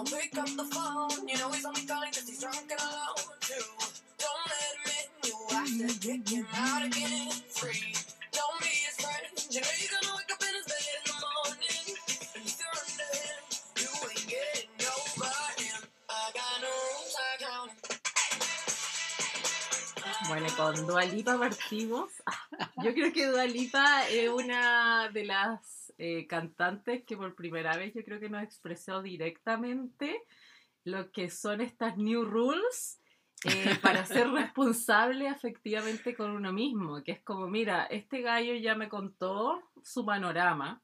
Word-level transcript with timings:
Don't 0.00 0.08
pick 0.18 0.32
up 0.38 0.46
the 0.56 0.64
phone, 0.64 1.28
you 1.28 1.36
know 1.36 1.50
he's 1.50 1.66
only 1.66 1.84
calling 1.84 2.10
cause 2.10 2.26
he's 2.26 2.40
drunk 2.40 2.56
and 2.56 2.80
alone 2.80 3.36
too. 3.42 3.68
Don't 4.16 4.46
let 4.48 4.72
him 4.80 4.96
have 5.50 5.68
to 5.76 5.88
kick 6.00 6.26
him 6.26 6.46
out 6.54 6.86
again 6.86 7.28
free. 7.50 7.92
Don't 8.32 8.58
be 8.62 8.68
his 8.80 8.96
friend, 8.96 9.28
you 9.50 9.60
know 9.60 9.68
you're 9.76 9.92
gonna 10.00 10.16
wake 10.16 10.32
up 10.32 10.40
in 10.40 10.54
his 10.56 10.64
bed 10.64 10.88
in 10.96 11.04
the 11.04 11.20
morning. 11.36 11.96
And 12.34 12.48
'em. 17.44 17.68
Bueno, 20.28 20.46
con 20.56 20.86
Dualipa 20.86 21.38
partimos. 21.38 22.10
Yo 22.82 22.94
creo 22.94 23.12
que 23.12 23.26
Dualipa 23.26 24.08
es 24.08 24.30
una 24.30 25.10
de 25.12 25.26
las 25.26 25.60
eh, 26.02 26.26
cantantes 26.26 27.04
que 27.04 27.16
por 27.16 27.34
primera 27.34 27.76
vez 27.76 27.92
yo 27.94 28.02
creo 28.02 28.18
que 28.18 28.30
nos 28.30 28.42
expresó 28.42 29.02
directamente 29.02 30.22
lo 30.84 31.10
que 31.12 31.28
son 31.30 31.60
estas 31.60 31.98
new 31.98 32.24
rules 32.24 33.00
eh, 33.44 33.50
para 33.82 34.04
ser 34.06 34.30
responsable 34.30 35.28
efectivamente 35.28 36.14
con 36.14 36.30
uno 36.30 36.52
mismo. 36.52 37.02
Que 37.04 37.12
es 37.12 37.20
como, 37.22 37.48
mira, 37.48 37.84
este 37.84 38.22
gallo 38.22 38.54
ya 38.54 38.74
me 38.74 38.88
contó 38.88 39.60
su 39.82 40.04
panorama. 40.06 40.80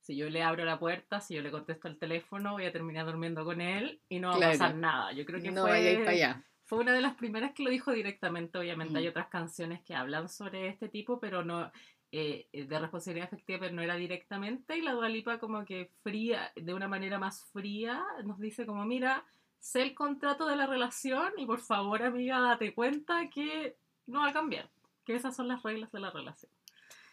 Si 0.00 0.16
yo 0.16 0.28
le 0.30 0.42
abro 0.42 0.64
la 0.64 0.78
puerta, 0.78 1.20
si 1.20 1.34
yo 1.34 1.42
le 1.42 1.50
contesto 1.50 1.86
el 1.88 1.98
teléfono, 1.98 2.52
voy 2.52 2.64
a 2.66 2.72
terminar 2.72 3.06
durmiendo 3.06 3.44
con 3.44 3.60
él 3.60 4.00
y 4.08 4.18
no 4.20 4.30
va 4.30 4.36
Claro. 4.36 4.54
a 4.54 4.58
pasar 4.58 4.74
nada. 4.74 5.12
Yo 5.12 5.24
creo 5.24 5.40
que 5.42 5.50
No 5.52 5.62
fue... 5.66 6.06
allá. 6.08 6.42
Fue 6.64 6.78
una 6.78 6.92
de 6.92 7.00
las 7.02 7.14
primeras 7.16 7.52
que 7.52 7.62
lo 7.64 7.70
dijo 7.70 7.92
directamente, 7.92 8.58
obviamente 8.58 8.94
Mm. 8.94 8.96
hay 8.96 9.08
otras 9.08 9.26
canciones 9.28 9.82
que 9.82 9.94
hablan 9.94 10.28
sobre 10.28 10.68
este 10.68 10.88
tipo, 10.88 11.20
pero 11.20 11.44
no 11.44 11.70
eh, 12.12 12.46
de 12.52 12.78
responsabilidad 12.78 13.28
afectiva, 13.28 13.60
pero 13.60 13.74
no 13.74 13.82
era 13.82 13.96
directamente, 13.96 14.76
y 14.76 14.82
la 14.82 14.92
Dualipa 14.92 15.38
como 15.38 15.64
que 15.64 15.90
fría, 16.02 16.52
de 16.54 16.74
una 16.74 16.86
manera 16.86 17.18
más 17.18 17.44
fría, 17.52 18.04
nos 18.24 18.38
dice 18.38 18.66
como, 18.66 18.84
mira, 18.84 19.24
sé 19.58 19.82
el 19.82 19.94
contrato 19.94 20.46
de 20.46 20.56
la 20.56 20.66
relación 20.66 21.32
y 21.38 21.46
por 21.46 21.60
favor 21.60 22.02
amiga 22.02 22.40
date 22.40 22.74
cuenta 22.74 23.30
que 23.30 23.76
no 24.06 24.20
va 24.20 24.28
a 24.28 24.32
cambiar, 24.32 24.68
que 25.06 25.14
esas 25.14 25.34
son 25.34 25.48
las 25.48 25.62
reglas 25.62 25.90
de 25.90 26.00
la 26.00 26.10
relación. 26.10 26.52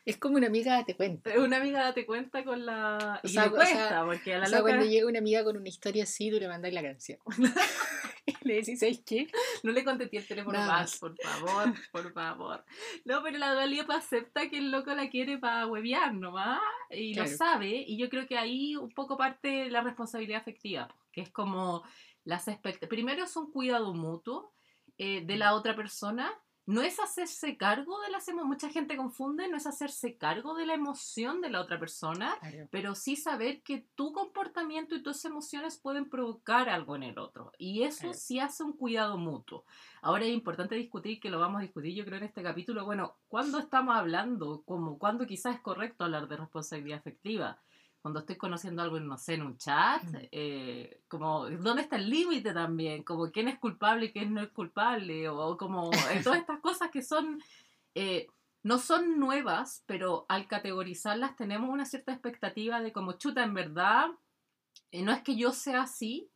Es 0.09 0.17
como 0.17 0.37
una 0.37 0.47
amiga, 0.47 0.83
te 0.85 0.95
cuento. 0.95 1.29
Una 1.37 1.57
amiga 1.57 1.83
date 1.83 2.05
cuenta 2.05 2.43
con 2.43 2.65
la... 2.65 3.19
O 3.23 3.27
Y 3.27 3.29
sea, 3.31 3.43
le 3.45 3.49
o 3.49 3.51
sea, 3.51 3.73
cuesta, 3.75 4.05
porque 4.05 4.33
a 4.33 4.37
la 4.39 4.45
O 4.45 4.47
sea, 4.47 4.59
loca 4.59 4.71
cuando 4.71 4.85
llega 4.87 5.07
una 5.07 5.19
amiga 5.19 5.43
con 5.43 5.55
una 5.57 5.69
historia 5.69 6.03
así, 6.03 6.31
tú 6.31 6.39
le 6.39 6.47
mandas 6.47 6.73
la 6.73 6.81
canción. 6.81 7.19
le 8.41 8.55
decís, 8.55 8.79
¿sabes 8.79 9.01
qué? 9.05 9.27
No 9.63 9.71
le 9.71 9.83
contesté 9.83 10.17
el 10.17 10.27
teléfono 10.27 10.57
Nada 10.57 10.71
más, 10.71 10.97
por 10.97 11.15
favor, 11.17 11.73
por 11.91 12.13
favor. 12.13 12.65
No, 13.05 13.21
pero 13.23 13.37
la 13.37 13.53
Dua 13.53 13.65
Lipa 13.65 13.95
acepta 13.97 14.49
que 14.49 14.57
el 14.57 14.71
loco 14.71 14.93
la 14.93 15.09
quiere 15.09 15.37
para 15.37 15.67
huevear 15.67 16.13
nomás 16.13 16.59
y 16.89 17.13
lo 17.13 17.23
Claro. 17.23 17.37
sabe. 17.37 17.83
Y 17.85 17.97
yo 17.97 18.09
creo 18.09 18.27
que 18.27 18.37
ahí 18.37 18.75
un 18.75 18.89
poco 18.89 19.17
parte 19.17 19.69
la 19.69 19.81
responsabilidad 19.81 20.41
afectiva, 20.41 20.87
que 21.11 21.21
es 21.21 21.29
como 21.29 21.83
las 22.23 22.47
expectativas. 22.47 22.89
Primero 22.89 23.23
es 23.25 23.35
un 23.35 23.51
cuidado 23.51 23.93
mutuo 23.93 24.53
eh, 24.97 25.21
de 25.25 25.37
la 25.37 25.53
otra 25.53 25.75
persona. 25.75 26.33
No 26.69 26.83
es 26.83 26.99
hacerse 26.99 27.57
cargo 27.57 27.99
de 28.01 28.11
las 28.11 28.27
emociones, 28.27 28.45
mucha 28.45 28.69
gente 28.69 28.95
confunde, 28.95 29.47
no 29.47 29.57
es 29.57 29.65
hacerse 29.65 30.17
cargo 30.17 30.53
de 30.53 30.67
la 30.67 30.75
emoción 30.75 31.41
de 31.41 31.49
la 31.49 31.61
otra 31.61 31.79
persona, 31.79 32.37
pero 32.69 32.93
sí 32.93 33.15
saber 33.15 33.63
que 33.63 33.87
tu 33.95 34.13
comportamiento 34.13 34.93
y 34.93 35.01
tus 35.01 35.25
emociones 35.25 35.77
pueden 35.77 36.11
provocar 36.11 36.69
algo 36.69 36.95
en 36.95 37.01
el 37.01 37.17
otro. 37.17 37.51
Y 37.57 37.81
eso 37.81 38.01
Claro. 38.01 38.13
sí 38.13 38.39
hace 38.39 38.63
un 38.63 38.73
cuidado 38.73 39.17
mutuo. 39.17 39.65
Ahora 40.03 40.25
es 40.25 40.31
importante 40.31 40.75
discutir, 40.75 41.19
que 41.19 41.31
lo 41.31 41.39
vamos 41.39 41.57
a 41.57 41.63
discutir 41.63 41.95
yo 41.95 42.05
creo 42.05 42.19
en 42.19 42.25
este 42.25 42.43
capítulo, 42.43 42.85
bueno, 42.85 43.15
¿cuándo 43.29 43.57
estamos 43.57 43.95
hablando? 43.95 44.61
Como, 44.63 44.99
¿Cuándo 44.99 45.25
quizás 45.25 45.55
es 45.55 45.61
correcto 45.61 46.03
hablar 46.03 46.27
de 46.27 46.37
responsabilidad 46.37 46.99
afectiva? 46.99 47.57
Cuando 48.01 48.21
estoy 48.21 48.37
conociendo 48.37 48.81
algo, 48.81 48.99
no 48.99 49.17
sé, 49.17 49.33
en 49.35 49.41
un 49.43 49.57
chat, 49.57 50.03
Mm. 50.03 50.15
eh, 50.31 51.01
como, 51.07 51.49
¿dónde 51.49 51.81
está 51.81 51.97
el 51.97 52.09
límite 52.09 52.53
también? 52.53 53.03
Como, 53.03 53.29
¿quién 53.31 53.47
es 53.49 53.59
culpable 53.59 54.05
y 54.05 54.11
quién 54.13 54.33
no 54.33 54.41
es 54.41 54.49
culpable? 54.49 55.27
O 55.29 55.57
como, 55.57 55.91
eh, 55.91 56.21
todas 56.33 56.39
estas 56.39 56.59
cosas 56.61 56.89
que 56.91 57.01
son... 57.01 57.41
eh, 57.95 58.27
no 58.61 58.77
son 58.77 59.19
nuevas, 59.19 59.83
pero 59.85 60.25
al 60.27 60.45
categorizarlas 60.47 61.37
tenemos 61.37 61.69
una 61.69 61.85
cierta 61.85 62.11
expectativa 62.11 62.81
de 62.81 62.91
como 62.91 63.13
chuta, 63.13 63.41
en 63.43 63.53
verdad, 63.53 64.07
eh, 64.91 65.01
no 65.01 65.13
es 65.13 65.21
que 65.23 65.37
yo 65.37 65.51
sea 65.53 65.83
así, 65.83 66.29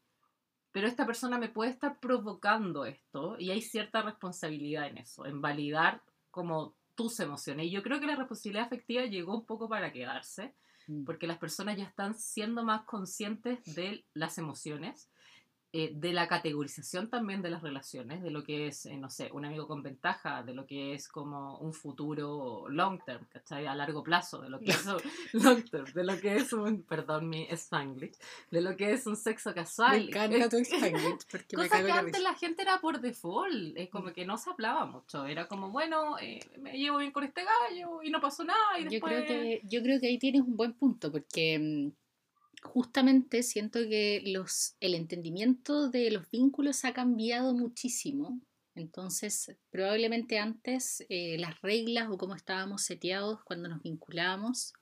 pero 0.72 0.88
esta 0.88 1.06
persona 1.06 1.38
me 1.38 1.50
puede 1.50 1.72
estar 1.72 2.00
provocando 2.00 2.86
esto 2.86 3.36
y 3.38 3.52
hay 3.52 3.62
cierta 3.62 4.02
responsabilidad 4.04 4.88
en 4.88 5.00
eso, 5.00 5.26
en 5.26 5.42
validar 5.42 6.02
como 6.32 6.76
tus 6.96 7.20
emociones. 7.20 7.66
Y 7.66 7.72
yo 7.72 7.84
creo 7.84 8.00
que 8.00 8.08
la 8.08 8.16
responsabilidad 8.16 8.66
afectiva 8.68 9.04
llegó 9.06 9.36
un 9.36 9.46
poco 9.46 9.68
para 9.68 9.92
quedarse. 9.92 10.56
Porque 11.06 11.28
las 11.28 11.38
personas 11.38 11.78
ya 11.78 11.86
están 11.86 12.16
siendo 12.16 12.64
más 12.64 12.84
conscientes 12.84 13.60
de 13.76 14.06
las 14.14 14.38
emociones, 14.38 15.10
eh, 15.76 15.92
de 15.92 16.14
la 16.14 16.28
categorización 16.28 17.10
también 17.10 17.42
de 17.42 17.50
las 17.50 17.64
relaciones, 17.64 18.22
de 18.22 18.30
lo 18.30 18.44
que 18.44 18.68
es, 18.68 18.86
eh, 18.86 18.96
no 18.96 19.10
sé, 19.10 19.32
un 19.34 19.44
amigo 19.44 19.68
con 19.68 19.82
ventaja, 19.82 20.44
de 20.44 20.54
lo 20.54 20.68
que 20.68 20.94
es 20.94 21.08
como 21.08 21.58
un 21.58 21.74
futuro 21.74 22.70
long 22.70 23.04
term, 23.04 23.26
¿cachai? 23.26 23.66
A 23.66 23.74
largo 23.74 24.04
plazo, 24.04 24.40
de 24.40 24.52
lo 24.52 24.60
que 24.60 24.70
es 24.70 24.86
un 24.86 25.02
long 25.34 25.68
term, 25.68 25.92
de 25.92 26.04
lo 26.04 26.20
que 26.20 26.36
es 26.36 26.54
un, 26.54 26.84
perdón 26.84 27.28
mi 27.28 27.48
spanglish, 27.50 28.16
de 28.52 28.62
lo 28.62 28.78
que 28.78 28.92
es 28.92 29.08
un 29.08 29.16
sexo 29.16 29.52
casual. 29.56 29.98
Me 29.98 30.06
encanta 30.10 30.50
tu 30.50 30.58
Spanglish 30.64 31.26
porque 31.32 31.58
me 31.58 31.68
cago 31.68 31.86
que 31.88 31.92
antes 31.92 32.22
la 32.22 32.36
gente 32.36 32.62
era 32.62 32.80
por 32.80 33.02
default, 33.02 33.76
es 33.76 33.90
como 33.90 34.14
que 34.14 34.26
no 34.26 34.38
se 34.38 34.52
hablaba 34.52 34.86
mucho, 34.86 35.26
era 35.26 35.48
como, 35.48 35.72
bueno, 35.72 36.20
eh, 36.20 36.40
me 36.60 36.78
llevo 36.78 37.00
bien 37.00 37.12
con 37.12 37.24
este 37.24 37.42
gallo 37.44 38.04
y 38.04 38.12
no 38.12 38.22
pasó 38.22 38.44
nada 38.44 38.78
y 38.78 38.84
Yo 38.84 38.90
después... 38.92 39.26
creo, 39.26 39.26
que, 39.26 39.62
yo 39.64 39.82
creo 39.82 40.00
que 40.00 40.06
ahí 40.06 40.20
tienes 40.20 40.44
un 40.44 40.56
buen 40.56 40.74
punto, 40.74 41.12
porque 41.12 41.58
mm, 41.58 42.03
justamente 42.64 43.44
siento 43.44 43.80
que 43.82 44.22
los, 44.26 44.76
el 44.80 44.96
entendimiento 44.96 45.90
de 45.90 46.12
los 46.12 46.30
vínculos 46.32 46.86
ha 46.86 46.94
cambiado 46.94 47.54
muchísimo. 47.54 48.42
Entonces, 48.76 49.56
probablemente 49.70 50.40
antes 50.40 51.06
eh, 51.10 51.38
las 51.40 51.62
reglas 51.62 52.10
o 52.10 52.18
cómo 52.18 52.36
estábamos 52.36 52.84
seteados 52.84 53.44
cuando 53.44 53.70
nos 53.70 53.82
vinculábamos 53.84 54.74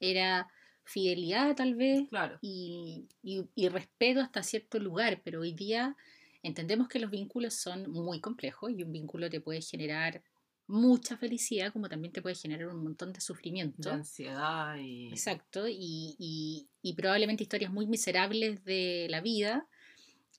era 0.00 0.48
fidelidad 0.84 1.54
tal 1.56 1.74
vez 1.74 2.08
Claro. 2.08 2.38
y, 2.40 3.08
y- 3.22 3.44
y 3.54 3.68
respeto 3.68 4.20
hasta 4.20 4.42
cierto 4.42 4.78
lugar, 4.78 5.22
pero 5.24 5.40
hoy 5.40 5.52
día 5.54 5.96
entendemos 6.42 6.88
que 6.88 6.98
los 6.98 7.10
vínculos 7.10 7.54
son 7.54 7.90
muy 7.90 8.20
complejos 8.20 8.70
y 8.70 8.82
un 8.82 8.92
vínculo 8.92 9.30
te 9.30 9.40
puede 9.40 9.62
generar 9.62 10.22
mucha 10.66 11.16
felicidad 11.16 11.72
como 11.72 11.88
también 11.88 12.12
te 12.12 12.22
puede 12.22 12.34
generar 12.36 12.68
un 12.68 12.82
montón 12.82 13.12
de 13.12 13.20
sufrimiento. 13.20 13.88
De 13.90 13.94
ansiedad 13.96 14.76
y... 14.78 15.08
Exacto, 15.08 15.68
y, 15.68 16.16
y- 16.18 16.66
y 16.82 16.92
probablemente 16.94 17.42
historias 17.42 17.72
muy 17.72 17.86
miserables 17.86 18.64
de 18.64 19.06
la 19.10 19.20
vida. 19.20 19.66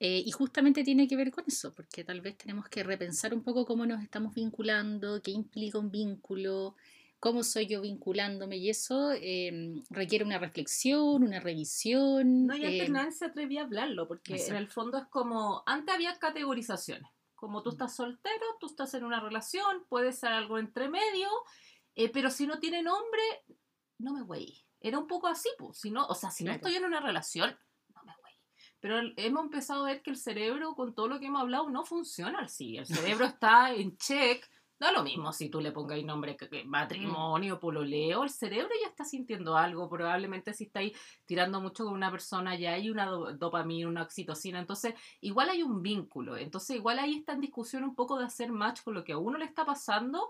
eh, 0.02 0.22
y 0.26 0.32
justamente 0.32 0.84
tiene 0.84 1.08
que 1.08 1.16
ver 1.16 1.32
con 1.32 1.46
eso, 1.48 1.74
porque 1.74 2.04
tal 2.04 2.20
vez 2.20 2.38
tenemos 2.38 2.68
que 2.68 2.84
repensar 2.84 3.34
un 3.34 3.42
poco 3.44 3.66
cómo 3.66 3.86
nos 3.86 4.04
estamos 4.04 4.34
vinculando, 4.36 5.22
qué 5.22 5.32
implica 5.32 5.80
un 5.80 5.90
vínculo, 5.90 6.76
cómo 7.22 7.44
soy 7.44 7.68
yo 7.68 7.80
vinculándome, 7.82 8.58
y 8.58 8.70
eso 8.70 9.14
eh, 9.14 9.82
requiere 9.90 10.26
una 10.26 10.38
reflexión, 10.38 11.24
una 11.24 11.40
revisión. 11.40 12.46
No, 12.48 12.58
y 12.58 12.64
eh, 12.64 12.68
antes 12.68 12.90
nadie 12.90 13.12
se 13.14 13.26
atrevía 13.26 13.62
a 13.62 13.64
hablarlo, 13.64 14.06
porque 14.08 14.36
en 14.50 14.56
el 14.58 14.68
fondo 14.68 14.98
es 14.98 15.06
como, 15.06 15.64
antes 15.66 15.96
había 15.96 16.14
categorizaciones, 16.20 17.10
como 17.46 17.62
tú 17.62 17.70
estás 17.70 17.96
soltero, 17.96 18.44
tú 18.60 18.66
estás 18.66 18.92
en 18.96 19.04
una 19.04 19.20
relación, 19.20 19.86
puede 19.88 20.12
ser 20.14 20.32
algo 20.32 20.58
entre 20.58 20.90
medio, 20.90 21.30
eh, 21.94 22.10
pero 22.10 22.32
si 22.32 22.48
no 22.48 22.58
tiene 22.58 22.82
nombre, 22.82 23.22
no 24.00 24.14
me 24.14 24.24
güey. 24.24 24.66
Era 24.80 24.98
un 24.98 25.06
poco 25.06 25.28
así, 25.28 25.48
pues, 25.60 25.78
si 25.78 25.92
no, 25.92 26.08
o 26.08 26.16
sea, 26.16 26.32
si 26.32 26.44
no 26.44 26.50
Claro. 26.50 26.58
estoy 26.58 26.76
en 26.78 26.86
una 26.86 27.02
relación, 27.02 27.56
no 27.94 28.04
me 28.04 28.14
güey. 28.20 28.34
Pero 28.80 29.00
hemos 29.18 29.44
empezado 29.44 29.84
a 29.86 29.90
ver 29.90 30.02
que 30.02 30.10
el 30.10 30.18
cerebro, 30.18 30.74
con 30.74 30.96
todo 30.96 31.08
lo 31.08 31.20
que 31.20 31.28
hemos 31.28 31.42
hablado, 31.42 31.70
no 31.70 31.86
funciona 31.86 32.40
así. 32.40 32.78
El 32.78 32.88
cerebro 32.88 33.26
está 33.38 33.72
en 33.72 33.96
check. 33.96 34.44
Da 34.78 34.92
lo 34.92 35.04
mismo 35.04 35.32
si 35.32 35.50
tú 35.50 35.62
le 35.62 35.72
pongas 35.72 36.04
nombre 36.04 36.36
que, 36.36 36.50
que 36.50 36.66
matrimonio, 36.66 37.60
pololeo, 37.60 38.24
el 38.24 38.30
cerebro 38.30 38.70
ya 38.82 38.90
está 38.90 39.06
sintiendo 39.06 39.56
algo. 39.56 39.88
Probablemente 39.90 40.54
si 40.54 40.66
estáis 40.66 40.98
tirando 41.26 41.62
mucho 41.62 41.86
con 41.86 41.94
una 41.94 42.12
persona, 42.12 42.58
ya 42.58 42.74
hay 42.74 42.90
una 42.90 43.06
do- 43.06 43.32
dopamina, 43.34 43.88
una 43.88 44.04
oxitocina. 44.04 44.60
Entonces, 44.60 44.94
igual 45.22 45.50
hay 45.50 45.64
un 45.64 45.82
vínculo. 45.82 46.36
Entonces, 46.36 46.76
igual 46.76 47.00
ahí 47.00 47.16
está 47.16 47.34
en 47.34 47.42
discusión 47.42 47.86
un 47.86 47.96
poco 47.96 48.20
de 48.20 48.26
hacer 48.26 48.52
match 48.52 48.82
con 48.84 48.94
lo 48.96 49.06
que 49.06 49.14
a 49.14 49.18
uno 49.18 49.38
le 49.38 49.46
está 49.46 49.66
pasando 49.66 50.30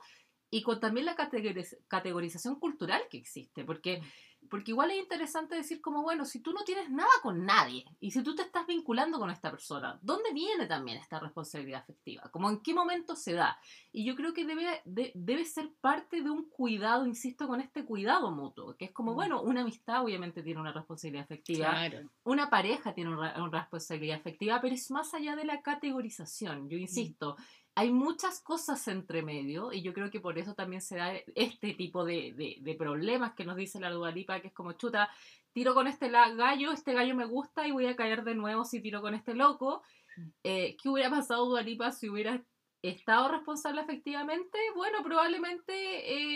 y 0.52 0.62
con 0.62 0.80
también 0.80 1.08
la 1.08 1.16
categoriz- 1.16 1.78
categorización 1.88 2.60
cultural 2.60 3.02
que 3.10 3.18
existe. 3.18 3.66
Porque, 3.66 4.02
porque 4.50 4.72
igual 4.72 4.92
es 4.92 4.98
interesante 5.00 5.56
decir 5.56 5.82
como, 5.82 6.02
bueno, 6.04 6.26
si 6.26 6.40
tú 6.40 6.54
no 6.54 6.64
tienes 6.64 6.90
nada 6.90 7.10
con 7.22 7.46
nadie 7.46 7.86
y 8.00 8.12
si 8.12 8.24
tú 8.24 8.36
te 8.36 8.42
estás 8.44 8.66
vinculando 8.68 9.20
con 9.20 9.30
esta 9.30 9.52
persona, 9.52 10.00
¿dónde 10.02 10.32
viene 10.34 10.66
también 10.68 10.98
esta 10.98 11.20
responsabilidad 11.20 11.82
afectiva? 11.82 12.30
Como 12.32 12.50
en 12.50 12.62
qué 12.62 12.74
momento 12.74 13.16
se 13.16 13.34
da. 13.34 13.60
Y 13.92 14.06
yo 14.06 14.16
creo 14.16 14.34
que 14.34 14.46
debe, 14.46 14.82
de- 14.86 15.12
debe 15.16 15.46
ser 15.46 15.72
parte 15.82 16.22
de 16.22 16.30
un 16.30 16.50
cuidado, 16.50 17.06
insisto, 17.06 17.48
con 17.48 17.62
este 17.62 17.86
cuidado 17.86 18.32
mutuo, 18.32 18.76
que 18.78 18.86
es 18.86 18.92
como, 18.92 19.14
bueno, 19.14 19.42
una 19.42 19.62
amistad 19.62 20.04
obviamente 20.04 20.44
tiene 20.44 20.60
una 20.62 20.72
responsabilidad 20.74 21.24
afectiva, 21.26 21.70
Claro. 21.72 22.10
una 22.24 22.50
pareja 22.50 22.94
tiene 22.94 23.12
una, 23.16 23.36
una 23.44 23.60
responsabilidad 23.62 24.18
afectiva, 24.20 24.62
pero 24.62 24.74
es 24.76 24.90
más 24.92 25.14
allá 25.14 25.36
de 25.36 25.46
la 25.46 25.62
categorización. 25.62 26.70
Yo 26.70 26.78
insisto, 26.78 27.36
hay 27.75 27.92
muchas 27.92 28.39
cosas 28.42 28.88
entre 28.88 29.22
medio 29.22 29.72
y 29.74 29.81
yo 29.81 29.94
creo 29.94 30.10
que 30.10 30.22
por 30.22 30.38
eso 30.38 30.54
también 30.56 30.81
se 30.81 30.95
da 30.95 31.13
este 31.36 31.74
tipo 31.74 32.06
de, 32.06 32.33
de- 32.33 32.57
de 32.62 32.75
problemas 32.75 33.33
que 33.33 33.45
nos 33.45 33.57
dice 33.57 33.80
la 33.80 33.92
Dualipa, 33.92 34.39
que 34.39 34.48
es 34.48 34.54
como 34.54 34.72
chuta, 34.74 35.10
tiro 35.51 35.74
con 35.74 35.88
este 35.88 36.10
gallo, 36.10 36.72
este 36.72 36.94
gallo 36.94 37.16
me 37.16 37.25
gusta 37.25 37.68
y 37.68 37.72
voy 37.72 37.86
a 37.88 37.95
caer 37.95 38.24
de 38.24 38.36
nuevo 38.36 38.63
si 38.66 38.81
tiro 38.81 39.01
con 39.01 39.13
este 39.13 39.33
loco. 39.36 39.83
Mm. 40.18 40.30
Eh, 40.44 40.77
¿Qué 40.81 40.89
hubiera 40.89 41.10
pasado 41.10 41.45
Dualipa 41.45 41.92
si 41.92 42.10
hubiera 42.10 42.42
estado 42.81 43.30
responsable 43.30 43.81
efectivamente? 43.81 44.57
Bueno, 44.75 45.04
probablemente 45.04 45.74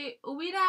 eh, 0.07 0.19
hubiera 0.23 0.61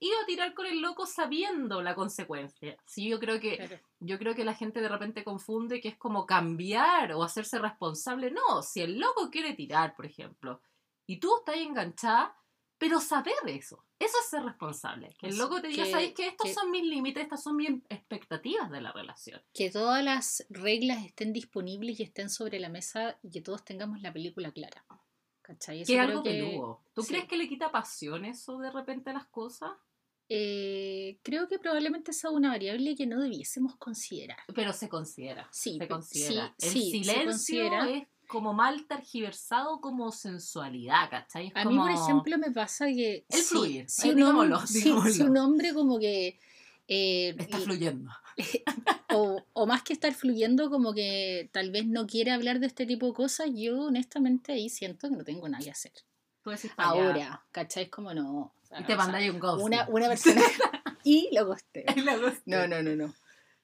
ido 0.00 0.18
a 0.22 0.26
tirar 0.26 0.54
con 0.54 0.66
el 0.66 0.80
loco 0.80 1.06
sabiendo 1.06 1.82
la 1.82 1.94
consecuencia. 1.94 2.76
Sí, 2.86 3.08
yo 3.08 3.20
creo 3.20 3.38
que 3.40 3.56
Claro. 3.56 3.78
yo 4.00 4.18
creo 4.18 4.34
que 4.34 4.44
la 4.44 4.54
gente 4.54 4.80
de 4.80 4.88
repente 4.88 5.24
confunde 5.24 5.80
que 5.80 5.88
es 5.88 5.96
como 5.96 6.26
cambiar 6.26 7.12
o 7.12 7.22
hacerse 7.22 7.58
responsable. 7.58 8.30
No, 8.30 8.62
si 8.62 8.80
el 8.80 8.98
loco 8.98 9.30
quiere 9.30 9.54
tirar, 9.54 9.94
por 9.94 10.06
ejemplo, 10.06 10.60
y 11.06 11.18
tú 11.20 11.36
estás 11.38 11.56
enganchada, 11.56 12.36
pero 12.78 12.98
saber 13.00 13.34
eso, 13.46 13.84
eso 13.98 14.16
es 14.22 14.26
ser 14.30 14.42
responsable. 14.42 15.14
Que 15.18 15.26
el 15.26 15.36
loco 15.36 15.60
te 15.60 15.68
diga, 15.68 15.84
que- 15.84 15.90
¿sabes 15.90 16.12
que 16.14 16.28
Estos 16.28 16.46
que- 16.46 16.54
son 16.54 16.70
mis 16.70 16.84
límites, 16.84 17.22
estas 17.24 17.42
son 17.42 17.56
mis 17.56 17.68
expectativas 17.90 18.70
de 18.70 18.80
la 18.80 18.92
relación. 18.92 19.42
Que 19.52 19.70
todas 19.70 20.02
las 20.02 20.46
reglas 20.48 21.04
estén 21.04 21.34
disponibles 21.34 22.00
y 22.00 22.04
estén 22.04 22.30
sobre 22.30 22.58
la 22.58 22.70
mesa 22.70 23.18
y 23.22 23.30
que 23.30 23.42
todos 23.42 23.64
tengamos 23.66 24.00
la 24.00 24.12
película 24.14 24.50
clara. 24.52 24.82
¿Cachai? 25.42 25.82
Eso 25.82 25.88
Que 25.88 25.94
es 25.94 26.00
algo 26.00 26.22
que- 26.22 26.30
peludo. 26.30 26.80
¿Tú 26.94 27.02
sí. 27.02 27.08
crees 27.08 27.24
que 27.26 27.36
le 27.36 27.48
quita 27.48 27.70
pasión 27.72 28.24
eso 28.24 28.58
de 28.58 28.70
repente 28.70 29.10
a 29.10 29.14
las 29.14 29.26
cosas? 29.26 29.72
Eh, 30.32 31.18
creo 31.24 31.48
que 31.48 31.58
probablemente 31.58 32.12
esa 32.12 32.28
es 32.28 32.34
una 32.34 32.50
variable 32.50 32.94
que 32.94 33.04
no 33.04 33.20
debiésemos 33.20 33.74
considerar. 33.76 34.38
Pero 34.54 34.72
se 34.72 34.88
considera. 34.88 35.48
Sí, 35.50 35.76
se 35.76 35.88
considera. 35.88 36.54
sí, 36.56 36.66
el 36.66 36.72
sí, 36.72 36.80
se 36.84 36.90
silencio 36.90 37.24
considera. 37.26 37.90
es 37.90 38.06
como 38.28 38.54
mal 38.54 38.86
tergiversado 38.86 39.80
como 39.80 40.12
sensualidad, 40.12 41.10
¿cachai? 41.10 41.48
Es 41.48 41.52
A 41.56 41.64
mí, 41.64 41.76
por 41.76 41.90
ejemplo, 41.90 42.38
me 42.38 42.52
pasa 42.52 42.86
que 42.86 43.24
El 43.28 43.40
si, 43.40 43.44
fluir, 43.44 43.90
si 43.90 44.06
eh, 44.08 44.10
un, 44.12 44.16
digámoslo, 44.18 44.66
si- 44.68 45.22
un 45.22 45.36
hombre 45.36 45.74
como 45.74 45.98
que... 45.98 46.38
eh, 46.86 47.34
Está 47.36 47.58
y- 47.58 47.62
fluyendo. 47.62 48.10
o, 49.12 49.42
o 49.52 49.66
más 49.66 49.82
que 49.82 49.92
estar 49.92 50.14
fluyendo, 50.14 50.70
como 50.70 50.94
que 50.94 51.50
tal 51.52 51.72
vez 51.72 51.86
no 51.88 52.06
quiere 52.06 52.30
hablar 52.30 52.60
de 52.60 52.68
este 52.68 52.86
tipo 52.86 53.06
de 53.06 53.14
cosas, 53.14 53.48
yo 53.52 53.86
honestamente 53.86 54.52
ahí 54.52 54.68
siento 54.68 55.08
que 55.08 55.16
no 55.16 55.24
tengo 55.24 55.48
nada 55.48 55.64
que 55.64 55.72
hacer. 55.72 55.92
Ahora, 56.76 57.44
¿cachai? 57.50 57.84
Es 57.84 57.90
como 57.90 58.14
no. 58.14 58.54
Y 58.78 58.84
te 58.84 58.96
mandáis 58.96 59.30
un 59.30 59.38
ghost. 59.40 59.64
una, 59.64 59.88
una 59.88 60.08
persona 60.08 60.42
y 61.04 61.28
lo 61.32 61.46
costeo. 61.46 61.84
No, 62.46 62.66
no. 62.66 62.66
no, 62.66 62.82
no, 62.82 62.96
no. 62.96 63.14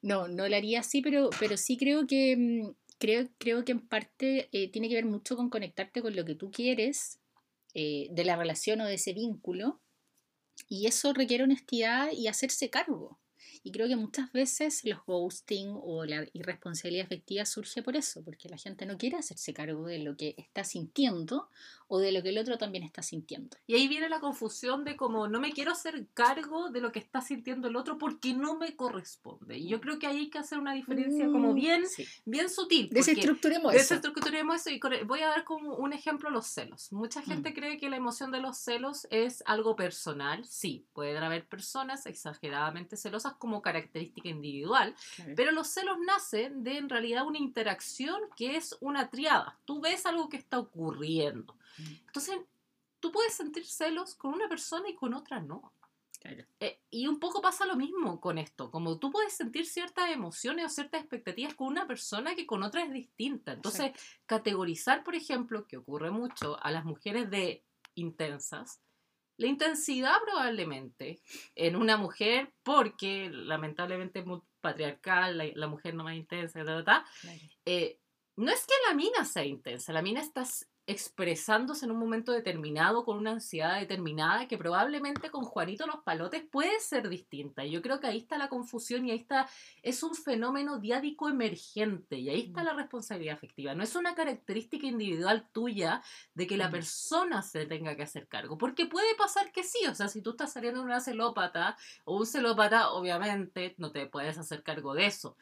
No, 0.03 0.29
no 0.29 0.49
lo 0.49 0.57
haría 0.57 0.81
así, 0.81 1.03
pero, 1.03 1.31
pero 1.39 1.57
sí 1.57 1.77
creo 1.77 2.07
que 2.07 2.37
mm, 2.37 2.75
creo, 2.99 3.29
creo 3.39 3.65
que 3.65 3.73
en 3.73 3.87
parte 3.87 4.49
eh, 4.53 4.71
tiene 4.71 4.89
que 4.89 4.95
ver 4.95 5.05
mucho 5.07 5.37
con 5.37 5.51
conectarte 5.51 6.03
con 6.03 6.15
lo 6.15 6.25
que 6.25 6.35
tú 6.35 6.51
quieres 6.51 7.19
eh, 7.75 8.09
de 8.11 8.25
la 8.25 8.37
relación 8.37 8.81
o 8.81 8.87
de 8.87 8.95
ese 8.95 9.13
vínculo. 9.13 9.81
Y 10.69 10.87
eso 10.87 11.13
requiere 11.13 11.45
honestidad 11.45 12.11
y 12.13 12.29
hacerse 12.29 12.71
cargo. 12.71 13.19
Y 13.67 13.73
creo 13.73 13.89
que 13.89 13.97
muchas 13.97 14.31
veces 14.33 14.85
los 14.85 15.01
ghosting 15.07 15.71
o 15.83 16.05
la 16.05 16.25
irresponsabilidad 16.33 17.07
afectiva 17.07 17.45
surge 17.45 17.83
por 17.83 17.97
eso, 17.97 18.23
porque 18.23 18.49
la 18.49 18.59
gente 18.59 18.87
no 18.87 18.97
quiere 18.97 19.17
hacerse 19.17 19.53
cargo 19.53 19.89
de 19.89 19.99
lo 19.99 20.17
que 20.17 20.37
está 20.39 20.63
sintiendo 20.63 21.49
o 21.89 21.99
de 21.99 22.13
lo 22.13 22.23
que 22.23 22.29
el 22.29 22.39
otro 22.39 22.59
también 22.59 22.85
está 22.85 23.03
sintiendo. 23.03 23.57
Y 23.67 23.75
ahí 23.75 23.89
viene 23.89 24.09
la 24.09 24.21
confusión 24.21 24.85
de 24.85 24.97
como 24.97 25.27
no 25.27 25.41
me 25.41 25.53
quiero 25.53 25.73
hacer 25.73 26.07
cargo 26.15 26.71
de 26.71 26.81
lo 26.81 26.93
que 26.93 26.99
está 27.01 27.21
sintiendo 27.21 27.67
el 27.67 27.75
otro 27.77 27.99
porque 27.99 28.35
no 28.35 28.57
me 28.57 28.77
corresponde. 28.77 29.59
Y 29.59 29.69
yo 29.69 29.81
creo 29.81 29.99
que 29.99 30.07
ahí 30.07 30.19
hay 30.19 30.31
que 30.31 30.39
hacer 30.39 30.59
una 30.59 30.73
diferencia 30.75 31.27
como 31.27 31.53
Mm, 31.53 31.55
bien, 31.57 31.89
sí. 31.89 32.05
bien 32.25 32.49
sutil. 32.51 32.89
Desestructuremos 32.91 33.73
eso. 33.75 33.95
Desestructuremos 33.95 34.61
eso 34.61 34.71
y 34.71 34.79
con- 34.79 34.93
voy 35.07 35.21
a 35.23 35.29
dar 35.29 35.43
como 35.45 35.75
un 35.77 35.93
ejemplo 35.93 36.31
los 36.31 36.47
celos. 36.47 36.93
Mucha 36.93 37.21
gente 37.23 37.53
cree 37.53 37.79
que 37.79 37.91
la 37.91 37.97
emoción 37.97 38.31
de 38.31 38.41
los 38.41 38.59
celos 38.59 39.07
es 39.11 39.43
algo 39.47 39.75
personal. 39.77 40.45
Sí, 40.45 40.87
pueden 40.93 41.23
haber 41.23 41.47
personas 41.49 42.07
exageradamente 42.07 42.97
celosas 42.97 43.35
como 43.35 43.56
característica 43.63 44.29
individual, 44.29 44.95
Claro. 45.17 45.33
pero 45.37 45.53
los 45.53 45.69
celos 45.69 45.99
nacen 45.99 46.63
de 46.63 46.79
en 46.79 46.89
realidad 46.89 47.27
una 47.27 47.39
interacción 47.39 48.21
que 48.37 48.57
es 48.57 48.77
una 48.81 49.11
triada. 49.11 49.59
Tú 49.65 49.81
ves 49.81 50.07
algo 50.07 50.29
que 50.29 50.37
está 50.37 50.59
ocurriendo. 50.59 51.55
Mm. 51.79 51.93
Entonces, 52.07 52.39
tú 53.01 53.13
puedes 53.13 53.35
sentir 53.35 53.65
celos 53.67 54.15
con 54.15 54.33
una 54.35 54.49
persona 54.49 54.89
y 54.89 54.95
con 54.95 55.15
otra 55.15 55.41
no. 55.41 55.73
Claro. 56.21 56.45
Eh, 56.61 56.81
y 56.91 57.07
un 57.07 57.21
poco 57.21 57.41
pasa 57.41 57.67
lo 57.67 57.77
mismo 57.77 58.21
con 58.21 58.39
esto, 58.39 58.71
como 58.71 58.99
tú 58.99 59.13
puedes 59.13 59.35
sentir 59.35 59.67
ciertas 59.67 60.11
emociones 60.11 60.65
o 60.65 60.69
ciertas 60.71 61.01
expectativas 61.03 61.55
con 61.55 61.69
una 61.69 61.87
persona 61.87 62.35
que 62.35 62.47
con 62.47 62.63
otra 62.63 62.83
es 62.83 62.91
distinta. 62.93 63.53
Entonces, 63.53 63.93
categorizar, 64.25 65.05
por 65.05 65.15
ejemplo, 65.15 65.67
que 65.67 65.77
ocurre 65.77 66.11
mucho 66.11 66.59
a 66.65 66.71
las 66.71 66.85
mujeres 66.85 67.31
de 67.31 67.63
intensas, 67.95 68.81
la 69.37 69.47
intensidad 69.47 70.17
probablemente 70.25 71.21
en 71.55 71.77
una 71.77 71.97
mujer, 71.97 72.53
porque 72.63 73.29
lamentablemente 73.31 74.21
es 74.21 74.27
muy 74.27 74.41
patriarcal, 74.61 75.39
la, 75.39 75.45
la 75.55 75.69
mujer 75.69 75.95
no 75.95 76.05
más 76.05 76.17
intensa, 76.17 76.65
ta, 76.65 76.83
ta, 76.83 76.85
ta, 76.85 77.07
eh, 77.65 77.99
no 78.37 78.51
es 78.51 78.67
que 78.67 78.75
la 78.89 78.95
mina 78.95 79.25
sea 79.25 79.45
intensa, 79.45 79.93
la 79.93 80.03
mina 80.03 80.21
está 80.21 80.45
expresándose 80.87 81.85
en 81.85 81.91
un 81.91 81.99
momento 81.99 82.33
determinado 82.33 83.05
con 83.05 83.19
una 83.19 83.33
ansiedad 83.33 83.79
determinada 83.81 84.47
que 84.49 84.57
probablemente 84.57 85.31
con 85.31 85.45
Juanito 85.45 85.87
los 85.87 86.03
palotes 86.05 86.45
puede 86.51 86.79
ser 86.81 87.09
distinta. 87.09 87.65
Y 87.65 87.73
yo 87.73 87.83
creo 87.83 87.99
que 88.01 88.07
ahí 88.07 88.19
está 88.19 88.39
la 88.39 88.49
confusión 88.49 89.07
y 89.07 89.11
ahí 89.11 89.19
está, 89.19 89.49
es 89.83 90.03
un 90.03 90.15
fenómeno 90.15 90.79
diádico 90.79 91.29
emergente 91.29 92.19
y 92.19 92.29
ahí 92.29 92.41
está 92.41 92.63
Mm. 92.63 92.67
la 92.67 92.73
responsabilidad 92.75 93.35
afectiva. 93.35 93.75
No 93.75 93.83
es 93.83 93.97
una 93.97 94.15
característica 94.15 94.87
individual 94.87 95.49
tuya 95.53 96.03
de 96.35 96.47
que 96.47 96.57
la 96.57 96.69
Mm. 96.69 96.73
persona 96.73 97.43
se 97.43 97.67
tenga 97.67 97.97
que 97.97 98.03
hacer 98.05 98.29
cargo, 98.29 98.57
porque 98.57 98.87
puede 98.87 99.15
pasar 99.17 99.53
que 99.53 99.65
sí, 99.65 99.87
o 99.87 99.95
sea, 99.95 100.09
si 100.09 100.23
tú 100.23 100.31
estás 100.31 100.53
saliendo 100.53 100.81
de 100.81 100.87
una 100.87 101.01
celópata 101.01 101.77
o 102.05 102.17
un 102.17 102.27
celópata, 102.27 102.91
obviamente 102.93 103.75
no 103.79 103.91
te 103.93 104.07
puedes 104.07 104.39
hacer 104.39 104.63
cargo 104.63 104.95
de 104.95 105.07
eso. 105.07 105.37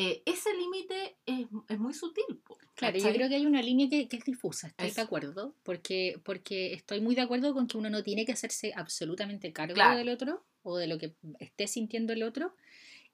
Eh, 0.00 0.22
ese 0.26 0.54
límite 0.54 1.16
es, 1.26 1.46
es 1.68 1.78
muy 1.80 1.92
sutil. 1.92 2.40
Claro, 2.76 2.96
yo 2.96 3.12
creo 3.12 3.28
que 3.28 3.34
hay 3.34 3.46
una 3.46 3.60
línea 3.60 3.88
que, 3.90 4.06
que 4.06 4.16
es 4.16 4.24
difusa, 4.24 4.68
estoy 4.68 4.92
de 4.92 5.00
acuerdo, 5.02 5.56
porque, 5.64 6.20
porque 6.22 6.72
estoy 6.72 7.00
muy 7.00 7.16
de 7.16 7.22
acuerdo 7.22 7.52
con 7.52 7.66
que 7.66 7.76
uno 7.78 7.90
no 7.90 8.04
tiene 8.04 8.24
que 8.24 8.30
hacerse 8.30 8.72
absolutamente 8.76 9.52
cargo 9.52 9.74
Claro. 9.74 9.98
del 9.98 10.08
otro 10.08 10.44
o 10.62 10.76
de 10.76 10.86
lo 10.86 10.98
que 10.98 11.14
esté 11.40 11.66
sintiendo 11.66 12.12
el 12.12 12.22
otro, 12.22 12.54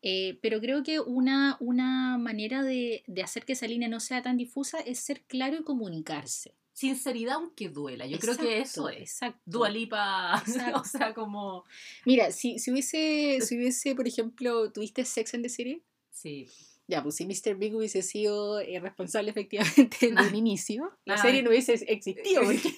eh, 0.02 0.38
pero 0.42 0.60
creo 0.60 0.82
que 0.82 1.00
una, 1.00 1.56
una 1.58 2.18
manera 2.18 2.62
de, 2.62 3.02
de 3.06 3.22
hacer 3.22 3.46
que 3.46 3.54
esa 3.54 3.66
línea 3.66 3.88
no 3.88 3.98
sea 3.98 4.20
tan 4.20 4.36
difusa 4.36 4.78
es 4.80 4.98
ser 4.98 5.22
claro 5.22 5.56
y 5.56 5.62
comunicarse. 5.64 6.52
Sinceridad 6.74 7.36
aunque 7.36 7.70
duela. 7.70 8.06
Yo 8.06 8.18
creo 8.18 8.36
que 8.36 8.58
eso 8.60 8.88
Exacto, 8.88 8.88
es. 8.90 9.00
Exacto. 9.12 9.40
Dualipa, 9.46 10.42
Exacto. 10.46 10.80
o 10.80 10.84
sea, 10.84 11.14
como... 11.14 11.64
Mira, 12.04 12.30
si, 12.30 12.58
si, 12.58 12.70
hubiese, 12.70 13.38
si 13.40 13.56
hubiese, 13.56 13.94
por 13.94 14.06
ejemplo, 14.06 14.70
¿tuviste 14.70 15.06
Sex 15.06 15.32
and 15.32 15.44
the 15.44 15.48
City? 15.48 15.82
Sí. 16.10 16.46
Ya, 16.86 17.02
pues 17.02 17.16
si 17.16 17.24
Mr. 17.26 17.54
Big 17.56 17.74
hubiese 17.74 18.02
sido 18.02 18.60
eh, 18.60 18.78
responsable 18.80 19.30
efectivamente 19.36 20.10
de 20.12 20.22
un 20.28 20.34
inicio, 20.34 20.90
la 21.04 21.14
Ah. 21.14 21.18
serie 21.18 21.42
no 21.42 21.50
hubiese 21.50 21.74
existido, 21.90 22.42
porque, 22.44 22.74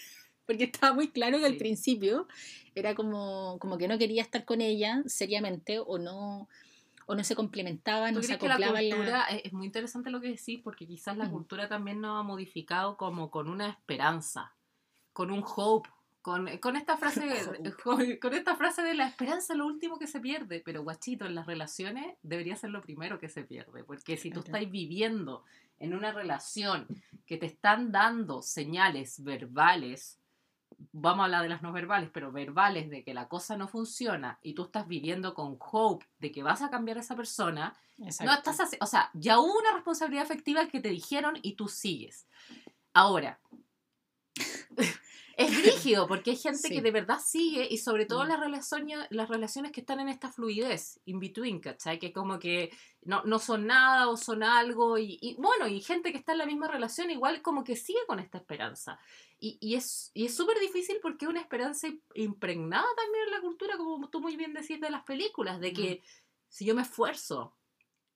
porque 0.46 0.64
estaba 0.64 0.94
muy 0.94 1.08
claro 1.10 1.38
que 1.38 1.46
al 1.46 1.52
Sí. 1.54 1.58
principio 1.58 2.28
era 2.75 2.94
como, 2.94 3.58
como 3.58 3.78
que 3.78 3.88
no 3.88 3.98
quería 3.98 4.22
estar 4.22 4.44
con 4.44 4.60
ella 4.60 5.02
seriamente 5.06 5.78
o 5.80 5.98
no, 5.98 6.48
o 7.06 7.14
no 7.14 7.25
se 7.25 7.34
complementaba, 7.34 8.08
¿Tú 8.10 8.16
no 8.16 8.22
se 8.22 8.38
que 8.38 8.46
la 8.48 8.54
acoplaba 8.56 8.80
en 8.82 8.88
la- 8.90 8.96
cultura, 8.96 9.25
es 9.30 9.42
es 9.46 9.52
muy 9.52 9.66
interesante 9.66 10.10
lo 10.10 10.20
que 10.20 10.28
decís, 10.28 10.60
porque 10.62 10.86
quizás 10.86 11.16
la 11.16 11.25
Mm. 11.26 11.30
cultura 11.32 11.68
también 11.68 12.00
nos 12.00 12.20
ha 12.20 12.22
modificado 12.22 12.96
como 12.96 13.30
con 13.30 13.48
una 13.48 13.68
esperanza, 13.70 14.54
con 15.12 15.30
un 15.30 15.42
hope, 15.56 15.88
con, 16.26 16.59
con 16.59 16.75
esta 16.75 16.97
frase 16.97 17.21
con, 17.85 18.16
con 18.16 18.35
esta 18.35 18.56
frase 18.56 18.83
de 18.83 18.95
la 18.95 19.06
esperanza 19.06 19.52
es 19.52 19.59
lo 19.61 19.64
último 19.64 19.97
que 19.97 20.09
se 20.09 20.18
pierde, 20.18 20.61
pero 20.64 20.83
guachito, 20.83 21.25
en 21.25 21.37
las 21.37 21.47
relaciones 21.47 22.16
debería 22.25 22.56
ser 22.56 22.71
lo 22.71 22.83
primero 22.83 23.21
que 23.21 23.28
se 23.28 23.45
pierde, 23.45 23.85
porque 23.85 24.16
si 24.16 24.33
tú 24.33 24.40
estás 24.40 24.68
viviendo 24.68 25.45
en 25.78 25.95
una 25.95 26.11
relación 26.11 26.88
que 27.26 27.37
te 27.37 27.47
están 27.47 27.92
dando 27.92 28.42
señales 28.42 29.23
verbales, 29.23 30.18
vamos 30.90 31.21
a 31.21 31.25
hablar 31.26 31.42
de 31.42 31.49
las 31.49 31.62
no 31.62 31.71
verbales, 31.71 32.11
pero 32.12 32.33
verbales 32.33 32.90
de 32.90 33.04
que 33.04 33.14
la 33.14 33.28
cosa 33.28 33.56
no 33.56 33.68
funciona 33.68 34.40
y 34.42 34.54
tú 34.54 34.64
estás 34.64 34.88
viviendo 34.88 35.33
con 35.33 35.56
hope 35.61 36.06
de 36.18 36.33
que 36.33 36.42
vas 36.42 36.61
a 36.61 36.71
cambiar 36.71 36.97
a 36.97 37.02
esa 37.02 37.14
persona, 37.14 37.73
no 37.99 38.06
Exacto. 38.06 38.33
estás 38.33 38.59
así, 38.59 38.76
o 38.80 38.87
sea, 38.87 39.11
ya 39.14 39.38
hubo 39.38 39.61
una 39.61 39.75
responsabilidad 39.75 40.25
afectiva 40.25 40.66
que 40.66 40.80
te 40.80 40.88
dijeron 40.88 41.38
y 41.40 41.52
tú 41.52 41.68
sigues. 41.68 42.26
Ahora, 42.92 43.38
es 45.38 45.62
rígido 45.64 46.07
porque 46.09 46.31
hay 46.31 46.37
gente 46.37 46.69
Sí. 46.69 46.75
que 46.75 46.81
de 46.81 46.90
verdad 46.90 47.19
sigue 47.23 47.66
y 47.71 47.76
sobre 47.78 48.07
todo 48.07 48.25
Mm. 48.25 48.28
las, 48.28 48.40
relaciones, 48.40 48.99
las 49.11 49.28
relaciones 49.28 49.71
que 49.71 49.81
están 49.81 50.00
en 50.00 50.09
esta 50.09 50.33
fluidez, 50.33 50.99
in 51.05 51.21
between, 51.21 51.61
¿cachai? 51.61 51.99
Que 51.99 52.11
como 52.12 52.38
que 52.38 52.71
no, 53.02 53.23
no 53.25 53.38
son 53.38 53.66
nada 53.66 54.09
o 54.09 54.16
son 54.16 54.43
algo 54.43 54.97
y, 54.97 55.19
y 55.21 55.35
bueno, 55.35 55.69
y 55.69 55.81
gente 55.83 56.11
que 56.11 56.19
está 56.19 56.33
en 56.33 56.38
la 56.38 56.47
misma 56.47 56.69
relación 56.69 57.11
igual 57.11 57.43
como 57.43 57.64
que 57.64 57.76
sigue 57.76 57.99
con 58.07 58.19
esta 58.19 58.38
esperanza. 58.38 58.99
Y, 59.38 59.59
y 59.61 59.75
es 59.75 60.11
y 60.14 60.25
es 60.25 60.35
súper 60.35 60.59
difícil 60.59 60.97
porque 61.02 61.26
es 61.26 61.31
una 61.31 61.40
esperanza 61.43 61.88
impregnada 62.14 62.87
también 62.97 63.25
en 63.26 63.31
la 63.33 63.40
cultura, 63.43 63.76
como 63.76 64.09
tú 64.09 64.21
muy 64.21 64.37
bien 64.37 64.55
decís 64.55 64.81
de 64.81 64.88
las 64.90 65.05
películas, 65.05 65.61
de 65.61 65.73
que 65.75 66.02
si 66.49 66.64
yo 66.64 66.75
me 66.75 66.81
esfuerzo, 66.83 67.55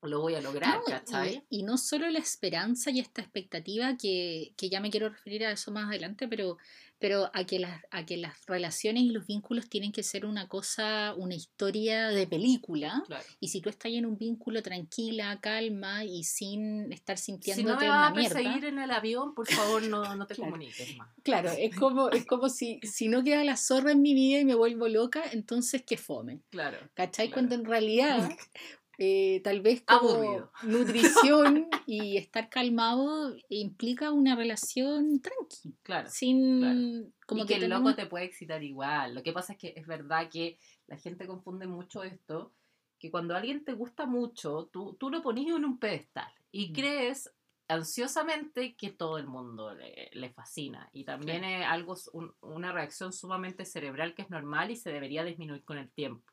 lo 0.03 0.21
voy 0.21 0.35
a 0.35 0.41
lograr, 0.41 0.79
No, 0.79 0.85
¿cachai? 0.85 1.45
y, 1.51 1.59
y 1.59 1.63
no 1.63 1.77
solo 1.77 2.09
la 2.09 2.19
esperanza 2.21 2.91
y 2.91 3.01
esta 3.01 3.21
expectativa, 3.21 3.99
que, 3.99 4.55
que 4.57 4.71
ya 4.71 4.81
me 4.81 4.89
quiero 4.91 5.11
referir 5.11 5.45
a 5.45 5.53
eso 5.53 5.71
más 5.73 5.89
adelante, 5.89 6.27
pero, 6.27 6.57
pero 7.01 7.31
a, 7.35 7.45
que 7.45 7.59
las, 7.59 7.83
a 7.91 8.07
que 8.07 8.17
las 8.19 8.47
relaciones 8.47 9.03
y 9.03 9.11
los 9.11 9.27
vínculos 9.27 9.69
tienen 9.69 9.91
que 9.91 10.03
ser 10.05 10.25
una 10.27 10.47
cosa, 10.47 11.15
una 11.17 11.35
historia 11.35 12.09
de 12.11 12.27
película. 12.29 13.03
Claro. 13.07 13.25
Y 13.41 13.49
si 13.49 13.61
tú 13.61 13.69
estás 13.71 13.91
en 13.91 14.07
un 14.07 14.17
vínculo 14.17 14.63
tranquila, 14.63 15.41
calma 15.41 16.05
y 16.05 16.23
sin 16.25 16.93
estar 16.93 17.17
Si 17.19 17.25
sintiéndote 17.33 17.73
no 17.73 17.79
me 17.81 17.87
una 17.87 17.97
vas 18.01 18.11
a 18.11 18.15
mierda. 18.15 18.35
perseguir 18.37 18.65
en 18.67 18.79
el 18.79 18.91
avión, 18.91 19.35
por 19.35 19.49
favor, 19.49 19.83
no, 19.83 20.15
no 20.15 20.27
te 20.29 20.35
Claro. 20.37 20.53
comuniques 20.53 20.97
más. 20.97 21.09
Claro, 21.25 21.51
es 21.51 21.75
como, 21.75 22.11
es 22.11 22.25
como 22.27 22.49
si, 22.49 22.79
si 22.83 23.09
no 23.09 23.25
queda 23.25 23.43
la 23.45 23.57
zorra 23.57 23.93
en 23.93 24.03
mi 24.03 24.15
vida 24.15 24.39
y 24.41 24.45
me 24.45 24.55
vuelvo 24.55 24.87
loca, 24.87 25.23
entonces 25.33 25.83
que 25.83 25.97
fome. 25.97 26.43
Claro. 26.51 26.79
¿Cachai? 26.95 27.29
Claro. 27.29 27.33
Cuando 27.35 27.55
en 27.57 27.65
realidad 27.65 28.31
eh, 29.03 29.41
tal 29.43 29.63
vez 29.63 29.83
como 29.83 30.11
Aburrido. 30.11 30.53
nutrición 30.63 31.69
y 31.87 32.19
estar 32.19 32.51
calmado 32.51 33.35
implica 33.49 34.13
una 34.13 34.37
relación 34.37 35.21
tranqui, 35.23 35.75
Claro. 35.83 36.11
sin 36.11 36.61
claro. 36.61 37.11
como 37.27 37.45
y 37.45 37.47
que, 37.47 37.55
el 37.55 37.61
tenemos- 37.63 37.83
loco 37.91 37.97
te 37.97 38.07
puede 38.07 38.27
excitar 38.27 38.63
igual. 38.63 39.15
Lo 39.15 39.23
que 39.23 39.33
pasa 39.33 39.55
es 39.55 39.59
que 39.59 39.73
es 39.75 39.87
verdad 39.87 40.29
que 40.29 40.59
la 40.87 40.99
gente 40.99 41.27
confunde 41.27 41.67
mucho 41.67 42.03
esto, 42.03 42.53
que 42.99 43.11
cuando 43.11 43.35
alguien 43.35 43.65
te 43.65 43.73
gusta 43.73 44.05
mucho, 44.05 44.69
tú, 44.71 44.95
tú 45.01 45.09
lo 45.09 45.23
pones 45.23 45.47
en 45.47 45.65
un 45.65 45.79
pedestal 45.79 46.31
y 46.53 46.69
Mm. 46.69 46.73
crees 46.75 47.33
ansiosamente 47.69 48.75
que 48.75 48.91
todo 48.91 49.17
el 49.17 49.27
mundo 49.27 49.75
le, 49.75 50.11
le 50.13 50.31
fascina. 50.31 50.91
Y 50.93 51.05
también 51.05 51.43
es 51.45 51.65
algo, 51.65 51.97
un- 52.13 52.35
una 52.43 52.73
reacción 52.73 53.13
sumamente 53.15 53.65
cerebral 53.65 54.15
que 54.15 54.23
es 54.23 54.31
normal 54.31 54.71
y 54.71 54.77
se 54.77 54.91
debería 54.93 55.25
disminuir 55.25 55.65
con 55.65 55.79
el 55.79 55.89
tiempo. 55.91 56.30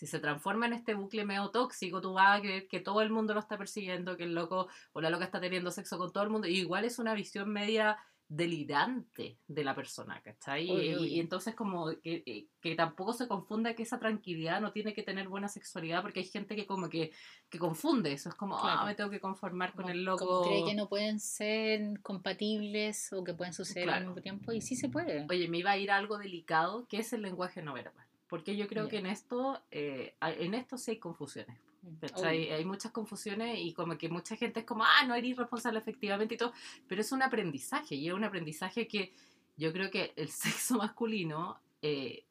Si 0.00 0.06
se 0.06 0.18
transforma 0.18 0.64
en 0.64 0.72
este 0.72 0.94
bucle 0.94 1.26
medio 1.26 1.50
tóxico, 1.50 2.00
tú 2.00 2.14
vas 2.14 2.38
a 2.38 2.40
creer 2.40 2.66
que 2.68 2.80
todo 2.80 3.02
el 3.02 3.10
mundo 3.10 3.34
lo 3.34 3.40
está 3.40 3.58
persiguiendo, 3.58 4.16
que 4.16 4.24
el 4.24 4.32
loco 4.34 4.66
o 4.94 5.00
la 5.02 5.10
loca 5.10 5.26
está 5.26 5.42
teniendo 5.42 5.70
sexo 5.70 5.98
con 5.98 6.10
todo 6.10 6.24
el 6.24 6.30
mundo. 6.30 6.48
Y 6.48 6.56
igual 6.58 6.86
es 6.86 6.98
una 6.98 7.12
visión 7.12 7.50
media 7.50 7.98
delirante 8.26 9.36
de 9.46 9.62
la 9.64 9.74
persona, 9.74 10.22
¿cachai? 10.22 10.64
Y- 10.70 10.96
Uy, 10.96 11.06
y, 11.16 11.20
entonces 11.20 11.54
como 11.54 11.90
que, 12.02 12.22
que- 12.22 12.46
que 12.62 12.74
tampoco 12.76 13.12
se 13.12 13.28
confunda 13.28 13.74
que 13.74 13.82
esa 13.82 13.98
tranquilidad 13.98 14.62
no 14.62 14.72
tiene 14.72 14.94
que 14.94 15.02
tener 15.02 15.28
buena 15.28 15.48
sexualidad, 15.48 16.00
porque 16.00 16.20
hay 16.20 16.26
gente 16.26 16.56
que 16.56 16.64
como 16.64 16.88
que, 16.88 17.10
que 17.50 17.58
confunde 17.58 18.12
eso, 18.12 18.30
es 18.30 18.34
como, 18.36 18.56
ah, 18.56 18.62
Claro. 18.62 18.86
me 18.86 18.94
tengo 18.94 19.10
que 19.10 19.20
conformar 19.20 19.74
con 19.74 19.90
el 19.90 20.02
loco. 20.04 20.26
como 20.26 20.42
cree 20.48 20.64
que 20.64 20.74
no 20.74 20.88
pueden 20.88 21.20
ser 21.20 22.00
compatibles 22.00 23.12
o 23.12 23.22
que 23.22 23.34
pueden 23.34 23.52
suceder 23.52 23.90
al 23.90 24.06
mismo 24.06 24.22
tiempo 24.22 24.52
y 24.52 24.62
sí 24.62 24.76
se 24.76 24.88
puede. 24.88 25.26
Oye, 25.28 25.46
me 25.48 25.58
iba 25.58 25.72
a 25.72 25.76
ir 25.76 25.90
a 25.90 25.96
algo 25.98 26.16
delicado, 26.16 26.86
que 26.86 26.98
es 26.98 27.12
el 27.12 27.20
lenguaje 27.22 27.60
no 27.62 27.74
verbal. 27.74 28.06
Porque 28.30 28.56
yo 28.56 28.66
creo 28.68 28.88
que 28.88 28.98
en 28.98 29.06
esto, 29.06 29.60
eh, 29.70 30.14
hay- 30.20 30.36
en 30.46 30.54
esto 30.54 30.78
sí 30.78 30.92
hay 30.92 30.98
confusiones. 30.98 31.58
Mm, 31.82 31.96
obvio. 32.14 32.54
Hay 32.56 32.64
muchas 32.64 32.92
confusiones 32.92 33.58
y 33.58 33.72
como 33.74 33.98
que 33.98 34.08
mucha 34.08 34.36
gente 34.36 34.60
es 34.60 34.66
como, 34.66 34.84
ah, 34.84 35.04
no 35.06 35.14
eres 35.14 35.36
responsable 35.36 35.78
efectivamente 35.80 36.34
y 36.34 36.38
todo, 36.38 36.52
pero 36.86 37.00
es 37.00 37.10
un 37.12 37.22
aprendizaje 37.22 37.94
y 37.96 38.08
es 38.08 38.14
un 38.14 38.24
aprendizaje 38.24 38.86
que 38.86 39.12
yo 39.56 39.72
creo 39.72 39.90
que 39.90 40.12
el 40.16 40.28
sexo 40.70 40.76
masculino 40.78 41.60
eh, 41.82 42.24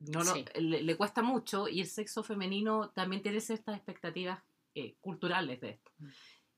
no 0.00 0.22
lo- 0.24 0.34
Sí. 0.34 0.44
le, 0.56 0.82
le 0.82 0.96
cuesta 0.96 1.22
mucho 1.22 1.68
y 1.68 1.80
el 1.80 1.86
sexo 1.86 2.22
femenino 2.22 2.90
también 2.90 3.22
tiene 3.22 3.40
ciertas 3.40 3.76
expectativas 3.76 4.40
eh, 4.74 4.94
culturales 5.00 5.58
de 5.62 5.70
esto. 5.70 5.90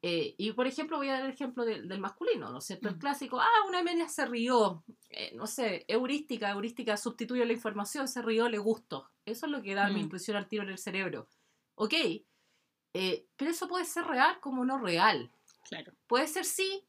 Eh, 0.01 0.35
y 0.39 0.53
por 0.53 0.67
ejemplo, 0.69 0.97
voy 0.97 1.09
a 1.09 1.15
dar 1.15 1.25
el 1.25 1.33
ejemplo 1.33 1.65
del, 1.65 1.89
del 1.89 1.99
masculino, 2.01 2.51
¿no 2.51 2.59
es 2.59 2.65
cierto? 2.67 2.89
El 2.89 2.97
Mm. 2.97 2.99
clásico, 3.01 3.41
ah, 3.41 3.67
una 3.67 3.83
mena 3.83 4.09
se 4.09 4.27
rió, 4.27 4.85
eh, 5.11 5.33
no 5.35 5.47
sé, 5.49 5.85
heurística, 5.89 6.51
heurística 6.51 6.97
sustituye 6.97 7.45
la 7.45 7.53
información, 7.53 8.07
se 8.07 8.23
rió, 8.23 8.49
le 8.49 8.59
gustó. 8.59 9.11
Eso 9.25 9.47
es 9.47 9.53
lo 9.53 9.61
que 9.61 9.75
da 9.75 9.89
mi 9.89 9.97
Mm. 10.01 10.05
intuición 10.05 10.37
al 10.37 10.47
tiro 10.47 10.63
en 10.63 10.69
el 10.71 10.79
cerebro. 10.79 11.27
Ok, 11.75 11.95
eh, 12.95 13.27
pero 13.37 13.51
eso 13.51 13.67
puede 13.69 13.85
ser 13.85 14.05
real 14.05 14.39
como 14.41 14.65
no 14.65 14.79
real. 14.79 15.31
Claro. 15.69 15.93
Puede 16.07 16.27
ser 16.29 16.45
sí, 16.45 16.85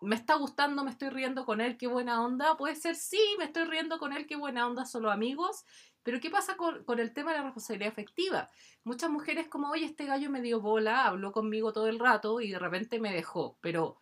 me 0.00 0.16
está 0.16 0.34
gustando, 0.36 0.84
me 0.84 0.90
estoy 0.90 1.10
riendo 1.10 1.44
con 1.44 1.60
él, 1.60 1.76
qué 1.76 1.86
buena 1.86 2.22
onda. 2.24 2.56
Puede 2.56 2.76
ser 2.76 2.96
sí, 2.96 3.20
me 3.38 3.44
estoy 3.44 3.64
riendo 3.64 3.98
con 3.98 4.12
él, 4.12 4.26
qué 4.26 4.36
buena 4.36 4.66
onda, 4.66 4.84
solo 4.84 5.10
amigos. 5.10 5.64
Pero 6.06 6.20
¿qué 6.20 6.30
pasa 6.30 6.56
con, 6.56 6.84
con 6.84 7.00
el 7.00 7.12
tema 7.12 7.32
de 7.32 7.38
la 7.38 7.42
responsabilidad 7.42 7.90
afectiva? 7.90 8.48
Muchas 8.84 9.10
mujeres 9.10 9.48
como, 9.48 9.70
oye, 9.70 9.86
este 9.86 10.04
gallo 10.04 10.30
me 10.30 10.40
dio 10.40 10.60
bola, 10.60 11.04
habló 11.04 11.32
conmigo 11.32 11.72
todo 11.72 11.88
el 11.88 11.98
rato 11.98 12.40
y 12.40 12.52
de 12.52 12.60
repente 12.60 13.00
me 13.00 13.12
dejó. 13.12 13.58
Pero 13.60 14.00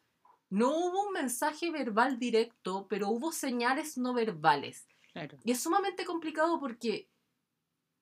no 0.50 0.68
hubo 0.68 1.06
un 1.06 1.14
mensaje 1.14 1.70
verbal 1.70 2.18
directo, 2.18 2.86
pero 2.90 3.08
hubo 3.08 3.32
señales 3.32 3.96
no 3.96 4.12
verbales. 4.12 4.86
Claro. 5.14 5.38
Y 5.44 5.52
es 5.52 5.62
sumamente 5.62 6.04
complicado 6.04 6.60
porque 6.60 7.08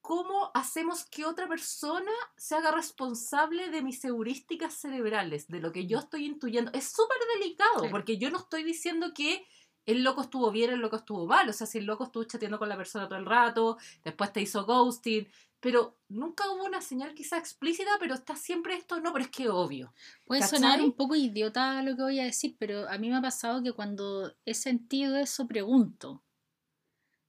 ¿cómo 0.00 0.50
hacemos 0.52 1.04
que 1.04 1.25
otra 1.25 1.47
persona 1.47 2.11
se 2.37 2.56
haga 2.56 2.73
responsable 2.73 3.71
de 3.71 3.82
mis 3.82 4.04
heurísticas 4.04 4.75
cerebrales, 4.75 5.47
de 5.47 5.61
lo 5.61 5.71
que 5.71 5.87
yo 5.87 6.00
estoy 6.00 6.26
intuyendo? 6.26 6.73
Es 6.75 6.90
súper 6.90 7.18
delicado 7.38 7.75
Claro. 7.75 7.92
porque 7.92 8.18
yo 8.18 8.32
no 8.32 8.38
estoy 8.38 8.64
diciendo 8.64 9.14
que 9.14 9.47
el 9.86 10.02
loco 10.04 10.22
estuvo 10.22 10.50
bien, 10.50 10.70
el 10.70 10.80
loco 10.80 10.96
estuvo 10.96 11.26
mal. 11.26 11.48
O 11.48 11.52
sea, 11.52 11.66
si 11.66 11.78
el 11.78 11.86
loco 11.86 12.04
estuvo 12.04 12.24
chateando 12.24 12.58
con 12.58 12.68
la 12.68 12.76
persona 12.76 13.08
todo 13.08 13.18
el 13.18 13.26
rato, 13.26 13.78
después 14.04 14.32
te 14.32 14.40
hizo 14.40 14.64
ghosting, 14.64 15.26
pero 15.60 15.98
nunca 16.08 16.48
hubo 16.50 16.64
una 16.64 16.80
señal 16.80 17.14
quizá 17.14 17.38
explícita, 17.38 17.90
pero 18.00 18.14
está 18.14 18.34
siempre 18.36 18.74
esto, 18.74 19.00
no, 19.00 19.12
pero 19.12 19.24
es 19.24 19.30
que 19.30 19.48
obvio. 19.48 19.92
Puede 20.26 20.40
¿Cachai? 20.40 20.58
sonar 20.58 20.82
un 20.82 20.92
poco 20.92 21.14
idiota 21.14 21.82
lo 21.82 21.96
que 21.96 22.02
voy 22.02 22.20
a 22.20 22.24
decir, 22.24 22.56
pero 22.58 22.88
a 22.88 22.98
mí 22.98 23.08
me 23.10 23.16
ha 23.16 23.22
pasado 23.22 23.62
que 23.62 23.72
cuando 23.72 24.34
he 24.44 24.54
sentido 24.54 25.16
eso 25.16 25.46
pregunto. 25.46 26.22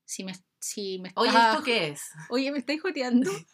Si 0.06 0.24
me, 0.24 0.34
si 0.60 1.00
me 1.00 1.12
Oye, 1.16 1.30
estás- 1.30 1.54
¿esto 1.54 1.64
qué 1.64 1.88
es? 1.90 2.02
Oye, 2.30 2.52
¿me 2.52 2.60
estáis 2.60 2.82
joteando? 2.82 3.30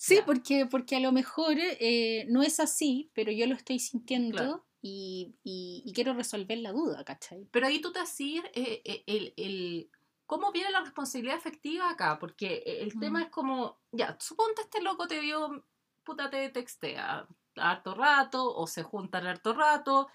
Sí, 0.00 0.20
porque, 0.24 0.64
porque 0.66 0.94
a 0.94 1.00
lo 1.00 1.10
mejor 1.10 1.56
eh, 1.58 2.24
no 2.28 2.44
es 2.44 2.60
así, 2.60 3.10
pero 3.14 3.32
yo 3.32 3.48
lo 3.48 3.56
estoy 3.56 3.80
sintiendo 3.80 4.36
Claro. 4.36 4.67
Y, 4.80 5.34
y- 5.42 5.82
y 5.84 5.92
quiero 5.92 6.14
resolver 6.14 6.58
la 6.58 6.72
duda, 6.72 7.04
¿cachai? 7.04 7.46
Pero 7.50 7.66
ahí 7.66 7.80
tú 7.80 7.92
te 7.92 7.98
hacías 8.00 8.44
eh, 8.54 8.82
eh, 8.84 9.04
el, 9.06 9.34
el- 9.36 9.90
¿Cómo 10.26 10.52
viene 10.52 10.70
la 10.70 10.82
responsabilidad 10.82 11.38
efectiva 11.38 11.88
acá? 11.88 12.18
Porque 12.18 12.62
eh, 12.66 12.82
el 12.82 12.98
tema 12.98 13.20
Mm. 13.20 13.22
es 13.22 13.28
como, 13.30 13.80
ya, 13.92 14.14
suponte 14.20 14.60
este 14.60 14.82
loco 14.82 15.06
te 15.08 15.20
vio, 15.20 15.64
puta, 16.04 16.28
te 16.28 16.50
textea 16.50 17.26
harto 17.56 17.94
rato 17.94 18.54
o 18.54 18.66
se 18.66 18.82
juntan 18.82 19.26
harto 19.26 19.54
rato 19.54 20.08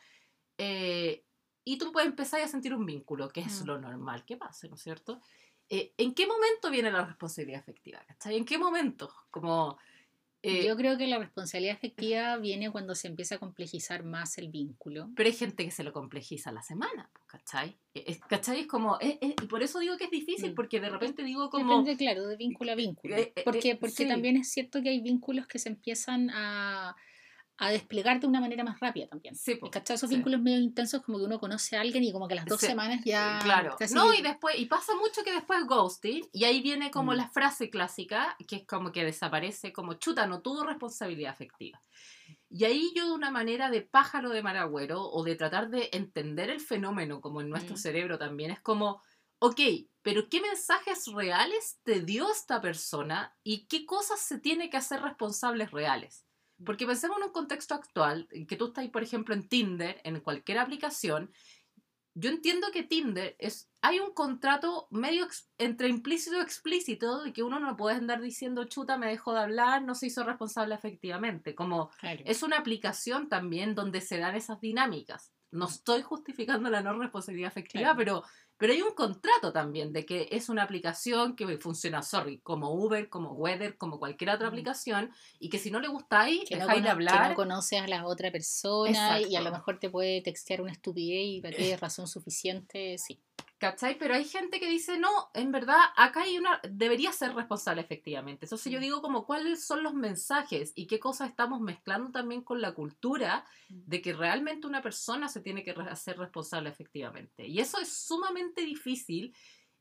eh, 0.59 1.25
y 1.65 1.77
tú 1.77 1.91
puedes 1.91 2.09
empezar 2.09 2.41
a 2.41 2.47
sentir 2.47 2.73
un 2.75 2.85
vínculo, 2.85 3.27
que 3.29 3.41
es 3.41 3.61
Mm. 3.63 3.65
lo 3.65 3.79
normal 3.79 4.23
que 4.23 4.37
pase, 4.37 4.69
¿no 4.69 4.75
es 4.75 4.81
cierto? 4.83 5.19
Eh, 5.69 5.93
¿En 5.97 6.13
qué 6.13 6.27
momento 6.27 6.69
viene 6.69 6.91
la 6.91 7.05
responsabilidad 7.05 7.61
efectiva? 7.61 7.99
¿Cachai? 8.05 8.37
¿En 8.37 8.45
qué 8.45 8.57
momento? 8.57 9.11
Como... 9.31 9.77
eh, 10.43 10.65
yo 10.67 10.75
creo 10.75 10.97
que 10.97 11.07
la 11.07 11.17
responsabilidad 11.17 11.75
afectiva 11.75 12.37
viene 12.37 12.69
cuando 12.69 12.93
se 12.95 13.07
empieza 13.07 13.35
a 13.35 13.37
complejizar 13.39 14.03
más 14.03 14.37
el 14.37 14.49
vínculo. 14.49 15.09
Pero 15.15 15.27
hay 15.27 15.33
gente 15.35 15.65
que 15.65 15.71
se 15.71 15.83
lo 15.83 15.91
complejiza 15.93 16.49
a 16.51 16.53
la 16.53 16.61
semana, 16.61 17.09
pues, 17.13 17.25
¿cachai? 17.27 17.77
Eh, 17.93 18.03
es- 18.07 18.19
¿Cachai? 18.19 18.59
Es 18.59 18.67
como, 18.67 18.99
es- 18.99 19.17
es- 19.21 19.33
y 19.41 19.47
por 19.47 19.63
eso 19.63 19.79
digo 19.79 19.97
que 19.97 20.03
es 20.05 20.11
difícil, 20.11 20.51
Mm. 20.51 20.55
porque 20.55 20.79
de 20.79 20.89
repente 20.89 21.23
digo 21.23 21.49
como... 21.49 21.79
Depende, 21.79 21.97
claro, 21.97 22.27
de 22.27 22.35
vínculo 22.37 22.71
a 22.73 22.75
vínculo. 22.75 23.15
Eh, 23.17 23.33
Porque, 23.43 23.75
porque 23.75 24.03
sí. 24.03 24.07
también 24.07 24.37
es 24.37 24.51
cierto 24.51 24.81
que 24.83 24.89
hay 24.89 24.99
vínculos 25.01 25.47
que 25.47 25.59
se 25.59 25.69
empiezan 25.69 26.29
a, 26.31 26.95
a 27.57 27.69
desplegar 27.69 28.19
de 28.19 28.27
una 28.27 28.41
manera 28.41 28.63
más 28.63 28.79
rápida 28.79 29.07
también. 29.07 29.35
Sí, 29.35 29.55
pues, 29.55 29.71
¿Cachai? 29.71 29.95
Esos 29.95 30.09
sí. 30.09 30.15
vínculos 30.15 30.41
medio 30.41 30.59
intensos 30.59 31.01
como 31.03 31.19
que 31.19 31.25
uno 31.25 31.39
conoce 31.39 31.77
a 31.77 31.81
alguien 31.81 32.03
y 32.03 32.11
como 32.11 32.27
que 32.27 32.35
las 32.35 32.45
dos 32.45 32.59
Sí, 32.59 32.65
semanas 32.65 33.01
ya... 33.05 33.39
Claro. 33.43 33.75
casi- 33.77 33.93
No, 33.93 34.11
y 34.13 34.21
después, 34.21 34.57
y 34.59 34.65
pasa 34.65 34.93
mucho 34.95 35.23
que 35.23 35.31
después 35.31 35.65
ghosting, 35.65 36.27
y 36.31 36.43
ahí 36.45 36.61
viene 36.61 36.89
como 36.91 37.11
Mm. 37.13 37.15
la 37.15 37.27
frase 37.29 37.69
clásica, 37.69 38.35
que 38.47 38.55
es 38.57 38.65
como 38.65 38.91
que 38.91 39.05
desaparece, 39.05 39.71
como 39.71 39.93
chuta, 39.93 40.25
no 40.25 40.41
tuvo 40.41 40.63
responsabilidad 40.63 41.31
afectiva. 41.31 41.79
Y 42.49 42.65
ahí 42.65 42.91
yo 42.95 43.05
de 43.07 43.13
una 43.13 43.29
manera 43.31 43.69
de 43.69 43.81
pájaro 43.81 44.29
de 44.31 44.41
maragüero, 44.43 45.01
o 45.03 45.23
de 45.23 45.35
tratar 45.35 45.69
de 45.69 45.89
entender 45.93 46.49
el 46.49 46.59
fenómeno, 46.59 47.21
como 47.21 47.41
en 47.41 47.49
nuestro 47.49 47.75
Mm. 47.75 47.79
cerebro 47.79 48.17
también, 48.17 48.51
es 48.51 48.61
como, 48.61 49.01
ok, 49.39 49.59
pero 50.01 50.27
¿qué 50.27 50.41
mensajes 50.41 51.05
reales 51.07 51.79
te 51.83 52.01
dio 52.01 52.31
esta 52.31 52.61
persona 52.61 53.35
y 53.43 53.67
qué 53.67 53.85
cosas 53.85 54.19
se 54.19 54.39
tiene 54.39 54.69
que 54.69 54.77
hacer 54.77 55.01
responsables 55.01 55.71
reales? 55.71 56.25
Porque 56.65 56.85
pensemos 56.85 57.17
en 57.17 57.23
un 57.25 57.31
contexto 57.31 57.73
actual, 57.75 58.27
en 58.31 58.45
que 58.47 58.55
tú 58.55 58.67
estás, 58.67 58.87
por 58.89 59.03
ejemplo, 59.03 59.33
en 59.33 59.47
Tinder, 59.47 59.99
en 60.03 60.19
cualquier 60.21 60.59
aplicación, 60.59 61.31
yo 62.15 62.29
entiendo 62.29 62.67
que 62.71 62.83
Tinder 62.83 63.35
es 63.39 63.71
hay 63.81 63.99
un 63.99 64.13
contrato 64.13 64.87
medio 64.91 65.25
ex- 65.25 65.49
entre 65.57 65.87
implícito 65.89 66.37
y 66.37 66.41
explícito 66.41 67.23
de 67.23 67.33
que 67.33 67.41
uno 67.41 67.59
no 67.59 67.75
puede 67.75 67.95
andar 67.95 68.21
diciendo 68.21 68.65
chuta 68.65 68.97
me 68.99 69.07
dejó 69.07 69.33
de 69.33 69.39
hablar 69.39 69.81
no 69.81 69.95
se 69.95 70.05
hizo 70.07 70.23
responsable 70.23 70.75
efectivamente 70.75 71.55
como 71.55 71.89
Claro. 71.99 72.21
es 72.25 72.43
una 72.43 72.59
aplicación 72.59 73.29
también 73.29 73.73
donde 73.73 73.99
se 73.99 74.19
dan 74.19 74.35
esas 74.35 74.61
dinámicas 74.61 75.33
no 75.49 75.65
estoy 75.67 76.03
justificando 76.03 76.69
la 76.69 76.81
no 76.81 76.93
responsabilidad 76.99 77.47
afectiva 77.47 77.81
Claro. 77.81 77.97
pero 77.97 78.23
pero 78.63 78.71
hay 78.71 78.81
un 78.81 78.93
contrato 78.93 79.51
también 79.51 79.91
de 79.91 80.05
que 80.05 80.29
es 80.31 80.47
una 80.47 80.63
aplicación 80.63 81.35
que 81.35 81.57
funciona 81.57 82.01
sorry 82.01 82.37
como 82.39 82.71
Uber 82.71 83.09
como 83.09 83.33
Weather 83.33 83.75
como 83.77 83.99
cualquier 83.99 84.29
otra 84.29 84.47
Mm. 84.47 84.51
aplicación 84.53 85.11
y 85.37 85.49
que 85.49 85.59
si 85.59 85.69
no 85.69 85.81
le 85.81 85.89
gustáis 85.89 86.45
que 86.47 86.55
no, 86.55 86.61
dejáis 86.61 86.81
de 86.81 86.87
cono- 86.89 86.97
que 87.05 87.09
hablar 87.13 87.29
no 87.31 87.35
conoces 87.35 87.81
a 87.81 87.87
la 87.89 88.05
otra 88.07 88.31
persona 88.31 89.19
y 89.19 89.35
a 89.35 89.41
lo 89.41 89.51
mejor 89.51 89.79
te 89.79 89.89
puede 89.89 90.21
textear 90.21 90.61
una 90.61 90.71
estupidez 90.71 91.25
y 91.25 91.41
para 91.41 91.57
es 91.57 91.77
razón 91.81 92.07
suficiente, 92.07 92.97
sí. 92.97 93.19
¿Cachai? 93.63 93.97
Pero 93.97 94.13
hay 94.13 94.25
gente 94.25 94.59
que 94.59 94.69
dice, 94.69 94.97
no, 94.97 95.09
en 95.33 95.51
verdad, 95.51 95.79
acá 95.95 96.23
hay 96.23 96.37
una, 96.37 96.59
debería 96.69 97.13
ser 97.13 97.33
responsable 97.33 97.81
efectivamente. 97.81 98.45
Entonces 98.45 98.71
yo 98.71 98.79
digo 98.79 99.01
como 99.01 99.25
cuáles 99.25 99.65
son 99.65 99.83
los 99.83 99.93
mensajes 99.93 100.73
y 100.75 100.87
qué 100.87 100.99
cosas 100.99 101.29
estamos 101.29 101.61
mezclando 101.61 102.11
también 102.11 102.41
con 102.41 102.61
la 102.61 102.73
cultura 102.73 103.45
Mm. 103.73 103.83
de 103.85 104.01
que 104.01 104.13
realmente 104.13 104.67
una 104.67 104.81
persona 104.81 105.27
se 105.29 105.41
tiene 105.41 105.63
que 105.63 105.71
hacer 105.71 106.17
responsable 106.17 106.69
efectivamente. 106.69 107.47
Y 107.47 107.59
eso 107.59 107.79
es 107.79 107.91
sumamente 107.91 108.61
difícil 108.61 109.35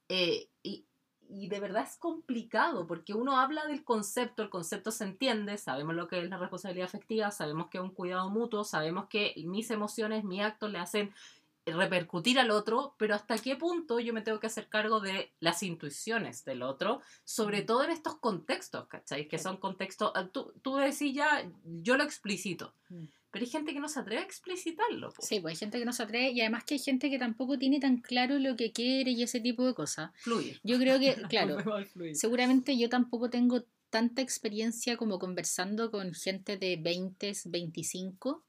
eh, 0.09 0.49
y, 0.63 0.87
y 1.29 1.49
de 1.49 1.61
verdad 1.61 1.85
es 1.85 1.97
complicado 1.97 2.87
porque 2.87 3.15
uno 3.15 3.39
habla 3.39 3.67
del 3.67 3.85
concepto, 3.85 4.43
el 4.43 4.51
concepto 4.51 4.91
se 4.91 5.05
entiende, 5.05 5.57
sabemos 5.59 5.95
lo 5.95 6.09
que 6.09 6.21
es 6.21 6.29
la 6.29 6.39
responsabilidad 6.39 6.87
afectiva, 6.87 7.31
sabemos 7.31 7.69
que 7.69 7.79
es 7.79 7.85
un 7.85 7.95
cuidado 7.95 8.29
mutuo, 8.31 8.65
sabemos 8.65 9.07
que 9.09 9.35
mis 9.47 9.71
emociones, 9.71 10.25
mis 10.25 10.43
actos 10.43 10.71
le 10.71 10.79
hacen 10.79 11.13
repercutir 11.65 12.39
al 12.39 12.51
otro, 12.51 12.95
pero 12.99 13.15
hasta 13.15 13.39
qué 13.39 13.57
punto 13.57 14.01
yo 14.01 14.13
me 14.13 14.23
tengo 14.23 14.41
que 14.41 14.49
hacer 14.49 14.69
cargo 14.69 15.01
de 15.01 15.33
las 15.41 15.63
intuiciones 15.63 16.45
del 16.45 16.63
otro, 16.63 17.01
sobre 17.25 17.63
todo 17.63 17.85
en 17.85 17.91
estos 17.91 18.17
contextos, 18.17 18.87
¿cachai? 18.89 19.29
Que 19.29 19.39
son 19.39 19.59
contextos, 19.59 20.11
ah, 20.15 20.29
tú, 20.33 20.53
tú 20.63 20.77
decís 20.77 21.15
ya, 21.15 21.49
yo 21.65 21.97
lo 21.97 22.05
explicito, 22.05 22.75
Mm. 22.89 23.05
pero 23.31 23.45
hay 23.45 23.51
gente 23.51 23.73
que 23.73 23.81
no 23.81 23.89
se 23.89 24.01
atreve 24.01 24.21
a 24.23 24.25
explicitarlo. 24.25 25.11
po. 25.13 25.23
Sí, 25.23 25.41
pues 25.41 25.53
hay 25.53 25.57
gente 25.59 25.79
que 25.79 25.85
no 25.87 25.93
se 25.95 26.03
atreve 26.03 26.31
y 26.33 26.41
además 26.43 26.65
que 26.65 26.75
hay 26.75 26.81
gente 26.81 27.09
que 27.09 27.19
tampoco 27.19 27.57
tiene 27.59 27.81
tan 27.81 27.99
claro 27.99 28.39
lo 28.39 28.57
que 28.57 28.73
quiere 28.73 29.13
y 29.13 29.23
ese 29.23 29.41
tipo 29.41 29.65
de 29.65 29.73
cosas. 29.73 30.11
Fluir. 30.17 30.61
Yo 30.63 30.79
creo 30.79 30.99
que, 30.99 31.15
claro, 31.31 31.57
seguramente 32.13 32.77
yo 32.77 32.89
tampoco 32.89 33.31
tengo 33.31 33.65
tanta 33.89 34.21
experiencia 34.23 34.97
como 34.97 35.19
conversando 35.19 35.91
con 35.91 36.13
gente 36.15 36.57
de 36.57 36.77
20, 36.77 37.33
25, 37.45 38.45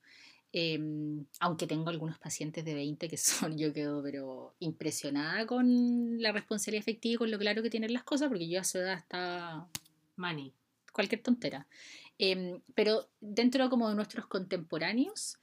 em, 0.53 1.25
aunque 1.39 1.67
tengo 1.67 1.89
algunos 1.89 2.19
pacientes 2.19 2.63
de 2.63 2.75
20 2.75 3.09
que 3.09 3.17
son, 3.51 3.57
yo 3.57 3.73
quedo 3.73 4.01
pero 4.03 4.55
impresionada 4.59 5.45
con 5.45 6.21
la 6.21 6.31
responsabilidad 6.31 6.83
efectiva 6.83 7.15
y 7.15 7.17
con 7.17 7.31
lo 7.31 7.39
claro 7.39 7.61
que 7.63 7.69
tienen 7.69 7.91
las 7.91 8.03
cosas, 8.03 8.29
porque 8.29 8.47
yo 8.47 8.61
a 8.61 8.63
su 8.63 8.77
edad 8.77 8.97
estaba 8.97 9.67
Mani. 10.15 10.53
cualquier 10.93 11.21
tontera. 11.21 11.67
Em, 12.19 12.61
pero 12.75 13.09
dentro 13.19 13.69
como 13.69 13.89
de 13.89 13.95
nuestros 13.95 14.27
contemporáneos, 14.27 15.39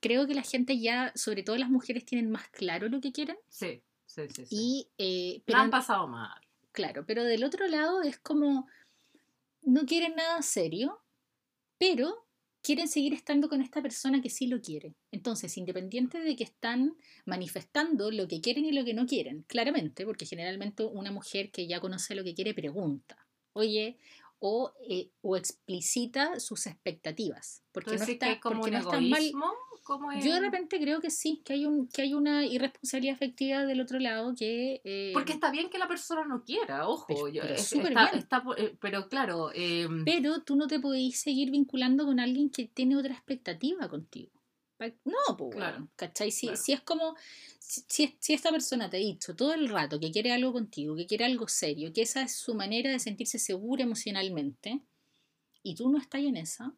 creo 0.00 0.26
que 0.26 0.34
la 0.34 0.42
gente 0.42 0.78
ya, 0.78 1.12
sobre 1.14 1.42
todo 1.42 1.56
las 1.56 1.70
mujeres, 1.70 2.04
tienen 2.04 2.30
más 2.30 2.48
claro 2.48 2.88
lo 2.88 3.00
que 3.00 3.12
quieren. 3.12 3.36
Sí, 3.48 3.82
sí, 4.06 4.22
sí. 4.28 4.46
sí. 4.46 4.48
Y, 4.50 4.88
eh, 4.96 5.42
pero, 5.44 5.58
han 5.58 5.70
pasado 5.70 6.08
mal. 6.08 6.40
claro, 6.72 7.04
pero 7.06 7.22
del 7.24 7.44
otro 7.44 7.68
lado 7.68 8.02
es 8.02 8.18
como, 8.18 8.66
no 9.62 9.84
quieren 9.84 10.14
nada 10.16 10.40
serio, 10.40 11.02
pero 11.76 12.26
quieren 12.62 12.88
seguir 12.88 13.14
estando 13.14 13.48
con 13.48 13.60
esta 13.62 13.80
persona 13.82 14.20
que 14.20 14.30
sí 14.30 14.46
lo 14.46 14.60
quiere. 14.60 14.94
Entonces, 15.10 15.56
independiente 15.56 16.18
de 16.18 16.36
que 16.36 16.44
están 16.44 16.96
manifestando 17.24 18.10
lo 18.10 18.28
que 18.28 18.40
quieren 18.40 18.64
y 18.64 18.72
lo 18.72 18.84
que 18.84 18.94
no 18.94 19.06
quieren, 19.06 19.44
claramente, 19.46 20.04
porque 20.04 20.26
generalmente 20.26 20.84
una 20.84 21.12
mujer 21.12 21.50
que 21.50 21.66
ya 21.66 21.80
conoce 21.80 22.14
lo 22.14 22.24
que 22.24 22.34
quiere 22.34 22.54
pregunta, 22.54 23.26
oye, 23.52 23.96
o, 24.40 24.72
eh, 24.88 25.10
o 25.20 25.36
explicita 25.36 26.38
sus 26.40 26.66
expectativas, 26.66 27.62
porque 27.72 27.92
¿Tú 27.92 27.98
no, 27.98 28.06
que 28.06 28.12
está, 28.12 28.40
como 28.40 28.60
porque 28.60 28.76
un 28.76 28.82
no 28.82 29.00
mal. 29.08 29.32
Egoísmo? 29.94 30.08
¿Cómo 30.08 30.12
es? 30.12 30.24
Yo 30.24 30.32
de 30.34 30.40
repente 30.40 30.78
creo 30.80 31.00
que 31.00 31.10
sí, 31.10 31.42
que 31.44 31.54
hay, 31.54 31.66
un, 31.66 31.88
que 31.88 32.02
hay 32.02 32.14
una 32.14 32.44
irresponsabilidad 32.46 33.14
afectiva 33.14 33.64
del 33.64 33.80
otro 33.80 33.98
lado 33.98 34.34
que... 34.36 34.80
eh, 34.84 35.10
Porque 35.14 35.32
está 35.32 35.50
bien 35.50 35.70
que 35.70 35.78
la 35.78 35.88
persona 35.88 36.24
no 36.24 36.44
quiera, 36.44 36.86
ojo. 36.88 37.06
Pero- 37.08 37.28
yo- 37.28 37.42
pero 37.42 37.54
es- 37.54 37.66
súper 37.66 37.88
está- 37.92 38.10
bien. 38.10 38.18
está 38.18 38.42
eh, 38.58 38.76
pero 38.80 39.08
claro, 39.08 39.50
eh, 39.54 39.88
Pero 40.04 40.42
tú 40.42 40.56
no 40.56 40.66
te 40.66 40.78
podés 40.80 41.18
seguir 41.20 41.50
vinculando 41.50 42.04
con 42.06 42.20
alguien 42.20 42.50
que 42.50 42.66
tiene 42.66 42.96
otra 42.96 43.14
expectativa 43.14 43.88
contigo. 43.88 44.32
No, 45.04 45.36
pues, 45.36 45.56
Claro, 45.56 45.88
¿cachai? 45.96 46.30
Si, 46.30 46.46
claro. 46.46 46.56
si 46.62 46.72
es 46.72 46.80
como, 46.82 47.16
si, 47.58 48.14
si 48.20 48.32
esta 48.32 48.52
persona 48.52 48.88
te 48.88 48.96
ha 48.96 49.00
dicho 49.00 49.34
todo 49.34 49.52
el 49.52 49.68
rato 49.68 49.98
que 49.98 50.12
quiere 50.12 50.30
algo 50.30 50.52
contigo, 50.52 50.94
que 50.94 51.04
quiere 51.06 51.24
algo 51.24 51.48
serio, 51.48 51.92
que 51.92 52.02
esa 52.02 52.22
es 52.22 52.36
su 52.36 52.54
manera 52.54 52.88
de 52.88 53.00
sentirse 53.00 53.40
segura 53.40 53.82
emocionalmente, 53.82 54.80
y 55.64 55.74
tú 55.74 55.90
no 55.90 55.98
estás 55.98 56.20
en 56.20 56.36
esa, 56.36 56.72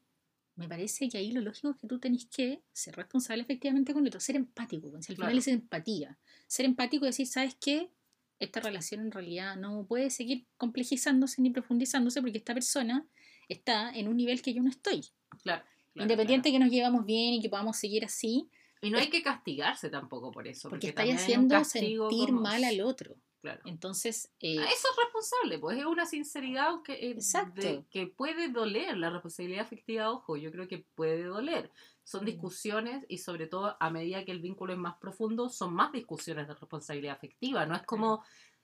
me 0.61 0.69
parece 0.69 1.09
que 1.09 1.19
ahí 1.19 1.33
lo 1.33 1.41
lógico 1.41 1.71
es 1.71 1.77
que 1.79 1.87
tú 1.89 1.99
tenés 1.99 2.27
que 2.27 2.63
ser 2.73 2.95
responsable 2.95 3.43
efectivamente 3.43 3.93
con 3.93 4.03
el 4.03 4.09
otro, 4.09 4.21
ser 4.21 4.37
empático, 4.37 4.91
pues, 4.91 5.07
si 5.07 5.13
al 5.13 5.17
Claro. 5.17 5.31
final 5.31 5.39
es 5.39 5.49
empatía. 5.49 6.19
Ser 6.47 6.67
empático 6.67 7.05
y 7.05 7.09
decir, 7.09 7.27
¿sabes 7.27 7.57
qué? 7.61 7.91
Esta 8.39 8.61
relación 8.61 9.01
en 9.01 9.11
realidad 9.11 9.57
no 9.57 9.85
puede 9.87 10.11
seguir 10.11 10.47
complejizándose 10.57 11.43
ni 11.43 11.51
profundizándose 11.51 12.21
porque 12.21 12.39
esta 12.39 12.55
persona 12.55 13.07
está 13.49 13.91
en 13.91 14.09
un 14.09 14.17
nivel 14.17 14.41
que 14.43 14.55
yo 14.55 14.63
no 14.63 14.69
estoy. 14.71 15.01
claro, 15.43 15.65
claro, 15.93 16.05
Independiente 16.05 16.53
que 16.53 16.59
nos 16.59 16.71
llevamos 16.71 17.05
bien 17.07 17.35
y 17.35 17.41
que 17.43 17.49
podamos 17.49 17.77
seguir 17.77 18.05
así, 18.05 18.49
claro. 18.51 18.61
Y 18.83 18.91
no 18.91 18.99
hay 18.99 19.11
que 19.11 19.23
castigarse 19.23 19.91
tampoco 19.91 20.31
por 20.31 20.47
eso. 20.49 20.69
porque 20.71 20.93
Porque, 20.93 21.13
haciendo 21.13 21.63
sentir 21.65 22.29
como- 22.29 22.41
mal 22.43 22.65
al 22.65 22.81
otro. 22.81 23.17
Claro. 23.41 23.63
Entonces, 23.65 24.31
eh, 24.41 24.59
Ah, 24.59 24.65
Eso 24.71 24.89
es 24.91 24.97
responsable, 25.03 25.59
pues 25.59 25.79
es 25.79 25.87
una 25.87 26.05
sinceridad 26.05 26.83
que, 26.83 26.93
eh, 26.93 27.11
Exacto. 27.13 27.61
de- 27.63 27.85
que 27.91 28.07
puede 28.07 28.49
doler. 28.49 28.99
La 28.99 29.09
responsabilidad 29.11 29.63
afectiva, 29.65 30.11
ojo, 30.11 30.37
yo 30.37 30.51
creo 30.53 30.69
que 30.69 30.85
puede 30.95 31.25
doler. 31.25 31.71
Son 32.05 32.23
Mm. 32.23 32.27
discusiones 32.27 33.05
y 33.09 33.19
sobre 33.19 33.47
todo 33.47 33.77
a 33.81 33.91
medida 33.91 34.25
que 34.25 34.33
el 34.33 34.41
vínculo 34.41 34.73
es 34.75 34.79
más 34.79 34.97
profundo, 34.99 35.49
son 35.49 35.73
más 35.75 35.91
discusiones 35.93 36.49
de 36.49 36.55
responsabilidad 36.55 37.15
afectiva. 37.17 37.65
No 37.65 37.75
es 37.75 37.83
como 37.85 38.23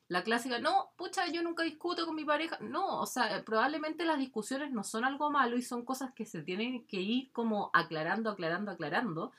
la 0.09 0.23
clásica, 0.23 0.59
no, 0.59 0.91
pucha, 0.97 1.27
yo 1.33 1.43
nunca 1.43 1.63
discuto 1.65 2.05
con 2.07 2.15
mi 2.15 2.25
pareja. 2.25 2.59
No, 2.61 3.01
o 3.01 3.07
sea, 3.07 3.43
probablemente 3.45 4.05
las 4.05 4.19
discusiones 4.19 4.71
no 4.73 4.85
son 4.85 5.05
algo 5.05 5.31
malo 5.31 5.57
y 5.57 5.63
son 5.63 5.85
cosas 5.85 6.13
que 6.13 6.27
se 6.27 6.43
tienen 6.43 6.87
que 6.87 7.01
ir 7.01 7.33
como 7.33 7.71
aclarando, 7.73 8.31
aclarando, 8.31 8.71
aclarando. 8.73 9.33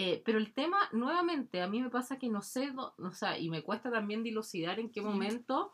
Eh, 0.00 0.22
pero 0.24 0.38
el 0.38 0.52
tema, 0.52 0.78
nuevamente, 0.92 1.60
a 1.60 1.66
mí 1.66 1.82
me 1.82 1.90
pasa 1.90 2.18
que 2.18 2.28
no 2.28 2.40
sé, 2.40 2.72
o 2.76 3.12
sea, 3.12 3.36
y 3.36 3.50
me 3.50 3.62
cuesta 3.62 3.90
también 3.90 4.22
dilucidar 4.22 4.78
en 4.78 4.90
qué 4.90 5.02
momento, 5.02 5.72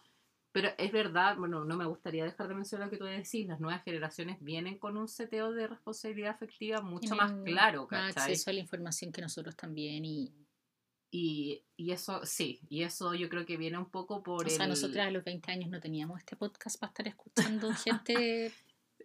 pero 0.51 0.71
es 0.79 0.93
verdad, 0.93 1.37
bueno, 1.37 1.65
no 1.65 1.77
me 1.77 1.85
gustaría 1.85 2.25
dejar 2.25 2.49
de 2.49 2.55
mencionar 2.55 2.87
lo 2.87 2.91
que 2.91 2.97
tú 2.97 3.05
decís, 3.05 3.47
las 3.47 3.61
nuevas 3.61 3.85
generaciones 3.85 4.39
vienen 4.41 4.79
con 4.79 4.97
un 4.97 5.09
seteo 5.09 5.53
de 5.53 5.67
responsabilidad 5.67 6.31
afectiva 6.31 6.81
mucho 6.81 7.15
más 7.15 7.33
claro, 7.45 7.87
más 7.91 8.15
¿cachai? 8.15 8.33
acceso 8.33 8.49
a 8.49 8.55
la 8.55 8.61
información 8.61 9.13
que 9.13 9.21
nosotros 9.21 9.55
también 9.57 10.07
y, 10.07 10.33
Y, 11.11 11.63
y 11.77 11.93
eso, 11.93 12.25
sí, 12.25 12.61
y 12.71 12.83
eso 12.83 13.15
yo 13.15 13.29
creo 13.29 13.45
que 13.45 13.59
viene 13.59 13.77
un 13.77 13.91
poco 13.91 14.23
por 14.23 14.47
o 14.47 14.51
sea, 14.51 14.67
nosotras 14.67 15.07
a 15.07 15.11
los 15.11 15.23
20 15.23 15.53
años 15.53 15.69
no 15.69 15.81
teníamos 15.81 16.19
este 16.19 16.35
podcast 16.35 16.81
para 16.81 16.91
estar 16.93 17.09
escuchando 17.09 17.69
gente 17.85 18.53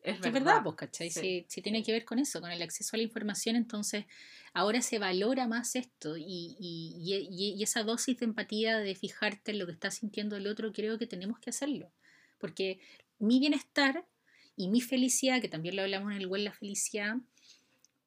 Es 0.04 0.20
que 0.20 0.28
es 0.30 0.34
verdad, 0.34 0.64
pues, 0.64 0.76
¿cachai? 0.76 1.10
sí. 1.10 1.22
Si, 1.22 1.46
si 1.50 1.62
tiene 1.62 1.84
que 1.84 1.92
ver 1.92 2.06
con 2.06 2.20
eso, 2.20 2.42
con 2.42 2.52
el 2.52 2.62
acceso 2.62 2.96
a 2.96 2.98
la 2.98 3.04
información, 3.04 3.56
entonces 3.56 4.06
ahora 4.54 4.82
se 4.82 5.00
valora 5.00 5.48
más 5.48 5.76
esto 5.76 6.18
y, 6.18 6.24
y, 6.60 6.96
y- 6.98 7.28
y- 7.30 7.54
y 7.58 7.64
esa 7.64 7.84
dosis 7.84 8.18
de 8.20 8.26
empatía, 8.26 8.80
de 8.80 8.96
fijarte 8.96 9.52
en 9.52 9.60
lo 9.60 9.66
que 9.66 9.74
está 9.74 9.92
sintiendo 9.92 10.36
el 10.38 10.48
otro, 10.48 10.72
creo 10.74 10.98
que 10.98 11.08
tenemos 11.08 11.40
que 11.40 11.50
hacerlo. 11.52 11.92
Porque 12.38 12.80
mi 13.20 13.40
bienestar 13.40 14.08
y 14.56 14.70
mi 14.70 14.82
felicidad, 14.82 15.42
que 15.42 15.50
también 15.50 15.76
lo 15.76 15.84
hablamos 15.84 16.12
en 16.12 16.18
el 16.20 16.28
web 16.28 16.42
La 16.44 16.54
Felicidad, 16.54 17.16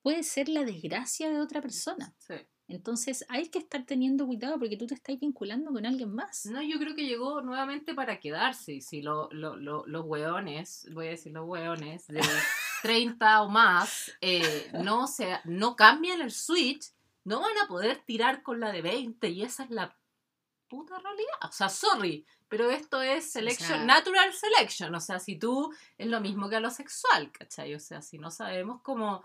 puede 0.03 0.23
ser 0.23 0.49
la 0.49 0.65
desgracia 0.65 1.31
de 1.31 1.41
otra 1.41 1.61
persona. 1.63 2.15
Sí. 2.19 2.35
Entonces 2.75 3.25
hay 3.29 3.49
que 3.49 3.59
estar 3.59 3.85
teniendo 3.85 4.27
cuidado 4.27 4.59
porque 4.59 4.77
tú 4.77 4.87
te 4.87 4.95
estás 4.95 5.19
vinculando 5.21 5.73
con 5.73 5.85
alguien 5.87 6.15
más. 6.15 6.47
No, 6.47 6.63
yo 6.63 6.79
creo 6.79 6.95
que 6.95 7.07
llegó 7.07 7.41
nuevamente 7.43 7.95
para 7.95 8.19
quedarse. 8.21 8.73
Y 8.75 8.81
si 8.81 9.03
lo, 9.03 9.29
lo- 9.33 9.57
lo- 9.57 9.85
los 9.87 10.05
hueones, 10.05 10.89
voy 10.93 11.07
a 11.09 11.11
decir 11.11 11.33
los 11.33 11.47
hueones, 11.49 12.07
de 12.09 12.21
30 12.83 13.43
o 13.43 13.49
más, 13.49 14.13
eh, 14.21 14.71
no, 14.83 15.07
se, 15.07 15.39
no 15.45 15.77
cambian 15.77 16.21
el 16.21 16.31
switch, 16.33 16.87
no 17.25 17.41
van 17.41 17.57
a 17.65 17.69
poder 17.69 17.99
tirar 18.05 18.43
con 18.43 18.59
la 18.61 18.73
de 18.73 18.83
20. 18.83 19.29
Y 19.29 19.43
esa 19.43 19.65
es 19.65 19.71
la 19.71 19.97
puta 20.69 20.99
realidad. 20.99 21.35
O 21.49 21.53
sea, 21.53 21.69
sorry, 21.69 22.25
pero 22.49 22.71
esto 22.71 23.01
es 23.03 23.31
selection, 23.31 23.69
sea- 23.69 23.85
natural 23.85 24.33
selection. 24.33 24.95
O 24.95 25.01
sea, 25.01 25.19
si 25.19 25.37
tú 25.37 25.73
es 25.99 26.07
lo 26.07 26.21
mismo 26.21 26.49
que 26.49 26.57
a 26.57 26.61
lo 26.61 26.71
sexual, 26.71 27.31
¿cachai? 27.31 27.75
O 27.75 27.81
sea, 27.81 28.03
si 28.03 28.19
no 28.19 28.31
sabemos 28.31 28.81
cómo 28.83 29.23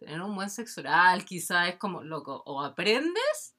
tener 0.00 0.20
un 0.22 0.34
buen 0.34 0.50
sexo 0.50 0.80
oral, 0.80 1.24
quizás 1.24 1.68
es 1.68 1.76
como, 1.76 2.02
loco, 2.02 2.42
o 2.46 2.62
aprendes 2.62 3.56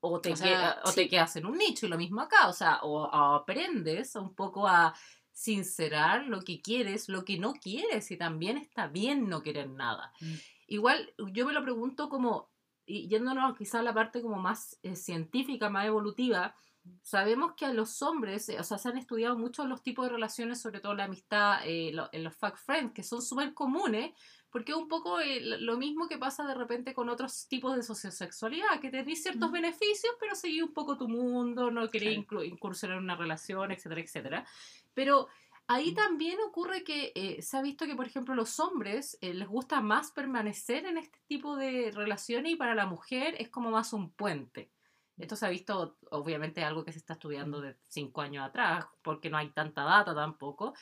o 0.00 0.20
te, 0.20 0.32
O 0.32 0.36
sea, 0.36 0.46
queda- 0.46 0.82
o 0.84 0.92
te 0.92 1.08
quedas 1.08 1.36
en 1.36 1.46
un 1.46 1.58
nicho 1.58 1.86
y 1.86 1.88
lo 1.88 1.98
mismo 1.98 2.20
acá, 2.22 2.48
o 2.48 2.52
sea, 2.52 2.78
o, 2.82 3.02
o 3.02 3.34
aprendes 3.34 4.14
un 4.16 4.34
poco 4.34 4.66
a 4.68 4.94
sincerar 5.32 6.24
lo 6.26 6.42
que 6.42 6.60
quieres, 6.60 7.08
lo 7.08 7.24
que 7.24 7.38
no 7.38 7.54
quieres 7.54 8.10
y 8.10 8.16
también 8.16 8.56
está 8.58 8.86
bien 8.88 9.28
no 9.28 9.42
querer 9.42 9.68
nada. 9.70 10.12
Mm. 10.20 10.34
Igual 10.68 11.14
yo 11.32 11.46
me 11.46 11.52
lo 11.52 11.62
pregunto 11.62 12.08
como, 12.08 12.50
y 12.86 13.08
yéndonos 13.08 13.56
quizá 13.56 13.80
a 13.80 13.82
la 13.82 13.94
parte 13.94 14.22
como 14.22 14.36
más 14.36 14.78
eh, 14.82 14.96
científica, 14.96 15.68
más 15.70 15.86
evolutiva, 15.86 16.54
sabemos 17.02 17.54
que 17.56 17.64
a 17.66 17.72
los 17.72 18.02
hombres, 18.02 18.48
eh, 18.48 18.58
o 18.60 18.64
sea, 18.64 18.78
se 18.78 18.88
han 18.88 18.98
estudiado 18.98 19.36
mucho 19.38 19.66
los 19.66 19.82
tipos 19.82 20.06
de 20.06 20.12
relaciones, 20.12 20.60
sobre 20.60 20.80
todo 20.80 20.94
la 20.94 21.04
amistad, 21.04 21.60
eh, 21.64 21.90
lo- 21.92 22.08
en 22.12 22.24
los 22.24 22.36
fuck 22.36 22.56
friends, 22.56 22.92
que 22.92 23.02
son 23.02 23.22
súper 23.22 23.54
comunes, 23.54 24.12
porque 24.50 24.72
es 24.72 24.78
un 24.78 24.88
poco 24.88 25.20
eh, 25.20 25.40
lo 25.40 25.76
mismo 25.76 26.08
que 26.08 26.18
pasa 26.18 26.44
de 26.46 26.54
repente 26.54 26.92
con 26.94 27.08
otros 27.08 27.46
tipos 27.48 27.76
de 27.76 27.82
sociosexualidad, 27.82 28.80
que 28.80 28.90
tenés 28.90 29.22
ciertos 29.22 29.52
beneficios, 29.52 30.14
pero 30.18 30.34
seguís 30.34 30.62
un 30.62 30.72
poco 30.74 30.96
tu 30.96 31.08
mundo, 31.08 31.70
no 31.70 31.88
querés 31.88 32.24
Claro. 32.26 32.44
incursionar 32.44 32.98
en 32.98 33.04
una 33.04 33.16
relación, 33.16 33.70
etcétera, 33.70 34.00
etcétera. 34.00 34.46
Pero 34.92 35.28
ahí 35.68 35.92
Mm. 35.92 35.94
también 35.94 36.38
ocurre 36.40 36.82
que 36.82 37.12
eh, 37.14 37.42
se 37.42 37.56
ha 37.56 37.62
visto 37.62 37.86
que, 37.86 37.94
por 37.94 38.06
ejemplo, 38.06 38.34
los 38.34 38.58
hombres 38.58 39.16
eh, 39.20 39.34
les 39.34 39.46
gusta 39.46 39.80
más 39.80 40.10
permanecer 40.10 40.84
en 40.84 40.98
este 40.98 41.20
tipo 41.28 41.54
de 41.56 41.92
relaciones 41.94 42.52
y 42.52 42.56
para 42.56 42.74
la 42.74 42.86
mujer 42.86 43.36
es 43.38 43.50
como 43.50 43.70
más 43.70 43.92
un 43.92 44.10
puente. 44.10 44.72
Esto 45.20 45.36
se 45.36 45.46
ha 45.46 45.50
visto, 45.50 45.98
obviamente, 46.10 46.62
algo 46.64 46.84
que 46.84 46.92
se 46.92 46.98
está 46.98 47.12
estudiando 47.14 47.60
de 47.60 47.76
cinco 47.88 48.20
años 48.22 48.44
atrás, 48.46 48.86
porque 49.02 49.30
no 49.30 49.36
hay 49.38 49.50
tanta 49.50 49.82
data 49.84 50.14
tampoco. 50.14 50.74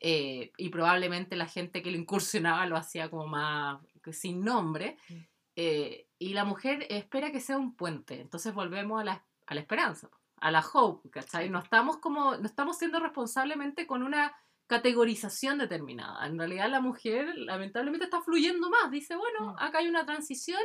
eh, 0.00 0.52
y 0.58 0.68
probablemente 0.68 1.36
la 1.36 1.46
gente 1.46 1.80
que 1.82 1.90
lo 1.90 1.96
incursionaba 1.96 2.66
lo 2.66 2.76
hacía 2.76 3.08
como 3.10 3.26
más 3.26 3.80
sin 4.12 4.42
nombre. 4.44 4.98
Mm. 5.08 5.14
eh, 5.56 6.06
y 6.18 6.32
la 6.34 6.44
mujer 6.44 6.86
espera 6.90 7.30
que 7.32 7.40
sea 7.40 7.56
un 7.58 7.74
puente. 7.76 8.20
Entonces 8.20 8.52
volvemos 8.54 9.00
a 9.00 9.04
la, 9.04 9.26
a 9.46 9.54
la 9.54 9.60
esperanza, 9.60 10.08
a 10.40 10.50
la 10.50 10.60
hope, 10.72 11.08
¿cachai? 11.10 11.48
No 11.50 11.58
estamos, 11.60 11.96
como, 11.98 12.36
no 12.36 12.46
estamos 12.46 12.76
siendo 12.78 13.00
responsablemente 13.00 13.86
con 13.86 14.02
una 14.02 14.34
categorización 14.66 15.58
determinada. 15.58 16.26
En 16.26 16.38
realidad 16.38 16.68
la 16.70 16.80
mujer 16.80 17.32
lamentablemente 17.36 18.04
está 18.04 18.20
fluyendo 18.20 18.68
más. 18.70 18.90
Dice, 18.90 19.16
bueno, 19.16 19.52
Mm. 19.52 19.56
acá 19.58 19.78
hay 19.78 19.88
una 19.88 20.04
transición. 20.04 20.60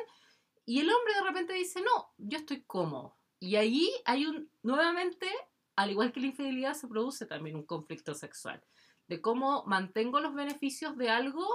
Y 0.65 0.79
el 0.81 0.89
hombre 0.91 1.13
de 1.15 1.21
repente 1.23 1.53
dice, 1.53 1.81
no, 1.81 2.11
yo 2.17 2.37
estoy 2.37 2.63
cómodo. 2.63 3.17
Y 3.41 3.55
ahí 3.55 3.91
hay 4.05 4.27
un, 4.27 4.49
nuevamente, 4.61 5.27
al 5.75 5.89
igual 5.91 6.11
que 6.13 6.19
la 6.19 6.27
infidelidad, 6.27 6.75
se 6.75 6.87
produce 6.87 7.25
también 7.25 7.55
un 7.55 7.65
conflicto 7.65 8.13
sexual. 8.13 8.63
De 9.07 9.19
cómo 9.19 9.63
mantengo 9.65 10.19
los 10.21 10.33
beneficios 10.35 10.95
de 10.95 11.09
algo 11.09 11.45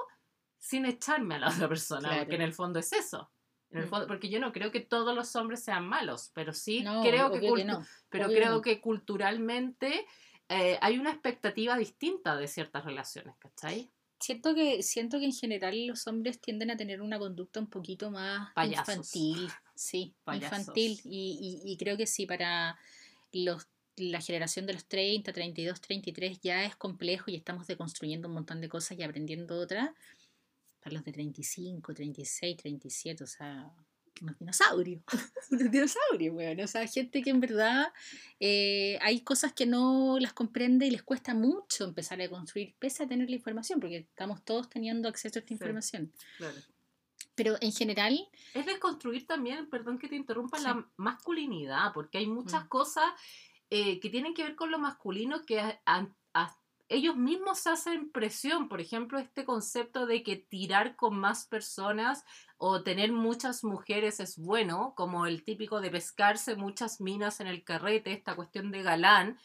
sin 0.58 0.84
echarme 0.84 1.36
a 1.36 1.38
la 1.38 1.46
otra 1.66 1.68
persona. 1.68 2.08
Claro. 2.08 2.22
Porque 2.24 2.34
en 2.34 2.42
el 2.42 2.52
fondo 2.52 2.80
es 2.80 2.92
eso. 2.92 3.30
En 3.70 3.78
el 3.78 3.86
Mm. 3.86 3.88
fondo, 3.88 4.06
porque 4.08 4.28
yo 4.28 4.40
no 4.40 4.52
creo 4.52 4.70
que 4.72 4.80
todos 4.80 5.14
los 5.14 5.34
hombres 5.36 5.62
sean 5.62 5.88
malos, 5.88 6.30
pero 6.34 6.52
sí 6.52 6.82
No, 6.82 7.02
creo 7.02 7.30
que, 7.30 7.64
no. 7.64 7.84
pero 8.08 8.26
obvio 8.26 8.36
creo 8.36 8.50
no. 8.56 8.62
que 8.62 8.80
culturalmente 8.80 10.06
eh, 10.48 10.78
hay 10.80 10.98
una 10.98 11.10
expectativa 11.10 11.76
distinta 11.76 12.36
de 12.36 12.46
ciertas 12.48 12.84
relaciones, 12.84 13.36
¿cachai? 13.38 13.92
Siento 14.20 14.54
que, 14.54 14.82
siento 14.82 15.18
que 15.18 15.26
en 15.26 15.32
general 15.32 15.86
los 15.88 16.06
hombres 16.06 16.40
tienden 16.40 16.70
a 16.70 16.76
tener 16.76 17.02
una 17.02 17.18
conducta 17.18 17.60
un 17.60 17.68
poquito 17.68 18.10
más 18.10 18.52
Payasos. 18.54 18.88
infantil. 19.14 19.50
Sí, 19.76 20.14
Payasos. 20.24 20.58
infantil. 20.60 21.00
Y, 21.04 21.62
y- 21.64 21.72
y 21.72 21.76
creo 21.76 21.96
que 21.96 22.06
sí, 22.06 22.26
para 22.26 22.76
los, 23.32 23.68
la 23.96 24.20
generación 24.20 24.66
de 24.66 24.72
los 24.74 24.86
30, 24.86 25.32
32, 25.32 25.80
33 25.80 26.40
ya 26.40 26.64
es 26.64 26.74
complejo 26.76 27.30
y 27.30 27.36
estamos 27.36 27.66
deconstruyendo 27.66 28.26
un 28.28 28.34
montón 28.34 28.60
de 28.60 28.68
cosas 28.68 28.98
y 28.98 29.02
aprendiendo 29.02 29.58
otras. 29.60 29.90
Para 30.80 30.94
los 30.94 31.04
de 31.04 31.12
35, 31.12 31.94
36, 31.94 32.56
37, 32.56 33.24
o 33.24 33.26
sea, 33.26 33.70
unos 34.22 34.38
dinosaurios. 34.38 35.02
unos 35.50 35.70
dinosaurios, 35.70 36.34
weón. 36.34 36.60
O 36.60 36.66
sea, 36.66 36.86
gente 36.86 37.22
que 37.22 37.30
en 37.30 37.40
verdad 37.40 37.88
eh, 38.40 38.98
hay 39.02 39.20
cosas 39.20 39.52
que 39.52 39.66
no 39.66 40.18
las 40.20 40.32
comprende 40.32 40.86
y 40.86 40.90
les 40.90 41.02
cuesta 41.02 41.34
mucho 41.34 41.84
empezar 41.84 42.20
a 42.22 42.28
construir, 42.30 42.74
pese 42.78 43.02
a 43.02 43.08
tener 43.08 43.28
la 43.28 43.36
información, 43.36 43.80
porque 43.80 43.96
estamos 43.98 44.42
todos 44.44 44.70
teniendo 44.70 45.08
acceso 45.08 45.38
a 45.38 45.40
esta 45.40 45.48
Sí. 45.48 45.54
información. 45.54 46.12
Claro. 46.38 46.56
Pero 47.36 47.56
en 47.60 47.70
general, 47.72 48.18
Es 48.54 48.66
desconstruir 48.66 49.26
también, 49.26 49.68
perdón 49.70 49.98
que 49.98 50.08
te 50.08 50.16
interrumpa, 50.16 50.58
Sí. 50.58 50.64
la 50.64 50.84
masculinidad, 50.96 51.92
porque 51.94 52.18
hay 52.18 52.26
muchas 52.26 52.64
Mm. 52.64 52.68
cosas 52.68 53.04
eh, 53.68 53.98
que 53.98 54.10
tienen 54.10 54.32
que 54.32 54.44
ver 54.44 54.54
con 54.54 54.70
lo 54.70 54.78
masculino 54.78 55.42
que 55.44 55.58
a- 55.58 55.80
a- 55.86 56.06
a- 56.34 56.56
ellos 56.88 57.16
mismos 57.16 57.66
hacen 57.66 58.12
presión. 58.12 58.68
Por 58.68 58.80
ejemplo, 58.80 59.18
este 59.18 59.44
concepto 59.44 60.06
de 60.06 60.22
que 60.22 60.36
tirar 60.36 60.94
con 60.94 61.18
más 61.18 61.46
personas 61.48 62.24
o 62.58 62.84
tener 62.84 63.10
muchas 63.10 63.64
mujeres 63.64 64.20
es 64.20 64.38
bueno, 64.38 64.94
como 64.96 65.26
el 65.26 65.42
típico 65.42 65.80
de 65.80 65.90
pescarse 65.90 66.54
muchas 66.54 67.00
minas 67.00 67.40
en 67.40 67.48
el 67.48 67.64
carrete, 67.64 68.12
esta 68.12 68.36
cuestión 68.36 68.70
de 68.70 68.82
galán. 68.84 69.36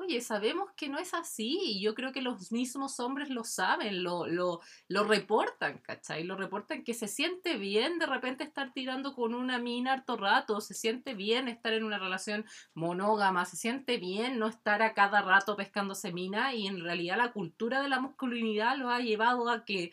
Oye, 0.00 0.20
sabemos 0.20 0.70
que 0.76 0.88
no 0.88 1.00
es 1.00 1.12
así 1.12 1.58
y 1.60 1.80
yo 1.80 1.92
creo 1.92 2.12
que 2.12 2.22
los 2.22 2.52
mismos 2.52 3.00
hombres 3.00 3.30
lo 3.30 3.42
saben, 3.42 4.04
lo, 4.04 4.28
lo, 4.28 4.60
lo 4.86 5.02
reportan, 5.02 5.78
¿cachai? 5.78 6.22
Lo 6.22 6.36
reportan 6.36 6.84
que 6.84 6.94
se 6.94 7.08
siente 7.08 7.56
bien 7.56 7.98
de 7.98 8.06
repente 8.06 8.44
estar 8.44 8.72
tirando 8.72 9.12
con 9.12 9.34
una 9.34 9.58
mina 9.58 9.94
harto 9.94 10.16
rato, 10.16 10.60
se 10.60 10.74
siente 10.74 11.14
bien 11.14 11.48
estar 11.48 11.72
en 11.72 11.82
una 11.82 11.98
relación 11.98 12.46
monógama, 12.74 13.44
se 13.44 13.56
siente 13.56 13.96
bien 13.96 14.38
no 14.38 14.46
estar 14.46 14.82
a 14.82 14.94
cada 14.94 15.20
rato 15.20 15.56
pescándose 15.56 16.12
mina 16.12 16.54
y 16.54 16.68
en 16.68 16.78
realidad 16.78 17.16
la 17.16 17.32
cultura 17.32 17.82
de 17.82 17.88
la 17.88 17.98
masculinidad 17.98 18.76
lo 18.76 18.90
ha 18.90 19.00
llevado 19.00 19.50
a 19.50 19.64
que 19.64 19.90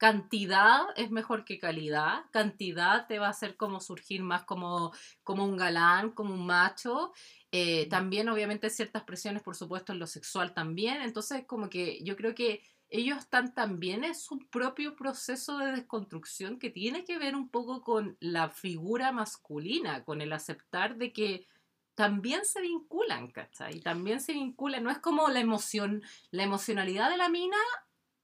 cantidad 0.00 0.86
es 0.96 1.10
mejor 1.10 1.44
que 1.44 1.58
calidad, 1.58 2.24
cantidad 2.30 3.06
te 3.06 3.18
va 3.18 3.26
a 3.26 3.36
hacer 3.36 3.58
como 3.58 3.80
surgir 3.80 4.22
más 4.22 4.44
como, 4.44 4.94
como 5.22 5.44
un 5.44 5.58
galán, 5.58 6.12
como 6.12 6.32
un 6.32 6.46
macho, 6.46 7.12
eh, 7.52 7.86
también 7.90 8.30
obviamente 8.30 8.70
ciertas 8.70 9.02
presiones 9.02 9.42
por 9.42 9.56
supuesto 9.56 9.92
en 9.92 9.98
lo 9.98 10.06
sexual 10.06 10.54
también, 10.54 11.02
entonces 11.02 11.44
como 11.46 11.68
que 11.68 12.02
yo 12.02 12.16
creo 12.16 12.34
que 12.34 12.62
ellos 12.88 13.18
están 13.18 13.52
también 13.52 14.02
en 14.02 14.14
su 14.14 14.38
propio 14.48 14.96
proceso 14.96 15.58
de 15.58 15.72
desconstrucción 15.72 16.58
que 16.58 16.70
tiene 16.70 17.04
que 17.04 17.18
ver 17.18 17.36
un 17.36 17.50
poco 17.50 17.82
con 17.82 18.16
la 18.20 18.48
figura 18.48 19.12
masculina, 19.12 20.02
con 20.02 20.22
el 20.22 20.32
aceptar 20.32 20.96
de 20.96 21.12
que 21.12 21.46
también 21.94 22.46
se 22.46 22.62
vinculan, 22.62 23.30
¿cachai? 23.30 23.80
También 23.80 24.22
se 24.22 24.32
vinculan, 24.32 24.82
no 24.82 24.90
es 24.90 24.98
como 24.98 25.28
la 25.28 25.40
emoción, 25.40 26.02
la 26.30 26.44
emocionalidad 26.44 27.10
de 27.10 27.18
la 27.18 27.28
mina 27.28 27.58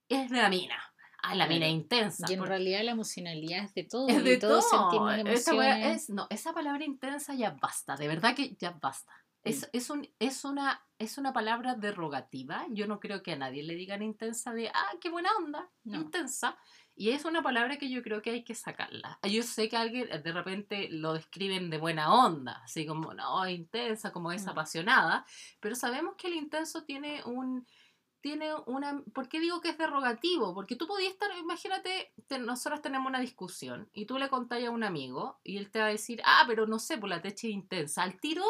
es 0.09 0.31
de 0.31 0.39
la 0.39 0.49
mina. 0.49 0.96
Ah, 1.29 1.35
la 1.35 1.47
mina 1.47 1.61
Claro. 1.67 1.73
intensa. 1.75 2.27
y 2.29 2.33
en 2.35 2.39
por- 2.39 2.49
realidad 2.49 2.83
la 2.85 2.93
emocionalidad 2.93 3.65
es 3.65 3.75
de 3.75 3.85
todo. 3.85 4.09
es 4.09 4.17
y 4.17 4.21
de 4.23 4.37
todos 4.39 4.69
todo. 4.71 4.91
sentimos 4.91 5.15
emociones. 5.19 6.03
es- 6.03 6.11
no, 6.11 6.27
esa 6.31 6.53
palabra 6.53 6.85
intensa 6.85 7.35
ya 7.35 7.51
basta, 7.61 7.97
de 7.97 8.09
verdad 8.09 8.35
que 8.35 8.55
ya 8.59 8.71
basta. 8.73 9.13
Es, 9.45 9.71
es, 9.73 9.91
un, 9.91 10.09
es, 10.19 10.45
una, 10.45 10.85
es 10.99 11.19
una 11.19 11.33
palabra 11.33 11.77
derogativa. 11.77 12.67
Yo 12.71 12.89
no 12.89 12.99
creo 12.99 13.23
que 13.23 13.33
a 13.33 13.37
nadie 13.37 13.63
le 13.63 13.77
digan 13.77 14.03
intensa 14.03 14.53
de, 14.53 14.69
ah, 14.71 14.91
qué 15.01 15.09
buena 15.09 15.31
onda, 15.39 15.71
No. 15.85 15.99
intensa. 16.01 16.57
Y 16.97 17.11
es 17.11 17.25
una 17.25 17.43
palabra 17.43 17.77
que 17.77 17.89
yo 17.89 18.03
creo 18.03 18.23
que 18.23 18.31
hay 18.31 18.43
que 18.43 18.55
sacarla. 18.57 19.21
Yo 19.23 19.43
sé 19.45 19.69
que 19.69 19.77
alguien 19.77 20.09
eh, 20.11 20.19
de 20.19 20.33
repente 20.33 20.89
lo 20.91 21.13
describen 21.13 21.71
de 21.71 21.79
buena 21.79 22.13
onda, 22.13 22.61
así 22.65 22.87
como, 22.87 23.15
no, 23.15 23.49
intensa, 23.49 24.11
como 24.13 24.33
es 24.33 24.49
apasionada, 24.49 25.25
pero 25.61 25.77
sabemos 25.77 26.17
que 26.17 26.27
el 26.27 26.35
intenso 26.35 26.83
tiene 26.85 27.23
un, 27.25 27.67
tiene 28.27 28.53
una... 28.67 29.01
¿Por 29.15 29.29
qué 29.29 29.39
digo 29.39 29.61
que 29.61 29.69
es 29.69 29.79
derogativo? 29.79 30.53
Porque 30.53 30.75
tú 30.75 30.89
podías 30.89 31.13
estar, 31.13 31.31
imagínate, 31.39 32.13
te- 32.27 32.41
nosotros 32.41 32.83
tenemos 32.83 33.09
una 33.09 33.21
discusión 33.21 33.89
y 33.93 34.07
tú 34.07 34.19
le 34.19 34.29
contás 34.29 34.65
a 34.65 34.71
un 34.73 34.83
amigo 34.83 35.39
y 35.45 35.59
él 35.59 35.71
te 35.71 35.79
va 35.79 35.85
a 35.87 35.91
decir, 35.91 36.21
ah, 36.25 36.43
pero 36.49 36.67
no 36.67 36.81
sé, 36.81 36.99
por 36.99 37.09
la 37.09 37.23
techa 37.23 37.47
intensa. 37.47 38.03
Al 38.03 38.19
tiro 38.19 38.43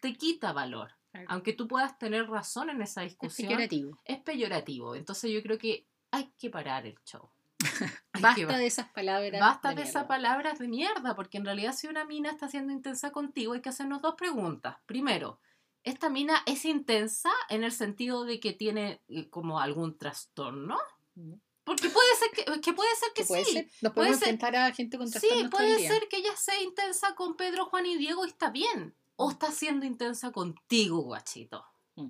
te 0.00 0.14
quita 0.14 0.52
valor. 0.52 0.90
Claro. 1.12 1.26
Aunque 1.30 1.52
tú 1.52 1.68
puedas 1.68 1.96
tener 1.98 2.28
razón 2.28 2.68
en 2.70 2.82
esa 2.82 3.04
Es 3.04 3.10
discusión, 3.12 3.46
peyorativo. 3.48 3.96
es 4.04 4.18
peyorativo. 4.22 4.96
Entonces 4.96 5.30
yo 5.30 5.40
creo 5.42 5.58
que 5.58 5.86
hay 6.10 6.32
que 6.36 6.50
parar 6.50 6.84
el 6.86 6.98
show. 7.04 7.30
Basta 8.20 8.46
ba- 8.46 8.58
de 8.58 8.66
esas 8.66 8.88
palabras. 8.90 9.40
Basta 9.40 9.68
de, 9.68 9.76
de 9.76 9.82
esas 9.82 10.06
palabras 10.06 10.58
de 10.58 10.66
mierda, 10.66 11.14
porque 11.14 11.38
en 11.38 11.44
realidad 11.44 11.74
si 11.74 11.86
una 11.86 12.04
mina 12.04 12.30
está 12.30 12.48
siendo 12.48 12.72
intensa 12.72 13.12
contigo 13.12 13.52
hay 13.52 13.60
que 13.60 13.68
hacernos 13.68 14.02
dos 14.02 14.14
preguntas. 14.16 14.78
Primero, 14.86 15.38
¿esta 15.84 16.08
mina 16.08 16.42
es 16.46 16.64
intensa 16.64 17.30
en 17.48 17.64
el 17.64 17.72
sentido 17.72 18.24
de 18.24 18.40
que 18.40 18.52
tiene 18.52 19.02
eh, 19.08 19.28
como 19.30 19.60
algún 19.60 19.96
trastorno? 19.98 20.78
Mm. 21.14 21.34
Porque 21.64 21.88
puede 21.90 22.08
ser 22.16 22.30
que, 22.32 22.60
que 22.60 22.72
puede 22.72 22.94
ser 22.96 23.08
que 23.14 23.22
¿Qué 23.22 23.26
puede 23.28 23.44
sí. 23.44 23.52
ser? 23.52 23.64
Nos 23.82 23.92
puede 23.92 23.92
podemos 23.92 24.18
ser- 24.18 24.28
enfrentar 24.30 24.56
a 24.56 24.72
gente 24.74 24.98
con 24.98 25.06
Sí, 25.06 25.12
trastornos 25.12 25.44
el 25.44 25.50
puede 25.50 25.76
día. 25.76 25.88
ser 25.92 26.08
que 26.08 26.16
ella 26.16 26.36
sea 26.36 26.60
intensa 26.60 27.14
con 27.14 27.36
Pedro, 27.36 27.66
Juan 27.66 27.86
y 27.86 27.96
Diego 27.96 28.24
y 28.24 28.28
está 28.28 28.50
bien. 28.50 28.96
O 29.16 29.30
está 29.30 29.52
siendo 29.52 29.86
intensa 29.86 30.32
contigo, 30.32 31.02
guachito. 31.02 31.64
Mm. 31.94 32.08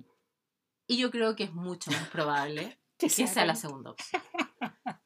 Y 0.87 0.97
yo 0.97 1.11
creo 1.11 1.35
que 1.35 1.43
es 1.43 1.53
mucho 1.53 1.91
más 1.91 2.07
probable 2.09 2.79
Que 2.97 3.09
sea 3.09 3.45
la 3.45 3.55
segunda 3.55 3.91
opción. 3.91 4.21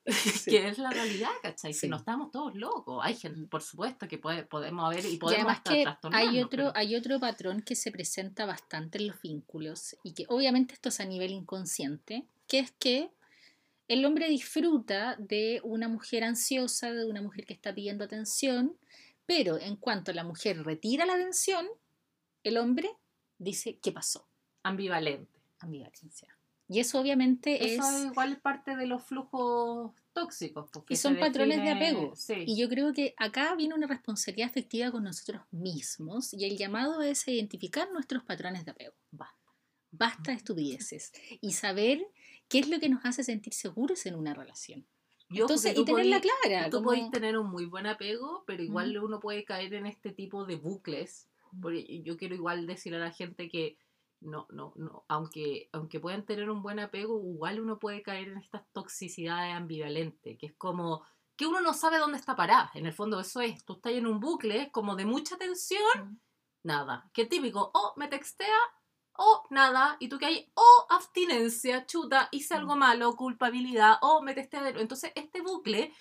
Sí. 0.48 0.52
Que 0.52 0.70
es 0.70 0.78
la 0.78 0.90
realidad, 0.90 1.30
¿cachai? 1.42 1.74
Sí. 1.74 1.88
no 1.90 1.98
estamos 1.98 2.32
todos 2.32 2.56
locos. 2.56 3.02
Hay 3.04 3.16
gente, 3.16 3.46
por 3.48 3.62
supuesto, 3.62 4.08
que 4.08 4.18
puede, 4.18 4.44
podemos 4.44 4.86
haber 4.86 5.06
y 5.06 5.18
podemos 5.18 5.54
estar 5.54 5.74
que 5.74 6.10
hay 6.14 6.40
otro, 6.40 6.50
pero- 6.50 6.72
hay 6.76 6.96
otro 6.96 7.20
patrón 7.20 7.62
que 7.62 7.76
se 7.76 7.92
presenta 7.92 8.46
bastante 8.46 8.98
en 9.00 9.08
los 9.08 9.22
vínculos 9.22 9.98
y 10.04 10.14
que 10.14 10.26
obviamente 10.30 10.74
esto 10.74 10.90
es 10.90 11.00
a 11.02 11.06
nivel 11.06 11.32
inconsciente, 11.32 12.26
que 12.48 12.60
es 12.60 12.72
que 12.72 13.10
el 13.90 14.06
hombre 14.06 14.30
disfruta 14.30 15.16
de 15.18 15.60
una 15.64 15.88
mujer 15.88 16.24
ansiosa, 16.24 16.92
de 16.94 17.06
una 17.06 17.22
mujer 17.22 17.46
que 17.46 17.54
está 17.54 17.74
pidiendo 17.74 18.04
atención, 18.06 18.78
pero 19.26 19.58
en 19.60 19.76
cuanto 19.76 20.14
la 20.14 20.24
mujer 20.24 20.64
retira 20.64 21.06
la 21.06 21.14
atención, 21.16 21.68
el 22.44 22.58
hombre 22.58 22.90
dice, 23.38 23.78
¿qué 23.82 23.92
pasó? 23.92 24.26
ambivalente. 24.64 25.40
Ambivalencia. 25.60 26.37
Y 26.70 26.80
eso 26.82 27.00
obviamente 27.00 27.76
Eso 27.76 27.82
es... 27.90 28.06
igual 28.12 28.42
parte 28.42 28.76
de 28.76 28.86
los 28.88 29.02
flujos 29.04 29.94
tóxicos. 30.14 30.70
porque 30.72 30.96
Y 30.96 30.98
son 30.98 31.18
patrones 31.18 31.62
de 31.64 31.70
apego. 31.72 32.14
Sí. 32.16 32.44
Y 32.46 32.58
yo 32.60 32.68
creo 32.68 32.92
que 32.92 33.14
acá 33.18 33.56
viene 33.56 33.74
una 33.76 33.88
responsabilidad 33.88 34.50
afectiva 34.50 34.92
con 34.92 35.04
nosotros 35.06 35.42
mismos 35.52 36.34
y 36.34 36.44
el 36.46 36.58
llamado 36.58 37.02
es 37.02 37.26
identificar 37.28 37.90
nuestros 37.94 38.24
patrones 38.24 38.66
de 38.66 38.72
apego. 38.72 38.94
Basta. 39.12 39.36
Basta 39.92 40.32
de 40.32 40.38
estupideces 40.38 41.14
y 41.40 41.54
saber 41.54 42.06
qué 42.50 42.60
es 42.60 42.68
lo 42.68 42.80
que 42.80 42.90
nos 42.90 43.06
hace 43.06 43.24
sentir 43.24 43.54
seguros 43.54 44.06
en 44.06 44.16
una 44.16 44.34
relación. 44.34 44.86
Entonces, 45.30 45.78
y 45.78 45.84
tenerla 45.86 46.20
podí- 46.22 46.30
clara. 46.42 46.66
Tú 46.70 46.78
como- 46.78 46.88
podés 46.90 47.10
tener 47.12 47.38
un 47.38 47.50
muy 47.50 47.66
buen 47.66 47.86
apego, 47.86 48.44
pero 48.46 48.64
igual 48.64 48.98
uno 48.98 49.20
puede 49.20 49.44
caer 49.46 49.74
en 49.74 49.86
este 49.86 50.12
tipo 50.12 50.46
de 50.46 50.56
bucles. 50.56 51.28
Porque 51.62 52.02
yo 52.04 52.18
quiero 52.18 52.36
igual 52.36 52.68
decir 52.68 52.94
a 52.96 53.00
la 53.00 53.12
gente 53.12 53.48
que 53.50 53.78
no, 54.22 54.48
no, 54.52 54.74
no, 54.76 55.06
aunque, 55.10 55.70
aunque 55.74 56.00
puedan 56.00 56.26
tener 56.26 56.50
un 56.50 56.62
buen 56.64 56.80
apego, 56.80 57.20
igual 57.20 57.60
uno 57.60 57.80
puede 57.80 58.02
caer 58.02 58.30
en 58.30 58.38
estas 58.38 58.64
toxicidades 58.74 59.54
ambivalentes, 59.56 60.38
que 60.38 60.48
es 60.48 60.54
como 60.58 61.04
que 61.36 61.46
uno 61.48 61.62
no 61.62 61.74
sabe 61.74 61.98
dónde 62.00 62.18
está 62.18 62.36
parada. 62.36 62.72
En 62.74 62.86
el 62.88 62.94
fondo 62.94 63.20
eso 63.20 63.42
es, 63.42 63.64
tú 63.66 63.74
estás 63.74 63.94
en 63.94 64.08
un 64.08 64.20
bucle 64.20 64.72
como 64.72 64.96
de 64.96 65.06
mucha 65.06 65.38
tensión 65.38 65.82
nada. 66.64 67.10
Que 67.14 67.26
típico, 67.26 67.72
o 67.74 67.94
me 67.98 68.08
textea 68.08 68.58
o 69.20 69.44
nada, 69.50 69.98
y 70.00 70.10
tú 70.10 70.18
que 70.20 70.26
hay 70.28 70.52
o 70.56 70.86
abstinencia, 70.90 71.86
chuta, 71.86 72.30
hice 72.32 72.54
algo 72.56 72.76
Mm. 72.76 72.80
malo, 72.80 73.16
culpabilidad, 73.16 73.98
o 74.02 74.22
me 74.22 74.34
textea 74.34 74.62
de 74.64 74.80
Entonces, 74.82 75.12
este 75.16 75.42
bucle 75.42 75.92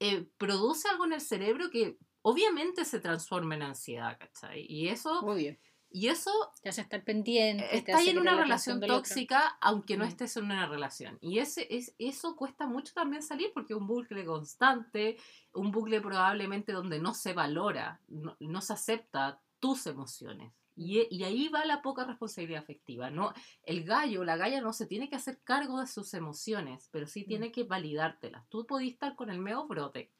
eh, 0.00 0.28
produce 0.38 0.88
algo 0.88 1.04
en 1.06 1.14
el 1.14 1.20
cerebro 1.20 1.70
que 1.70 1.98
obviamente 2.22 2.84
se 2.84 3.00
transforma 3.00 3.54
en 3.54 3.62
ansiedad, 3.62 4.18
¿cachai? 4.18 4.66
Y 4.68 4.88
eso, 4.88 5.20
Obvio. 5.20 5.56
Y 5.90 6.08
eso 6.08 6.30
Te 6.62 6.68
hace 6.68 6.82
estar 6.82 7.02
pendiente. 7.04 7.64
te 7.70 7.76
Estás 7.78 8.06
en 8.06 8.18
una 8.18 8.34
la 8.34 8.42
relación 8.42 8.80
tóxica, 8.80 9.56
aunque 9.60 9.96
no 9.96 10.04
Mm. 10.04 10.08
estés 10.08 10.36
en 10.36 10.44
una 10.44 10.66
relación. 10.66 11.18
Y 11.20 11.38
ese, 11.38 11.66
es, 11.74 11.94
eso 11.98 12.36
cuesta 12.36 12.66
mucho 12.66 12.92
también 12.94 13.22
salir 13.22 13.50
porque 13.54 13.72
es 13.72 13.78
un 13.80 13.86
bucle 13.86 14.24
constante, 14.24 15.16
un 15.52 15.70
bucle 15.70 16.00
probablemente 16.00 16.72
donde 16.72 16.98
no 17.00 17.14
se 17.14 17.32
valora, 17.32 18.00
no, 18.08 18.36
no 18.40 18.60
se 18.60 18.72
acepta 18.74 19.40
tus 19.60 19.86
emociones. 19.86 20.52
Y, 20.76 21.00
e- 21.00 21.08
y 21.10 21.24
ahí 21.24 21.48
va 21.48 21.64
la 21.64 21.82
poca 21.82 22.04
responsabilidad 22.04 22.62
afectiva. 22.62 23.10
¿no? 23.10 23.32
El 23.64 23.82
gallo, 23.84 24.22
la 24.24 24.36
galla 24.36 24.60
no 24.60 24.72
se 24.72 24.86
tiene 24.86 25.08
que 25.08 25.16
hacer 25.16 25.40
cargo 25.42 25.80
de 25.80 25.86
sus 25.86 26.14
emociones, 26.14 26.88
pero 26.92 27.06
sí 27.06 27.24
tiene 27.24 27.50
que 27.50 27.64
validártelas. 27.64 28.46
Tú 28.48 28.64
podés 28.66 28.92
estar 28.92 29.16
con 29.16 29.30
el 29.30 29.38
medio 29.40 29.66
brote 29.66 30.12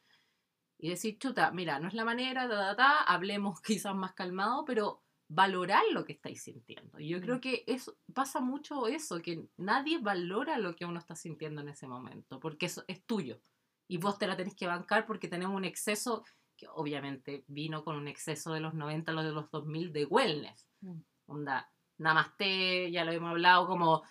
y 0.77 0.89
decir, 0.89 1.17
chuta, 1.19 1.51
mira, 1.51 1.79
no 1.79 1.87
es 1.87 1.93
la 1.93 2.05
manera, 2.05 2.47
da, 2.47 2.55
da, 2.57 2.75
da, 2.75 3.01
hablemos 3.03 3.61
quizás 3.61 3.95
más 3.95 4.13
calmado, 4.13 4.65
pero 4.65 5.01
valorar 5.29 5.83
lo 5.91 6.03
que 6.03 6.13
estáis 6.13 6.41
sintiendo. 6.43 6.99
Y 6.99 7.07
yo 7.09 7.21
creo 7.21 7.37
Mm. 7.37 7.39
que 7.39 7.63
eso, 7.67 7.95
pasa 8.13 8.41
mucho 8.41 8.87
eso, 8.87 9.21
que 9.21 9.47
nadie 9.57 9.99
valora 9.99 10.57
lo 10.57 10.75
que 10.75 10.85
uno 10.85 10.99
está 10.99 11.15
sintiendo 11.15 11.61
en 11.61 11.69
ese 11.69 11.87
momento, 11.87 12.39
porque 12.39 12.65
eso 12.65 12.83
es 12.87 13.05
tuyo. 13.05 13.39
Y 13.87 13.97
vos 13.97 14.17
te 14.17 14.27
la 14.27 14.35
tenés 14.35 14.55
que 14.55 14.67
bancar 14.67 15.05
porque 15.05 15.27
tenemos 15.27 15.55
un 15.55 15.65
exceso, 15.65 16.23
que 16.57 16.67
obviamente 16.73 17.45
vino 17.47 17.83
con 17.83 17.95
un 17.95 18.07
exceso 18.07 18.51
de 18.53 18.59
los 18.59 18.73
90 18.73 19.11
a 19.11 19.15
los 19.15 19.23
de 19.23 19.31
los 19.31 19.49
2000 19.51 19.93
de 19.93 20.05
wellness. 20.05 20.67
Mm. 20.81 20.99
Onda, 21.27 21.71
namaste, 21.97 22.91
ya 22.91 23.05
lo 23.05 23.11
hemos 23.11 23.29
hablado, 23.29 23.67
como 23.67 24.03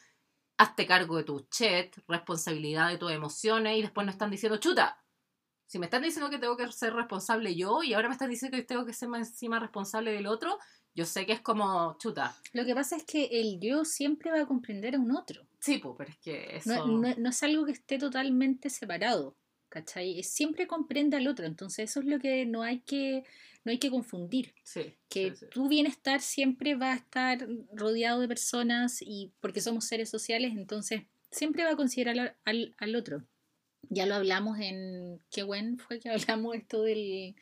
hazte 0.57 0.87
cargo 0.87 1.17
de 1.17 1.25
tu 1.25 1.41
chat, 1.51 1.97
responsabilidad 2.07 2.89
de 2.91 2.99
tus 2.99 3.11
emociones 3.13 3.77
y 3.77 3.83
después 3.83 4.05
nos 4.07 4.15
están 4.15 4.31
diciendo, 4.31 4.59
chuta, 4.59 5.03
si 5.67 5.79
me 5.79 5.87
están 5.87 6.03
diciendo 6.03 6.31
que 6.31 6.39
tengo 6.39 6.57
que 6.57 6.71
ser 6.73 6.95
responsable 6.95 7.55
yo 7.55 7.83
y 7.83 7.93
ahora 7.93 8.09
me 8.09 8.15
están 8.15 8.31
diciendo 8.31 8.57
que 8.57 8.65
tengo 8.65 8.87
que 8.87 8.93
ser 8.93 9.09
más 9.09 9.29
encima 9.29 9.59
responsable 9.61 10.13
del 10.13 10.27
otro, 10.27 10.59
yo 10.95 11.05
sé 11.07 11.27
que 11.27 11.33
es 11.33 11.41
como, 11.41 11.97
chuta, 11.99 12.37
Lo 12.53 12.65
que 12.65 12.75
pasa 12.75 12.97
es 12.97 13.05
que 13.05 13.27
el 13.41 13.61
yo 13.61 13.85
siempre 13.85 14.31
va 14.31 14.41
a 14.43 14.47
comprender 14.47 14.95
a 14.97 14.99
un 14.99 15.13
otro. 15.17 15.47
sí, 15.61 15.79
pues, 15.79 15.95
pero 15.99 16.11
es 16.11 16.19
que 16.19 16.57
eso... 16.57 16.87
No, 16.87 16.99
no- 17.01 17.15
no 17.17 17.29
es 17.31 17.43
algo 17.43 17.65
que 17.67 17.73
esté 17.73 17.99
totalmente 17.99 18.69
separado, 18.71 19.37
¿cachai? 19.69 20.23
Siempre 20.23 20.67
comprende 20.67 21.17
al 21.17 21.29
otro, 21.29 21.47
entonces 21.47 21.91
eso 21.91 22.01
es 22.01 22.07
lo 22.07 22.19
que 22.19 22.47
no 22.47 22.63
hay 22.63 22.81
que, 22.81 23.23
no 23.65 23.71
hay 23.71 23.79
que 23.79 23.91
confundir, 23.91 24.55
sí, 24.65 24.95
que 25.09 25.31
sí, 25.31 25.37
sí. 25.37 25.47
tu 25.51 25.69
bienestar 25.69 26.21
siempre 26.21 26.75
va 26.75 26.93
a 26.93 26.97
estar 26.97 27.47
rodeado 27.73 28.21
de 28.21 28.29
personas 28.29 28.99
y 29.03 29.33
porque 29.41 29.61
somos 29.61 29.85
seres 29.85 30.09
sociales, 30.11 30.53
entonces 30.57 31.03
siempre 31.31 31.65
va 31.65 31.71
a 31.73 31.77
considerar 31.77 32.19
al, 32.19 32.37
al- 32.45 32.75
al 32.79 32.97
otro. 32.97 33.25
Ya 33.91 34.05
lo 34.07 34.17
hablamos 34.17 34.59
en, 34.61 35.21
qué 35.31 35.43
buen 35.45 35.79
fue 35.79 35.99
que 36.01 36.11
hablamos 36.11 36.57
esto 36.57 36.83
del, 36.83 37.37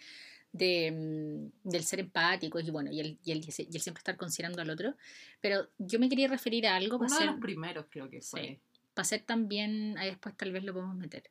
de, 0.57 0.91
mm, 0.93 1.69
del 1.69 1.85
ser 1.85 2.01
empático 2.01 2.59
y 2.61 2.71
bueno, 2.71 2.91
y 2.91 3.01
el, 3.01 3.19
y, 3.25 3.33
el, 3.33 3.39
y 3.39 3.77
el 3.77 3.81
siempre 3.81 4.01
estar 4.01 4.17
considerando 4.17 4.63
al 4.63 4.71
otro, 4.71 4.95
pero 5.41 5.69
yo 5.79 5.99
me 5.99 6.09
quería 6.09 6.29
referir 6.29 6.67
a 6.67 6.77
algo 6.77 6.99
para 6.99 7.09
Uno 7.09 7.17
de 7.17 7.25
ser, 7.25 7.33
los 7.33 7.41
primeros 7.41 7.87
creo 7.91 8.09
que 8.11 8.21
fue. 8.21 8.41
Sí. 8.41 8.59
para 8.95 9.05
ser 9.05 9.23
también, 9.23 9.97
ahí 9.99 10.11
después 10.11 10.37
tal 10.37 10.53
vez 10.53 10.65
lo 10.65 10.73
podemos 10.73 10.97
meter. 10.97 11.25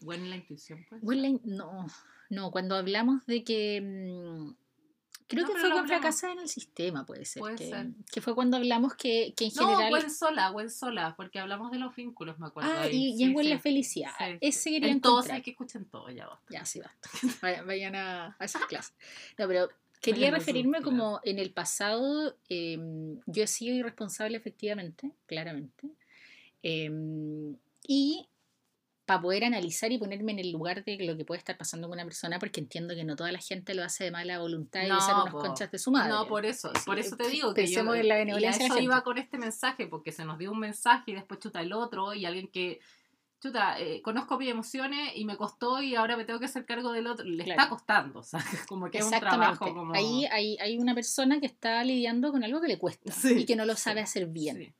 Buena 0.00 0.26
la 0.26 0.36
intuición, 0.36 0.84
pues. 0.88 1.00
Bueno, 1.02 1.40
no, 1.44 1.86
no, 2.30 2.50
cuando 2.50 2.76
hablamos 2.76 3.24
de 3.26 3.44
que. 3.44 4.54
Creo 5.26 5.46
No, 5.46 5.52
que 5.54 5.58
fue 5.58 5.70
con 5.70 5.86
fracasar 5.86 6.30
en 6.32 6.40
el 6.40 6.48
sistema, 6.48 7.06
puede 7.06 7.24
ser. 7.24 7.40
Puede 7.40 7.56
que, 7.56 7.68
ser. 7.70 7.86
que 8.12 8.20
fue 8.20 8.34
cuando 8.34 8.58
hablamos 8.58 8.94
que, 8.94 9.32
que 9.34 9.46
en 9.46 9.52
No, 9.56 9.68
general. 9.68 9.90
buen 9.90 10.10
sola, 10.10 10.50
buen 10.50 10.70
sola, 10.70 11.14
porque 11.16 11.38
hablamos 11.38 11.70
de 11.70 11.78
los 11.78 11.96
vínculos, 11.96 12.38
me 12.38 12.46
acuerdo. 12.48 12.70
ah, 12.70 12.82
ahí. 12.82 12.94
y, 12.94 13.08
y 13.14 13.16
Sí, 13.16 13.22
en 13.24 13.32
Buen 13.32 13.46
sí. 13.46 13.52
la 13.52 13.58
felicidad. 13.58 14.10
Sí. 14.18 14.24
Ese 14.42 14.70
quería 14.70 14.90
En 14.90 15.00
todos 15.00 15.30
hay 15.30 15.40
que 15.42 15.52
escuchen 15.52 15.86
todo, 15.86 16.10
ya 16.10 16.26
basta. 16.26 16.44
Ya, 16.50 16.64
sí, 16.66 16.80
basta. 16.80 17.08
Vayan, 17.42 17.66
vayan 17.66 17.94
a, 17.96 18.36
a 18.38 18.44
esas 18.44 18.66
clases. 18.66 18.94
No, 19.38 19.48
pero 19.48 19.68
quería 20.02 20.26
Vayan 20.30 20.34
referirme 20.40 20.82
como 20.82 21.20
en 21.24 21.38
el 21.38 21.50
pasado, 21.52 22.36
eh, 22.50 22.78
yo 23.26 23.42
he 23.42 23.46
sido 23.46 23.74
irresponsable 23.76 24.36
efectivamente, 24.36 25.10
claramente. 25.26 25.88
eh, 26.62 26.90
y 27.86 28.28
para 29.06 29.20
poder 29.20 29.44
analizar 29.44 29.92
y 29.92 29.98
ponerme 29.98 30.32
en 30.32 30.38
el 30.38 30.50
lugar 30.50 30.82
de 30.84 30.96
lo 31.04 31.16
que 31.16 31.24
puede 31.24 31.38
estar 31.38 31.56
pasando 31.58 31.88
con 31.88 31.96
una 31.96 32.04
persona, 32.04 32.38
porque 32.38 32.60
entiendo 32.60 32.94
que 32.94 33.04
no 33.04 33.16
toda 33.16 33.30
la 33.32 33.38
gente 33.38 33.74
lo 33.74 33.82
hace 33.84 34.04
de 34.04 34.10
mala 34.10 34.38
voluntad 34.38 34.82
y 34.82 34.88
No, 34.88 34.96
unas 34.96 35.30
po. 35.30 35.38
conchas 35.40 35.70
de 35.70 35.78
su 35.78 35.90
madre. 35.90 36.10
No, 36.10 36.26
por 36.26 36.46
eso, 36.46 36.70
Sí, 36.74 36.80
por 36.86 36.98
eso 36.98 37.14
te 37.16 37.28
digo 37.28 37.52
que 37.52 37.66
yo, 37.66 37.80
en 37.94 38.08
la 38.08 38.22
y 38.40 38.44
a 38.46 38.50
eso 38.50 38.78
iba 38.78 39.02
con 39.02 39.18
este 39.18 39.36
mensaje, 39.36 39.86
porque 39.86 40.10
se 40.10 40.24
nos 40.24 40.38
dio 40.38 40.50
un 40.52 40.58
mensaje 40.60 41.10
y 41.10 41.14
después 41.14 41.38
chuta 41.40 41.60
el 41.60 41.72
otro, 41.74 42.14
y 42.14 42.24
alguien 42.24 42.48
que, 42.48 42.80
chuta, 43.42 43.78
eh, 43.78 44.00
conozco 44.00 44.38
mis 44.38 44.48
emociones 44.48 45.10
y 45.14 45.26
me 45.26 45.36
costó 45.36 45.82
y 45.82 45.94
ahora 45.96 46.16
me 46.16 46.24
tengo 46.24 46.38
que 46.38 46.46
hacer 46.46 46.64
cargo 46.64 46.90
del 46.92 47.06
otro, 47.06 47.26
le 47.26 47.44
Claro. 47.44 47.60
está 47.60 47.68
costando, 47.70 48.18
o 48.20 48.22
sea, 48.22 48.42
como 48.66 48.90
que 48.90 48.98
es 48.98 49.04
un 49.04 49.10
trabajo 49.20 49.74
como... 49.74 49.92
Ahí 49.92 50.24
hay, 50.32 50.56
hay 50.62 50.78
una 50.78 50.94
persona 50.94 51.40
que 51.40 51.46
está 51.46 51.84
lidiando 51.84 52.32
con 52.32 52.42
algo 52.42 52.58
que 52.62 52.68
le 52.68 52.78
cuesta 52.78 53.12
Sí, 53.12 53.40
y 53.40 53.44
que 53.44 53.54
no 53.54 53.66
lo 53.66 53.74
sí, 53.76 53.82
sabe 53.82 54.00
hacer 54.00 54.26
bien. 54.28 54.74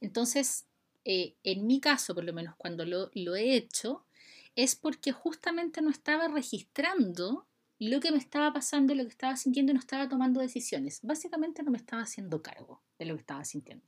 Entonces, 0.00 0.66
eh, 1.04 1.34
en 1.42 1.66
mi 1.66 1.80
caso, 1.80 2.14
por 2.14 2.24
lo 2.24 2.32
menos 2.32 2.54
cuando 2.56 2.84
lo, 2.84 3.10
lo 3.14 3.34
he 3.36 3.54
hecho, 3.56 4.04
es 4.54 4.76
porque 4.76 5.12
justamente 5.12 5.80
no 5.82 5.90
estaba 5.90 6.28
registrando 6.28 7.46
lo 7.78 8.00
que 8.00 8.12
me 8.12 8.18
estaba 8.18 8.52
pasando, 8.52 8.94
lo 8.94 9.02
que 9.02 9.08
estaba 9.10 9.36
sintiendo 9.36 9.72
y 9.72 9.74
no 9.74 9.80
estaba 9.80 10.08
tomando 10.08 10.40
decisiones. 10.40 11.00
Básicamente 11.02 11.62
no 11.62 11.70
me 11.70 11.78
estaba 11.78 12.02
haciendo 12.02 12.40
cargo 12.42 12.82
de 12.98 13.06
lo 13.06 13.14
que 13.14 13.20
estaba 13.20 13.44
sintiendo. 13.44 13.86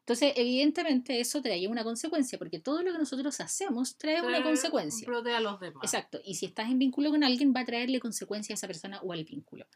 Entonces, 0.00 0.32
evidentemente 0.36 1.20
eso 1.20 1.40
trae 1.40 1.68
una 1.68 1.84
consecuencia, 1.84 2.36
porque 2.36 2.58
todo 2.58 2.82
lo 2.82 2.92
que 2.92 2.98
nosotros 2.98 3.40
hacemos 3.40 3.96
trae 3.96 4.20
una 4.20 4.38
Trae- 4.38 4.42
consecuencia. 4.42 5.06
Protege 5.06 5.36
a 5.36 5.40
los 5.40 5.60
demás. 5.60 5.84
Exacto. 5.84 6.20
Y 6.24 6.34
si 6.34 6.46
estás 6.46 6.68
en 6.70 6.78
vínculo 6.80 7.10
con 7.10 7.22
alguien, 7.22 7.54
va 7.56 7.60
a 7.60 7.64
traerle 7.64 8.00
consecuencia 8.00 8.52
a 8.52 8.56
esa 8.56 8.66
persona 8.66 9.00
o 9.02 9.12
al 9.12 9.24
vínculo. 9.24 9.66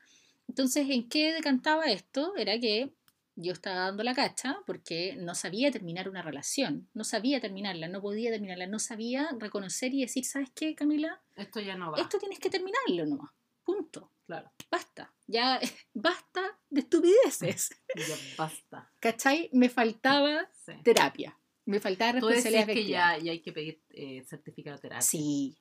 Entonces, 0.49 0.91
¿en 0.91 1.09
qué 1.09 1.33
decantaba 1.33 1.85
esto? 1.87 2.35
Era 2.37 2.59
que 2.59 2.93
yo 3.37 3.53
estaba 3.53 3.77
dando 3.87 4.03
la 4.03 4.15
cacha 4.15 4.57
porque 4.67 5.15
no 5.17 5.35
sabía 5.35 5.71
terminar 5.71 6.09
una 6.09 6.23
relación, 6.23 6.89
no 6.95 7.05
sabía 7.05 7.41
terminarla, 7.41 7.87
no 7.89 8.01
podía 8.01 8.31
terminarla, 8.31 8.67
no 8.67 8.79
sabía 8.79 9.29
reconocer 9.39 9.95
y 9.95 10.01
decir, 10.01 10.25
¿sabes 10.25 10.51
qué, 10.55 10.75
Camila? 10.75 11.23
Esto 11.35 11.61
ya 11.61 11.77
no 11.77 11.93
va. 11.93 12.01
Esto 12.01 12.19
tienes 12.19 12.39
que 12.39 12.51
terminarlo 12.51 13.07
nomás. 13.07 13.31
Punto. 13.63 14.13
Claro, 14.27 14.51
Basta. 14.71 15.15
Ya 15.29 15.61
basta 15.95 16.43
de 16.69 16.81
estupideces. 16.81 17.71
ya 17.97 18.17
basta. 18.37 18.91
¿Cachai? 19.01 19.51
Me 19.53 19.69
faltaba 19.69 20.49
Sí. 20.53 20.73
terapia. 20.83 21.39
Me 21.67 21.79
faltaba 21.81 22.19
Tú 22.21 22.27
decís 22.29 22.45
responsabilidad 22.45 22.67
que 22.67 22.73
afectiva. 22.73 23.19
ya, 23.19 23.25
ya 23.25 23.33
hay 23.33 23.43
que 23.43 23.53
pedir 23.53 23.83
eh, 23.91 24.23
certificado 24.25 24.77
de 24.77 24.83
terapia. 24.83 25.03
Sí. 25.03 25.57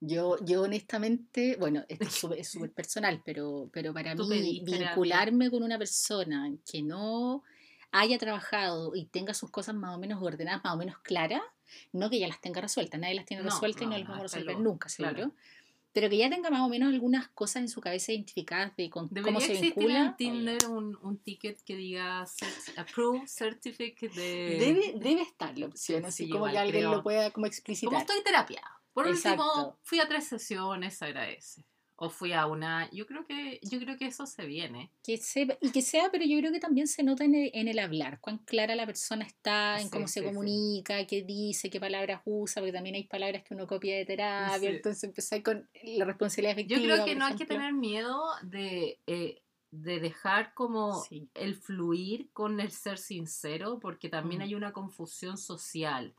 Yo, 0.00 0.36
yo 0.44 0.62
honestamente, 0.62 1.56
bueno, 1.58 1.84
esto 1.88 2.32
es 2.34 2.48
súper- 2.48 2.72
personal, 2.74 3.22
pero, 3.24 3.70
pero 3.72 3.94
para 3.94 4.14
Tú 4.14 4.26
mí 4.26 4.62
vincularme 4.64 5.50
con 5.50 5.62
una 5.62 5.78
persona 5.78 6.52
que 6.70 6.82
no 6.82 7.42
haya 7.92 8.18
trabajado 8.18 8.94
y 8.94 9.06
tenga 9.06 9.32
sus 9.32 9.50
cosas 9.50 9.74
más 9.74 9.96
o 9.96 9.98
menos 9.98 10.22
ordenadas, 10.22 10.62
más 10.64 10.74
o 10.74 10.76
menos 10.76 10.98
claras, 10.98 11.40
no 11.92 12.10
que 12.10 12.18
ya 12.18 12.28
las 12.28 12.40
tenga 12.40 12.60
resueltas, 12.60 13.00
nadie 13.00 13.14
las 13.14 13.24
tiene 13.24 13.42
No, 13.42 13.50
resueltas 13.50 13.82
y 13.82 13.86
no, 13.86 13.92
no 13.92 13.98
las 13.98 14.04
no, 14.08 14.14
vamos 14.14 14.20
a 14.20 14.22
resolver 14.36 14.54
luego, 14.56 14.70
nunca, 14.70 14.88
seguro. 14.88 15.14
claro. 15.14 15.32
Pero 15.92 16.10
que 16.10 16.18
ya 16.18 16.28
tenga 16.28 16.50
más 16.50 16.60
o 16.60 16.68
menos 16.68 16.92
algunas 16.92 17.28
cosas 17.28 17.62
en 17.62 17.68
su 17.70 17.80
cabeza 17.80 18.12
identificadas 18.12 18.76
de 18.76 18.90
con, 18.90 19.08
cómo 19.08 19.40
se 19.40 19.54
vincula. 19.58 20.08
en 20.08 20.16
Tinder 20.16 20.66
un, 20.68 20.94
un 21.00 21.16
ticket 21.16 21.58
que 21.62 21.74
diga 21.74 22.22
cert- 22.26 22.74
Approve 22.76 23.26
Certificate 23.26 24.08
de... 24.14 24.58
Debe, 24.60 24.92
debe 24.98 25.22
estar 25.22 25.56
la 25.58 25.64
opción, 25.66 26.02
Sí, 26.02 26.06
así 26.08 26.24
sí, 26.24 26.30
como 26.30 26.44
que 26.50 26.58
alguien 26.58 26.80
creo. 26.84 26.96
lo 26.96 27.02
pueda 27.02 27.30
como 27.30 27.44
Como 27.44 27.46
explicitar. 27.46 27.98
estoy 28.02 28.22
terapia. 28.22 28.60
Por 28.96 29.06
último, 29.08 29.78
fui 29.82 30.00
a 30.00 30.08
tres 30.08 30.24
sesiones, 30.26 31.02
agradece. 31.02 31.64
O 31.98 32.10
fui 32.10 32.32
a 32.32 32.46
una... 32.46 32.90
Yo 32.90 33.06
creo 33.06 33.24
que, 33.26 33.58
yo 33.62 33.78
creo 33.78 33.96
que 33.96 34.06
eso 34.06 34.26
se 34.26 34.44
viene. 34.46 34.90
Que 35.02 35.16
sepa- 35.18 35.56
y 35.62 35.70
que 35.70 35.80
sea, 35.82 36.10
pero 36.10 36.24
yo 36.26 36.38
creo 36.38 36.50
que 36.52 36.60
también 36.60 36.86
se 36.88 37.02
nota 37.02 37.24
en 37.24 37.34
el, 37.34 37.50
en 37.54 37.68
el 37.68 37.78
hablar, 37.78 38.20
cuán 38.20 38.38
clara 38.38 38.74
la 38.74 38.84
persona 38.86 39.24
está, 39.24 39.76
en 39.80 39.84
Sí, 39.86 39.90
cómo 39.90 40.06
se 40.08 40.20
sí. 40.20 40.26
comunica, 40.26 41.06
qué 41.06 41.22
dice, 41.22 41.70
qué 41.70 41.78
palabras 41.80 42.20
usa, 42.26 42.60
porque 42.60 42.72
también 42.72 42.96
hay 42.96 43.04
palabras 43.04 43.42
que 43.44 43.54
uno 43.54 43.66
copia 43.66 43.96
de 43.96 44.04
terapia, 44.06 44.68
entonces 44.70 45.04
empezar 45.04 45.42
con 45.42 45.68
la 45.84 46.04
responsabilidad 46.04 46.56
Yo 46.56 46.76
efectiva. 46.76 46.94
creo 46.94 47.04
que 47.06 47.14
no 47.16 47.24
hay 47.26 47.36
que 47.36 47.46
tener 47.46 47.72
miedo 47.72 48.22
de, 48.42 48.98
eh, 49.06 49.42
de 49.70 50.00
dejar 50.00 50.52
como 50.54 51.02
Sí. 51.04 51.28
el 51.34 51.54
fluir 51.54 52.30
con 52.32 52.60
el 52.60 52.70
ser 52.72 52.98
sincero, 52.98 53.78
porque 53.80 54.08
también 54.10 54.40
Mm. 54.40 54.44
hay 54.44 54.54
una 54.54 54.72
confusión 54.72 55.38
social, 55.38 56.14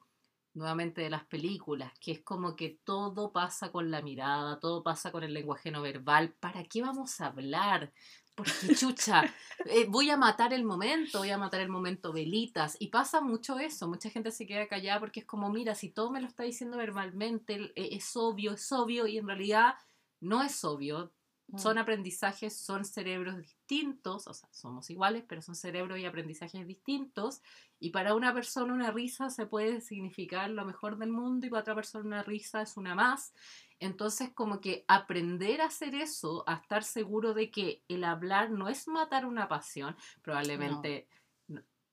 nuevamente 0.58 1.02
de 1.02 1.10
las 1.10 1.24
películas, 1.26 1.94
que 2.00 2.12
es 2.12 2.22
como 2.22 2.56
que 2.56 2.80
todo 2.84 3.32
pasa 3.32 3.72
con 3.72 3.92
la 3.92 4.02
mirada, 4.02 4.60
todo 4.60 4.84
pasa 4.84 5.12
con 5.12 5.24
el 5.24 5.34
lenguaje 5.34 5.72
no 5.72 5.82
verbal. 5.82 6.34
¿Para 6.40 6.64
qué 6.64 6.82
vamos 6.82 7.22
a 7.22 7.28
hablar? 7.28 7.94
Porque 8.36 8.76
chucha, 8.76 9.24
eh, 9.66 9.86
voy 9.88 10.10
a 10.10 10.18
matar 10.18 10.54
el 10.54 10.64
momento, 10.64 11.20
voy 11.20 11.30
a 11.30 11.38
matar 11.38 11.62
el 11.62 11.70
momento 11.70 12.12
velitas. 12.12 12.76
Y 12.80 12.88
pasa 12.88 13.22
mucho 13.22 13.60
eso, 13.60 13.88
mucha 13.88 14.10
gente 14.10 14.32
se 14.32 14.46
queda 14.46 14.68
callada 14.68 15.00
porque 15.00 15.22
es 15.22 15.26
como, 15.26 15.50
mira, 15.52 15.76
si 15.76 15.90
todo 15.90 16.12
me 16.12 16.22
lo 16.22 16.28
está 16.28 16.44
diciendo 16.44 16.78
verbalmente, 16.78 17.72
eh, 17.76 17.90
es 17.92 18.16
obvio, 18.16 18.54
es 18.54 18.72
obvio, 18.72 19.08
y 19.08 19.18
en 19.18 19.28
realidad 19.28 19.76
no 20.20 20.44
es 20.44 20.64
obvio. 20.64 21.14
Mm. 21.50 21.58
son 21.60 21.78
aprendizajes, 21.78 22.58
son 22.58 22.84
cerebros 22.84 23.38
distintos, 23.38 24.28
o 24.28 24.34
sea, 24.34 24.50
somos 24.52 24.90
iguales, 24.90 25.24
pero 25.28 25.42
son 25.42 25.56
cerebros 25.56 25.98
y 25.98 26.06
aprendizajes 26.06 26.68
distintos. 26.68 27.42
Y 27.80 27.92
para 27.92 28.16
una 28.16 28.34
persona 28.34 28.74
una 28.74 28.92
risa 28.92 29.30
se 29.30 29.46
puede 29.46 29.80
significar 29.80 30.50
lo 30.50 30.66
mejor 30.66 30.98
del 30.98 31.10
mundo 31.10 31.46
y 31.48 31.50
para 31.50 31.62
otra 31.62 31.76
persona 31.76 32.06
una 32.06 32.24
risa 32.24 32.62
es 32.62 32.76
una 32.76 32.96
más. 32.96 33.34
Entonces, 33.80 34.32
como 34.34 34.60
que 34.60 34.84
aprender 34.88 35.62
a 35.62 35.68
hacer 35.68 35.96
eso, 35.96 36.44
a 36.48 36.56
estar 36.56 36.84
seguro 36.84 37.34
de 37.34 37.50
que 37.52 37.84
el 37.88 38.04
hablar 38.04 38.50
no 38.52 38.68
es 38.68 38.88
matar 38.88 39.26
una 39.26 39.48
pasión, 39.48 39.96
probablemente 40.22 41.08
no, 41.10 41.18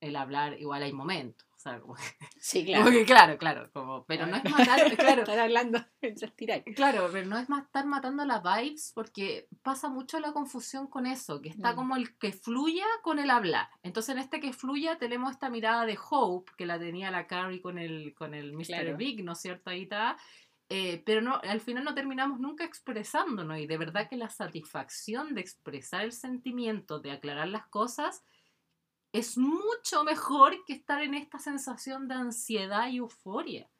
el 0.04 0.16
hablar 0.16 0.60
igual 0.60 0.82
hay 0.82 0.92
momentos. 0.92 1.46
O 1.54 1.58
sea, 1.64 1.80
como 1.80 1.94
que- 1.94 2.02
Sí, 2.38 2.64
como 2.74 2.90
que 2.90 3.04
claro, 3.06 3.38
claro, 3.38 3.70
como, 3.72 4.04
pero 4.04 4.26
no 4.26 4.36
es 4.36 4.44
matar, 4.44 4.80
claro, 4.98 5.22
Estar 5.22 5.38
hablando. 5.38 5.78
Claro, 6.76 7.08
pero 7.10 7.26
no 7.26 7.38
es 7.38 7.48
más 7.48 7.64
estar 7.64 7.86
matando 7.86 8.24
las 8.26 8.42
vibes 8.42 8.92
porque 8.94 9.48
pasa 9.62 9.88
mucho 9.88 10.20
la 10.20 10.32
confusión 10.32 10.86
con 10.88 11.06
eso, 11.06 11.40
que 11.40 11.48
está 11.48 11.72
Mm. 11.72 11.76
como 11.76 11.96
el 11.96 12.18
que 12.18 12.32
fluya 12.32 12.84
con 13.02 13.18
el 13.18 13.30
hablar. 13.30 13.68
Entonces 13.82 14.14
en 14.14 14.18
este 14.20 14.40
que 14.40 14.52
fluya 14.52 14.98
tenemos 14.98 15.32
esta 15.32 15.48
mirada 15.48 15.86
de 15.86 15.98
Hope 16.10 16.52
que 16.58 16.66
la 16.66 16.78
tenía 16.78 17.10
la 17.10 17.26
Carrie 17.26 17.62
con 17.62 17.78
el, 17.78 18.14
con 18.14 18.34
el 18.34 18.52
Mr. 18.52 18.66
Claro. 18.66 18.96
Big, 18.98 19.24
¿no 19.24 19.32
es 19.32 19.40
cierto? 19.40 19.70
Ahí 19.70 19.82
está. 19.84 20.16
Eh, 20.70 21.02
pero 21.04 21.20
no, 21.22 21.40
al 21.42 21.60
final 21.60 21.84
no 21.84 21.94
terminamos 21.94 22.40
nunca 22.40 22.64
expresándonos 22.64 23.58
y 23.58 23.66
de 23.66 23.76
verdad 23.78 24.08
que 24.08 24.16
la 24.16 24.28
satisfacción 24.30 25.34
de 25.34 25.40
expresar 25.42 26.02
el 26.04 26.12
sentimiento, 26.12 27.00
de 27.00 27.12
aclarar 27.12 27.48
las 27.48 27.66
cosas, 27.66 28.22
es 29.14 29.38
mucho 29.38 30.04
mejor 30.04 30.64
que 30.66 30.74
estar 30.74 31.02
en 31.02 31.14
esta 31.14 31.38
sensación 31.38 32.08
de 32.08 32.14
ansiedad 32.14 32.88
y 32.90 32.96
euforia. 32.98 33.70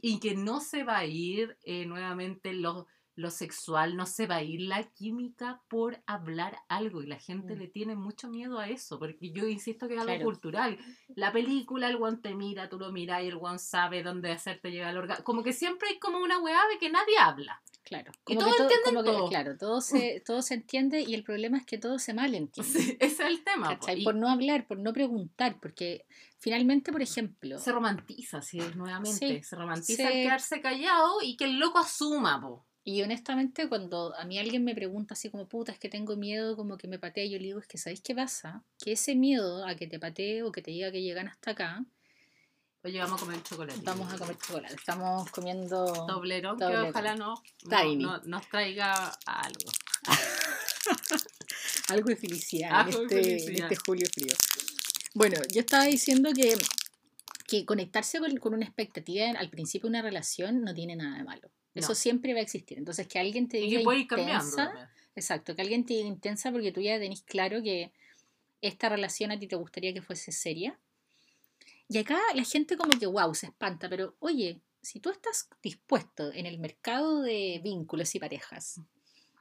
Y 0.00 0.18
que 0.18 0.34
no 0.34 0.60
se 0.60 0.82
va 0.82 0.98
a 0.98 1.04
ir 1.06 1.56
eh, 1.62 1.86
nuevamente 1.86 2.52
lo, 2.52 2.86
lo 3.14 3.30
sexual, 3.30 3.96
no 3.96 4.06
se 4.06 4.26
va 4.26 4.36
a 4.36 4.42
ir 4.42 4.62
la 4.62 4.82
química 4.82 5.62
por 5.68 6.02
hablar 6.06 6.58
algo. 6.68 7.02
Y 7.02 7.06
la 7.06 7.18
gente 7.18 7.54
Mm. 7.54 7.58
le 7.58 7.68
tiene 7.68 7.94
mucho 7.96 8.28
miedo 8.28 8.58
a 8.58 8.68
eso, 8.68 8.98
porque 8.98 9.30
yo 9.30 9.46
insisto 9.46 9.86
que 9.86 9.94
es 9.94 10.00
algo 10.00 10.14
Claro. 10.14 10.24
cultural. 10.24 10.78
La 11.14 11.32
película, 11.32 11.88
el 11.88 11.96
guan 11.96 12.20
te 12.22 12.34
mira, 12.34 12.68
tú 12.68 12.78
lo 12.78 12.90
miras 12.90 13.22
y 13.22 13.26
el 13.28 13.36
guan 13.36 13.58
sabe 13.60 14.02
dónde 14.02 14.32
hacerte 14.32 14.70
llegar 14.72 14.88
al 14.90 14.98
orgasmo. 14.98 15.24
Como 15.24 15.42
que 15.44 15.52
siempre 15.52 15.88
hay 15.90 15.98
como 16.00 16.18
una 16.18 16.38
weá 16.40 16.60
de 16.72 16.78
que 16.78 16.90
nadie 16.90 17.18
habla. 17.18 17.62
Claro. 17.88 18.12
Y 18.26 18.34
Como 18.36 18.40
todos 18.40 18.52
que 18.52 18.56
todo, 18.58 18.68
entienden 18.68 18.94
como 18.94 19.02
que, 19.02 19.10
todo. 19.18 19.28
claro, 19.30 19.56
todo 19.56 19.80
se, 20.16 20.20
todo 20.26 20.42
se 20.42 20.54
entiende 20.54 21.00
y 21.00 21.14
el 21.14 21.22
problema 21.24 21.56
es 21.56 21.64
que 21.64 21.78
todo 21.78 21.98
se 21.98 22.12
malentiende. 22.12 22.70
Sí, 22.70 22.96
ese 23.00 23.22
es 23.24 23.30
el 23.30 23.42
tema. 23.44 23.68
po. 23.70 23.74
¿cachai? 23.80 24.02
Y 24.02 24.04
Por 24.04 24.14
no 24.14 24.28
hablar, 24.28 24.66
por 24.66 24.78
no 24.78 24.92
preguntar, 24.92 25.58
porque 25.60 26.04
finalmente, 26.38 26.92
por 26.92 27.00
ejemplo, 27.00 27.58
se 27.58 27.72
romantiza, 27.72 28.42
sí, 28.42 28.60
nuevamente. 28.76 29.38
Sí, 29.38 29.42
se 29.42 29.56
romantiza 29.56 30.02
se- 30.02 30.06
el 30.20 30.24
quedarse 30.26 30.60
callado 30.60 31.22
y 31.22 31.36
que 31.36 31.44
el 31.44 31.58
loco 31.58 31.78
asuma, 31.78 32.38
po. 32.40 32.66
y 32.84 33.02
honestamente 33.02 33.68
cuando 33.68 34.14
a 34.16 34.24
mí 34.24 34.38
alguien 34.38 34.64
me 34.64 34.74
pregunta 34.74 35.14
así 35.14 35.30
como, 35.30 35.46
puta, 35.48 35.72
es 35.72 35.78
que 35.78 35.88
tengo 35.88 36.16
miedo 36.16 36.56
como 36.56 36.76
que 36.78 36.88
me 36.88 36.98
patee, 36.98 37.28
yo 37.30 37.38
le 37.38 37.44
digo, 37.44 37.58
es 37.60 37.66
que 37.66 37.78
¿sabéis 37.78 38.00
qué 38.02 38.14
pasa? 38.14 38.62
Que 38.78 38.92
ese 38.92 39.14
miedo 39.14 39.66
a 39.66 39.74
que 39.76 39.86
te 39.86 39.98
patee 39.98 40.42
o 40.42 40.52
que 40.52 40.60
te 40.62 40.70
diga 40.70 40.90
que 40.92 41.00
llegan 41.02 41.28
hasta 41.28 41.50
acá, 41.52 41.84
Oye, 42.84 42.98
vamos 43.00 43.20
a 43.20 43.24
comer 43.24 43.42
chocolate. 43.42 43.80
vamos 43.82 44.12
a 44.12 44.18
comer 44.18 44.36
chocolate. 44.38 44.74
Estamos 44.74 45.30
comiendo... 45.30 45.84
Toblerón, 46.06 46.56
que 46.56 46.64
Toblerón. 46.64 46.88
ojalá 46.90 47.16
no, 47.16 47.34
no, 47.64 47.76
Tiny. 47.82 48.04
no- 48.04 48.18
nos 48.24 48.48
traiga 48.48 49.10
algo. 49.26 49.70
Algo 51.88 52.08
de 52.08 52.16
felicidad, 52.16 52.70
Algo 52.72 53.02
este, 53.02 53.46
en 53.46 53.62
este 53.62 53.76
julio 53.76 54.06
frío. 54.12 54.34
Bueno, 55.14 55.38
yo 55.52 55.60
estaba 55.60 55.84
diciendo 55.84 56.30
que, 56.34 56.54
que 57.46 57.64
conectarse 57.64 58.18
con, 58.20 58.36
con 58.36 58.52
una 58.54 58.66
expectativa 58.66 59.30
al 59.38 59.48
principio 59.48 59.86
de 59.88 59.96
una 59.96 60.02
relación 60.02 60.62
no 60.62 60.74
tiene 60.74 60.96
nada 60.96 61.16
de 61.16 61.24
malo. 61.24 61.50
Eso 61.74 61.94
siempre 61.94 62.34
va 62.34 62.40
a 62.40 62.42
existir. 62.42 62.76
Entonces, 62.76 63.06
que 63.06 63.18
alguien 63.18 63.48
te 63.48 63.58
Y 63.58 63.62
diga 63.68 63.78
que 63.78 63.84
puede 63.84 63.98
ir 64.00 64.02
intensa, 64.10 64.90
exacto, 65.14 65.54
que 65.54 65.62
alguien 65.62 65.86
te 65.86 65.94
diga 65.94 66.06
intensa 66.08 66.50
porque 66.52 66.72
tú 66.72 66.80
ya 66.82 66.98
tenés 66.98 67.22
claro 67.22 67.62
que 67.62 67.92
esta 68.60 68.88
relación 68.88 69.30
a 69.30 69.38
ti 69.38 69.46
te 69.46 69.56
gustaría 69.56 69.94
que 69.94 70.02
fuese 70.02 70.30
seria. 70.32 70.78
Y 71.88 71.98
acá 71.98 72.18
la 72.34 72.44
gente 72.44 72.76
como 72.76 72.98
que, 72.98 73.06
wow, 73.06 73.34
se 73.34 73.46
espanta, 73.46 73.88
pero 73.88 74.16
oye, 74.20 74.60
si 74.82 75.00
tú 75.00 75.10
estás 75.10 75.48
dispuesto 75.62 76.32
en 76.32 76.46
el 76.46 76.58
mercado 76.58 77.22
de 77.22 77.60
vínculos 77.62 78.14
y 78.14 78.20
parejas 78.20 78.80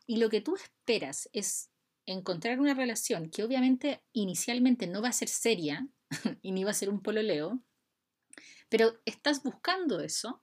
y 0.06 0.18
lo 0.18 0.30
que 0.30 0.42
tú 0.42 0.56
esperas 0.56 1.30
es 1.34 1.70
encontrar 2.06 2.60
una 2.60 2.74
relación 2.74 3.30
que 3.30 3.44
obviamente 3.44 4.02
inicialmente 4.14 4.88
no 4.88 5.02
va 5.02 5.10
a 5.10 5.14
ser 5.14 5.28
seria 5.28 5.88
y 6.42 6.52
ni 6.54 6.64
va 6.64 6.72
a 6.72 6.74
ser 6.74 6.90
un 6.90 7.02
pololeo, 7.02 7.60
pero 8.70 9.00
estás 9.06 9.44
buscando 9.44 10.00
eso, 10.00 10.42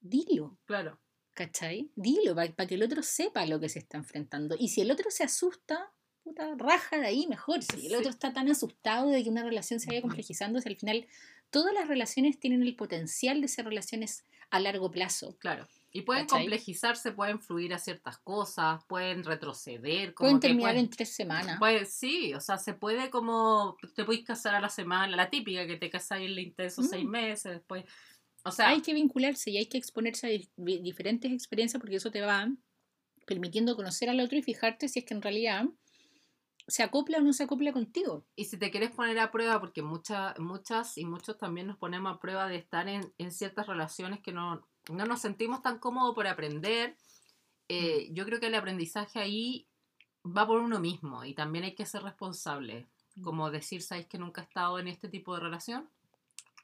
dilo, 0.00 0.58
Claro. 0.66 1.00
¿cachai? 1.32 1.90
Dilo 1.96 2.34
para 2.34 2.66
que 2.66 2.74
el 2.74 2.82
otro 2.82 3.02
sepa 3.02 3.46
lo 3.46 3.58
que 3.58 3.68
se 3.68 3.80
está 3.80 3.96
enfrentando. 3.96 4.54
Y 4.58 4.68
si 4.68 4.82
el 4.82 4.90
otro 4.90 5.10
se 5.10 5.24
asusta, 5.24 5.92
puta, 6.24 6.54
raja 6.56 6.98
de 6.98 7.06
ahí 7.06 7.26
mejor. 7.28 7.62
Si 7.62 7.86
el 7.86 7.94
otro 7.96 8.10
está 8.10 8.32
tan 8.32 8.48
asustado 8.50 9.10
de 9.10 9.22
que 9.22 9.28
una 9.30 9.44
relación 9.44 9.78
se 9.78 9.86
vaya 9.88 10.00
complejizando, 10.02 10.60
si 10.60 10.68
al 10.68 10.76
final 10.76 11.06
todas 11.50 11.72
las 11.74 11.86
relaciones 11.86 12.40
tienen 12.40 12.62
el 12.62 12.74
potencial 12.74 13.40
de 13.40 13.48
ser 13.48 13.66
relaciones 13.66 14.24
a 14.50 14.58
largo 14.60 14.90
plazo. 14.90 15.36
Claro. 15.38 15.68
Y 15.92 16.02
pueden 16.02 16.24
¿Cachai? 16.26 16.40
complejizarse, 16.42 17.12
pueden 17.12 17.40
fluir 17.40 17.72
a 17.74 17.78
ciertas 17.78 18.18
cosas, 18.18 18.82
pueden 18.88 19.22
retroceder. 19.22 20.12
Como 20.14 20.26
Pueden 20.26 20.40
que 20.40 20.48
terminar 20.48 20.72
pueden- 20.72 20.84
en 20.86 20.90
tres 20.90 21.10
semanas. 21.14 21.56
Pues 21.58 21.92
sí, 21.92 22.34
o 22.34 22.40
sea, 22.40 22.58
se 22.58 22.74
puede 22.74 23.10
como, 23.10 23.76
te 23.94 24.04
puedes 24.04 24.24
casar 24.24 24.54
a 24.56 24.60
la 24.60 24.68
semana, 24.70 25.14
la 25.16 25.30
típica 25.30 25.66
que 25.66 25.76
te 25.76 25.90
casas 25.90 26.18
en 26.18 26.24
el 26.24 26.38
intenso 26.40 26.82
Mm. 26.82 26.84
seis 26.86 27.04
meses, 27.04 27.52
después, 27.52 27.84
o 28.44 28.50
sea, 28.50 28.68
hay 28.70 28.80
que 28.82 28.92
vincularse 28.92 29.50
y 29.50 29.56
hay 29.58 29.66
que 29.66 29.78
exponerse 29.78 30.26
a 30.26 30.30
di- 30.30 30.48
di- 30.56 30.78
diferentes 30.80 31.30
experiencias 31.32 31.80
porque 31.80 31.96
eso 31.96 32.10
te 32.10 32.20
va 32.22 32.48
permitiendo 33.26 33.76
conocer 33.76 34.10
al 34.10 34.20
otro 34.20 34.36
y 34.36 34.42
fijarte 34.42 34.88
si 34.88 34.98
es 34.98 35.04
que 35.04 35.14
en 35.14 35.22
realidad 35.22 35.64
se 36.66 36.82
acopla 36.82 37.18
o 37.18 37.20
no 37.20 37.32
se 37.32 37.44
acopla 37.44 37.72
contigo. 37.72 38.24
y 38.36 38.46
si 38.46 38.56
te 38.56 38.70
quieres 38.70 38.90
poner 38.90 39.18
a 39.18 39.30
prueba, 39.30 39.60
porque 39.60 39.82
muchas, 39.82 40.38
muchas 40.38 40.96
y 40.98 41.04
muchos 41.04 41.38
también 41.38 41.66
nos 41.66 41.76
ponemos 41.76 42.14
a 42.14 42.20
prueba 42.20 42.48
de 42.48 42.56
estar 42.56 42.88
en, 42.88 43.12
en 43.18 43.30
ciertas 43.30 43.66
relaciones 43.66 44.20
que 44.20 44.32
no, 44.32 44.66
no 44.90 45.04
nos 45.06 45.20
sentimos 45.20 45.62
tan 45.62 45.78
cómodos 45.78 46.14
por 46.14 46.26
aprender, 46.26 46.96
eh, 47.68 48.08
yo 48.12 48.24
creo 48.26 48.40
que 48.40 48.46
el 48.46 48.54
aprendizaje 48.54 49.18
ahí 49.18 49.68
va 50.24 50.46
por 50.46 50.60
uno 50.60 50.80
mismo 50.80 51.24
y 51.24 51.34
también 51.34 51.64
hay 51.64 51.74
que 51.74 51.86
ser 51.86 52.02
responsable, 52.02 52.86
como 53.22 53.50
decir, 53.50 53.82
¿sabes 53.82 54.06
que 54.06 54.18
nunca 54.18 54.42
he 54.42 54.44
estado 54.44 54.78
en 54.78 54.88
este 54.88 55.08
tipo 55.08 55.34
de 55.34 55.40
relación? 55.40 55.88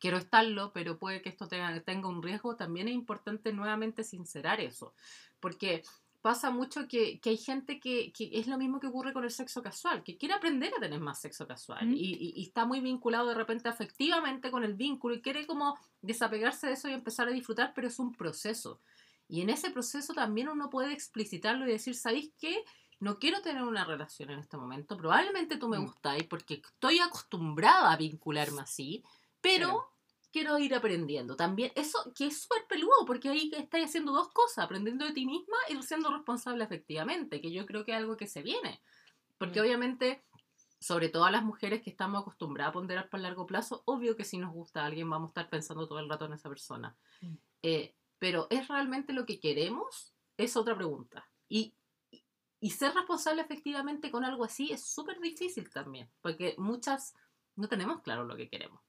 Quiero 0.01 0.17
estarlo, 0.17 0.73
pero 0.73 0.99
puede 0.99 1.21
que 1.21 1.29
esto 1.29 1.47
tenga, 1.47 1.79
tenga 1.81 2.09
un 2.09 2.23
riesgo. 2.23 2.57
También 2.57 2.89
es 2.89 2.95
importante 2.95 3.53
nuevamente 3.53 4.03
sincerar 4.03 4.59
eso, 4.59 4.95
porque 5.41 5.83
pasa 6.23 6.51
mucho 6.51 6.87
que, 6.87 7.19
que 7.21 7.31
hay 7.31 7.37
gente 7.39 7.81
que, 7.81 8.13
que 8.13 8.31
es 8.33 8.47
lo 8.47 8.59
mismo 8.59 8.79
que 8.81 8.89
ocurre 8.89 9.13
con 9.13 9.25
el 9.25 9.31
sexo 9.31 9.63
casual, 9.63 10.03
que 10.03 10.17
quiere 10.19 10.35
aprender 10.35 10.73
a 10.77 10.81
tener 10.81 11.01
más 11.01 11.21
sexo 11.21 11.47
casual 11.47 11.87
Mm. 11.89 11.95
y, 11.95 11.97
y- 12.15 12.33
y 12.37 12.43
está 12.43 12.67
muy 12.67 12.81
vinculado 12.81 13.29
de 13.29 13.35
repente 13.35 13.69
afectivamente 13.69 14.51
con 14.51 14.63
el 14.65 14.75
vínculo 14.75 15.15
y 15.15 15.23
quiere 15.23 15.47
como 15.47 15.79
desapegarse 16.03 16.67
de 16.67 16.75
eso 16.75 16.89
y 16.89 16.93
empezar 16.93 17.29
a 17.29 17.33
disfrutar, 17.33 17.73
pero 17.75 17.89
es 17.89 17.99
un 17.99 18.13
proceso. 18.13 18.81
Y 19.29 19.41
en 19.43 19.49
ese 19.51 19.71
proceso 19.71 20.13
también 20.13 20.49
uno 20.49 20.69
puede 20.71 20.93
explicitarlo 20.93 21.67
y 21.67 21.71
decir, 21.73 21.95
¿sabéis 21.95 22.33
qué? 22.39 22.65
No 22.99 23.19
quiero 23.19 23.41
tener 23.41 23.63
una 23.63 23.85
relación 23.85 24.29
en 24.31 24.41
este 24.41 24.57
momento. 24.59 24.97
Probablemente 24.97 25.57
tú 25.57 25.69
me 25.69 25.79
Mm. 25.79 25.85
gustáis 25.87 26.25
porque 26.25 26.55
estoy 26.63 26.99
acostumbrada 26.99 27.93
a 27.93 27.97
vincularme 27.97 28.61
así, 28.61 29.03
pero 29.41 29.69
Claro. 29.69 29.93
Quiero 30.33 30.59
ir 30.59 30.75
aprendiendo. 30.75 31.37
También 31.37 31.73
eso 31.75 31.99
que 32.15 32.27
es 32.27 32.43
súper 32.43 32.67
peludo 32.69 33.05
porque 33.07 33.29
ahí 33.29 33.51
estás 33.57 33.83
haciendo 33.85 34.13
dos 34.13 34.29
cosas, 34.33 34.65
aprendiendo 34.65 35.05
de 35.05 35.13
ti 35.13 35.27
misma 35.27 35.57
y 35.69 35.81
siendo 35.83 36.11
responsable 36.11 36.65
efectivamente, 36.65 37.41
que 37.41 37.53
yo 37.53 37.67
creo 37.67 37.85
que 37.85 37.93
es 37.93 37.99
algo 37.99 38.17
que 38.17 38.27
se 38.27 38.43
viene. 38.43 38.83
Porque 39.39 39.61
Mm. 39.61 39.63
obviamente, 39.63 40.25
sobre 40.79 41.09
todo 41.09 41.25
a 41.25 41.31
las 41.31 41.43
mujeres 41.45 41.83
que 41.83 41.91
estamos 41.91 42.21
acostumbradas 42.23 42.71
a 42.71 42.75
ponderar 42.75 43.09
por 43.11 43.21
largo 43.21 43.47
plazo, 43.47 43.83
obvio 43.87 44.17
que 44.17 44.25
si 44.25 44.39
nos 44.39 44.53
gusta 44.53 44.83
a 44.83 44.87
alguien 44.87 45.09
vamos 45.11 45.29
a 45.29 45.33
estar 45.33 45.51
pensando 45.51 45.87
todo 45.89 45.99
el 45.99 46.09
rato 46.09 46.25
en 46.27 46.33
esa 46.35 46.49
persona. 46.49 46.97
Mm. 47.21 47.35
Eh, 47.63 47.95
pero 48.19 48.47
¿es 48.51 48.69
realmente 48.69 49.13
lo 49.13 49.25
que 49.27 49.41
queremos? 49.41 50.15
Es 50.37 50.57
otra 50.57 50.75
pregunta. 50.77 51.29
Y, 51.49 51.75
y- 52.11 52.25
y 52.61 52.71
ser 52.71 52.95
responsable 52.95 53.41
efectivamente 53.43 54.11
con 54.11 54.25
algo 54.25 54.45
así 54.45 54.71
es 54.73 54.85
súper 54.85 55.19
difícil 55.21 55.71
también, 55.71 56.11
porque 56.21 56.55
muchas 56.59 57.15
no 57.57 57.69
tenemos 57.69 58.01
claro 58.03 58.25
lo 58.25 58.37
que 58.37 58.49
queremos. 58.49 58.81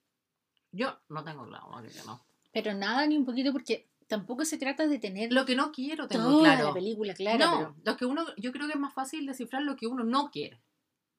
Yo 0.71 0.99
no 1.09 1.23
tengo 1.23 1.45
claro 1.45 1.69
que 1.81 2.03
no. 2.05 2.25
Pero 2.51 2.73
nada 2.73 3.05
ni 3.07 3.17
un 3.17 3.25
poquito 3.25 3.51
porque 3.51 3.89
tampoco 4.07 4.43
se 4.43 4.57
trata 4.57 4.87
de 4.87 4.99
tener 4.99 5.31
Lo 5.31 5.45
que 5.45 5.55
no 5.55 5.71
quiero 5.71 6.07
tengo 6.07 6.25
toda 6.25 6.43
claro. 6.43 6.67
la 6.67 6.73
película 6.73 7.13
clara. 7.13 7.45
no, 7.45 7.75
lo 7.83 7.97
que 7.97 8.05
uno, 8.05 8.25
yo 8.37 8.51
creo 8.51 8.67
que 8.67 8.73
es 8.73 8.79
más 8.79 8.93
fácil 8.93 9.25
descifrar 9.25 9.63
lo 9.63 9.75
que 9.75 9.87
uno 9.87 10.03
no 10.03 10.29
quiere. 10.31 10.61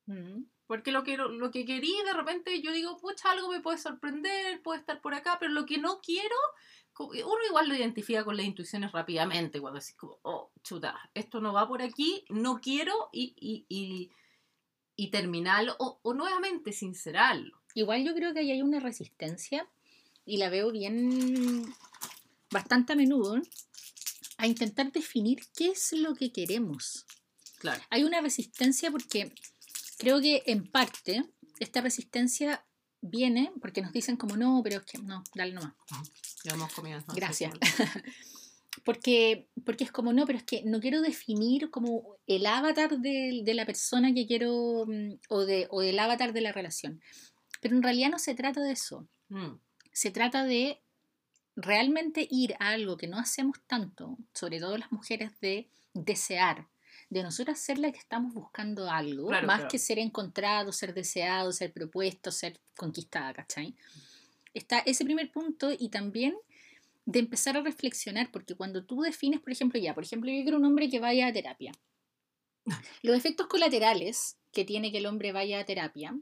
Mm. 0.07 0.45
Porque 0.67 0.93
lo 0.93 1.03
que, 1.03 1.17
lo 1.17 1.51
que 1.51 1.65
querí, 1.65 1.95
de 2.05 2.13
repente 2.13 2.61
yo 2.63 2.73
digo, 2.73 2.97
pucha, 2.99 3.31
algo 3.31 3.51
me 3.51 3.61
puede 3.61 3.79
sorprender, 3.79 4.63
puede 4.63 4.81
estar 4.81 5.01
por 5.01 5.15
acá, 5.15 5.37
pero 5.39 5.53
lo 5.53 5.67
que 5.67 5.79
no 5.79 6.01
quiero, 6.01 6.37
uno 6.99 7.39
igual 7.49 7.69
lo 7.69 7.75
identifica 7.75 8.25
con 8.25 8.37
las 8.37 8.47
intuiciones 8.47 8.93
rápidamente, 8.93 9.61
cuando 9.61 9.81
decís 9.81 9.97
como, 9.97 10.19
oh, 10.23 10.51
chuta, 10.63 10.99
esto 11.15 11.41
no 11.41 11.53
va 11.53 11.69
por 11.69 11.83
aquí, 11.83 12.25
no 12.31 12.61
quiero, 12.61 13.11
y, 13.13 13.35
y, 13.39 13.67
y, 13.69 14.11
y 14.97 15.11
terminarlo, 15.11 15.77
o, 15.79 15.99
o 16.03 16.15
nuevamente 16.15 16.73
sincerarlo. 16.73 17.62
Igual 17.75 18.05
yo 18.05 18.15
creo 18.15 18.33
que 18.33 18.41
ahí 18.41 18.51
hay 18.51 18.63
una 18.63 18.81
resistencia 18.81 19.69
y 20.25 20.37
la 20.37 20.51
veo 20.51 20.71
bien 20.71 21.65
bastante 22.51 22.93
a 22.93 22.97
menudo 22.97 23.41
a 24.37 24.47
intentar 24.47 24.93
definir 24.93 25.41
qué 25.57 25.69
es 25.69 25.93
lo 25.93 26.15
que 26.15 26.33
queremos. 26.33 27.07
Claro. 27.59 27.83
Hay 27.91 28.05
una 28.05 28.21
resistencia 28.21 28.91
porque 28.91 29.33
creo 29.99 30.21
que 30.21 30.43
en 30.47 30.67
parte 30.67 31.25
esta 31.61 31.81
resistencia 31.81 32.65
viene 33.01 33.53
porque 33.61 33.83
nos 33.83 33.93
dicen 33.93 34.17
como 34.17 34.37
no, 34.37 34.61
pero 34.65 34.81
es 34.81 34.87
que 34.87 34.99
no, 34.99 35.23
dale 35.35 35.53
nomás. 35.53 35.75
Ya 36.45 36.55
hemos 36.55 36.73
comido. 36.73 36.99
entonces, 36.99 37.21
Gracias. 37.21 37.53
Porque, 38.85 39.49
porque 39.65 39.85
es 39.85 39.93
como 39.93 40.13
no, 40.13 40.27
pero 40.27 40.39
es 40.39 40.45
que 40.45 40.63
no 40.65 40.81
quiero 40.81 41.03
definir 41.03 41.71
como 41.71 42.17
el 42.27 42.47
avatar 42.47 42.99
de, 42.99 43.43
de 43.45 43.55
la 43.55 43.67
persona 43.67 44.13
que 44.13 44.27
quiero 44.27 44.87
mm, 44.89 45.19
o, 45.29 45.45
de, 45.45 45.69
o 45.71 45.83
del 45.83 45.99
avatar 45.99 46.33
de 46.33 46.41
la 46.41 46.53
relación. 46.53 47.01
Pero 47.63 47.77
en 47.77 47.83
realidad 47.83 48.11
no 48.11 48.19
se 48.19 48.35
trata 48.35 48.61
de 48.61 48.73
eso. 48.73 49.07
Mm, 49.29 49.53
Se 49.93 50.11
trata 50.11 50.45
de 50.45 50.83
realmente 51.55 52.27
ir 52.31 52.55
a 52.59 52.71
algo 52.71 52.97
que 52.97 53.07
no 53.07 53.19
hacemos 53.19 53.59
tanto, 53.67 54.19
sobre 54.35 54.59
todo 54.59 54.77
las 54.79 54.91
mujeres, 54.91 55.39
de 55.41 55.69
desear, 55.95 56.67
de 57.11 57.23
nosotras 57.23 57.59
ser 57.61 57.79
la 57.79 57.93
que 57.93 57.99
estamos 57.99 58.35
buscando 58.35 58.91
algo, 58.91 59.29
Claro, 59.29 59.47
más 59.47 59.57
claro. 59.59 59.71
que 59.71 59.79
ser 59.79 59.99
encontrado, 59.99 60.73
ser 60.73 60.93
deseado, 60.95 61.53
ser 61.53 61.73
propuesto, 61.73 62.33
ser 62.33 62.59
conquistada, 62.77 63.33
¿cachai? 63.35 63.77
Está 64.55 64.81
ese 64.81 65.05
primer 65.05 65.31
punto 65.31 65.71
y 65.79 65.89
también 65.91 66.35
de 67.05 67.19
empezar 67.21 67.57
a 67.57 67.63
reflexionar, 67.63 68.31
porque 68.33 68.55
cuando 68.55 68.85
tú 68.85 69.03
defines, 69.03 69.41
por 69.41 69.53
ejemplo, 69.53 69.79
ya, 69.79 69.95
por 69.95 70.05
ejemplo, 70.05 70.31
yo 70.33 70.43
quiero 70.43 70.57
un 70.59 70.65
hombre 70.65 70.89
que 70.89 71.01
vaya 71.01 71.27
a 71.29 71.33
terapia. 71.33 71.73
Los 73.03 73.17
efectos 73.17 73.47
colaterales 73.47 74.39
que 74.53 74.65
tiene 74.65 74.91
que 74.91 74.99
el 74.99 75.07
hombre 75.07 75.33
vaya 75.33 75.61
a 75.61 75.65
terapia 75.65 76.17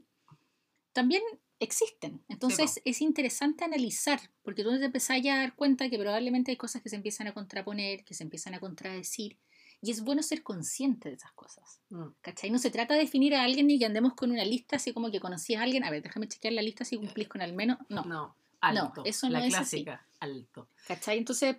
también 0.93 1.21
existen. 1.59 2.23
Entonces 2.27 2.81
es 2.85 3.01
interesante 3.01 3.63
analizar, 3.63 4.19
porque 4.43 4.63
tú 4.63 4.77
te 4.77 4.85
empezás 4.85 5.17
a 5.25 5.35
dar 5.35 5.55
cuenta 5.55 5.89
que 5.89 5.99
probablemente 5.99 6.51
hay 6.51 6.57
cosas 6.57 6.81
que 6.81 6.89
se 6.89 6.95
empiezan 6.95 7.27
a 7.27 7.33
contraponer, 7.33 8.03
que 8.03 8.13
se 8.13 8.23
empiezan 8.23 8.55
a 8.55 8.59
contradecir, 8.59 9.37
y 9.81 9.91
es 9.91 10.01
bueno 10.01 10.21
ser 10.21 10.43
consciente 10.43 11.09
de 11.09 11.15
esas 11.15 11.31
cosas. 11.33 11.81
mm. 11.89 12.07
¿Cachai? 12.21 12.51
No 12.51 12.59
se 12.59 12.69
trata 12.69 12.93
de 12.93 13.01
definir 13.01 13.33
a 13.35 13.43
alguien 13.43 13.67
ni 13.67 13.79
que 13.79 13.85
andemos 13.85 14.13
con 14.13 14.31
una 14.31 14.45
lista 14.45 14.75
así 14.75 14.93
como 14.93 15.09
que 15.09 15.19
conocías 15.19 15.59
a 15.59 15.63
alguien. 15.63 15.83
A 15.83 15.89
ver, 15.89 16.03
déjame 16.03 16.27
chequear 16.27 16.53
la 16.53 16.61
lista 16.61 16.85
si 16.85 16.97
cumplís 16.97 17.27
con 17.27 17.41
al 17.41 17.53
menos. 17.53 17.79
No. 17.89 18.03
No, 18.03 18.35
alto. 18.59 19.01
eso 19.05 19.27
no 19.27 19.39
la 19.39 19.45
es 19.47 19.55
así. 19.55 19.83
clásica, 19.83 20.07
alto. 20.19 20.67
¿Cachai? 20.87 21.17
Entonces, 21.17 21.57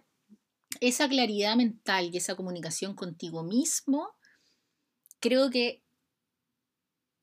esa 0.80 1.08
claridad 1.08 1.56
mental 1.56 2.10
y 2.12 2.16
esa 2.16 2.36
comunicación 2.36 2.94
contigo 2.94 3.42
mismo, 3.42 4.14
creo 5.18 5.50
que 5.50 5.82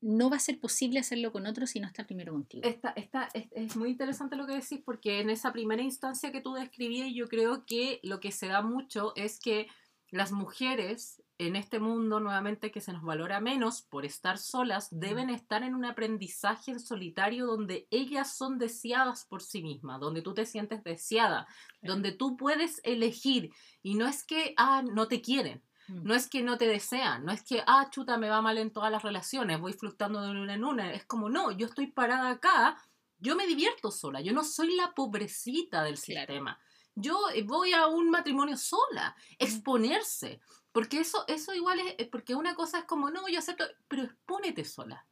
no 0.00 0.30
va 0.30 0.36
a 0.36 0.40
ser 0.40 0.58
posible 0.58 1.00
hacerlo 1.00 1.32
con 1.32 1.46
otros 1.46 1.70
si 1.70 1.80
no 1.80 1.86
está 1.86 2.06
primero 2.06 2.32
contigo. 2.32 2.66
Esta, 2.66 2.90
esta, 2.96 3.28
es, 3.34 3.48
es 3.52 3.76
muy 3.76 3.90
interesante 3.90 4.36
lo 4.36 4.46
que 4.46 4.54
decís 4.54 4.80
porque 4.84 5.20
en 5.20 5.30
esa 5.30 5.52
primera 5.52 5.82
instancia 5.82 6.32
que 6.32 6.40
tú 6.40 6.54
describías 6.54 7.08
yo 7.12 7.28
creo 7.28 7.64
que 7.66 8.00
lo 8.02 8.20
que 8.20 8.32
se 8.32 8.46
da 8.46 8.62
mucho 8.62 9.12
es 9.16 9.38
que 9.38 9.68
las 10.10 10.32
mujeres 10.32 11.22
en 11.38 11.56
este 11.56 11.78
mundo 11.78 12.20
nuevamente 12.20 12.70
que 12.70 12.80
se 12.80 12.92
nos 12.92 13.02
valora 13.02 13.40
menos 13.40 13.80
por 13.80 14.04
estar 14.04 14.38
solas 14.38 14.88
deben 14.90 15.30
estar 15.30 15.62
en 15.62 15.74
un 15.74 15.84
aprendizaje 15.84 16.72
en 16.72 16.80
solitario 16.80 17.46
donde 17.46 17.86
ellas 17.90 18.36
son 18.36 18.58
deseadas 18.58 19.24
por 19.24 19.40
sí 19.40 19.62
mismas, 19.62 20.00
donde 20.00 20.20
tú 20.20 20.34
te 20.34 20.44
sientes 20.44 20.84
deseada, 20.84 21.46
donde 21.80 22.12
tú 22.12 22.36
puedes 22.36 22.80
elegir 22.84 23.52
y 23.82 23.94
no 23.94 24.06
es 24.06 24.24
que, 24.24 24.52
ah, 24.58 24.82
no 24.82 25.08
te 25.08 25.22
quieren. 25.22 25.62
Mm. 25.90 26.06
No 26.06 26.14
es 26.14 26.28
que 26.28 26.42
no 26.42 26.56
te 26.56 26.66
desean, 26.66 27.24
no 27.24 27.32
es 27.32 27.42
que, 27.42 27.62
ah, 27.66 27.88
chuta, 27.90 28.16
me 28.16 28.28
va 28.30 28.40
mal 28.40 28.58
en 28.58 28.72
todas 28.72 28.90
las 28.90 29.02
relaciones, 29.02 29.60
voy 29.60 29.72
fluctuando 29.72 30.22
de 30.22 30.30
una 30.30 30.54
en 30.54 30.64
una. 30.64 30.92
Es 30.92 31.04
como, 31.04 31.28
no, 31.28 31.50
yo 31.50 31.66
estoy 31.66 31.88
parada 31.88 32.30
acá, 32.30 32.76
yo 33.18 33.36
me 33.36 33.46
divierto 33.46 33.90
sola, 33.90 34.20
yo 34.20 34.32
no 34.32 34.44
soy 34.44 34.74
la 34.76 34.92
pobrecita 34.94 35.82
del 35.82 35.94
Claro. 36.00 36.20
sistema. 36.26 36.60
Yo 36.94 37.18
eh, 37.34 37.42
voy 37.42 37.72
a 37.72 37.86
un 37.86 38.10
matrimonio 38.10 38.56
sola, 38.56 39.14
exponerse, 39.38 40.40
porque 40.72 41.00
eso, 41.00 41.24
eso 41.28 41.52
igual 41.54 41.80
es, 41.80 41.94
eh, 41.98 42.08
porque 42.10 42.34
una 42.34 42.54
cosa 42.54 42.78
es 42.80 42.84
como, 42.84 43.10
no, 43.10 43.28
yo 43.28 43.38
acepto, 43.38 43.64
pero 43.88 44.04
expónete 44.04 44.64
sola, 44.64 45.06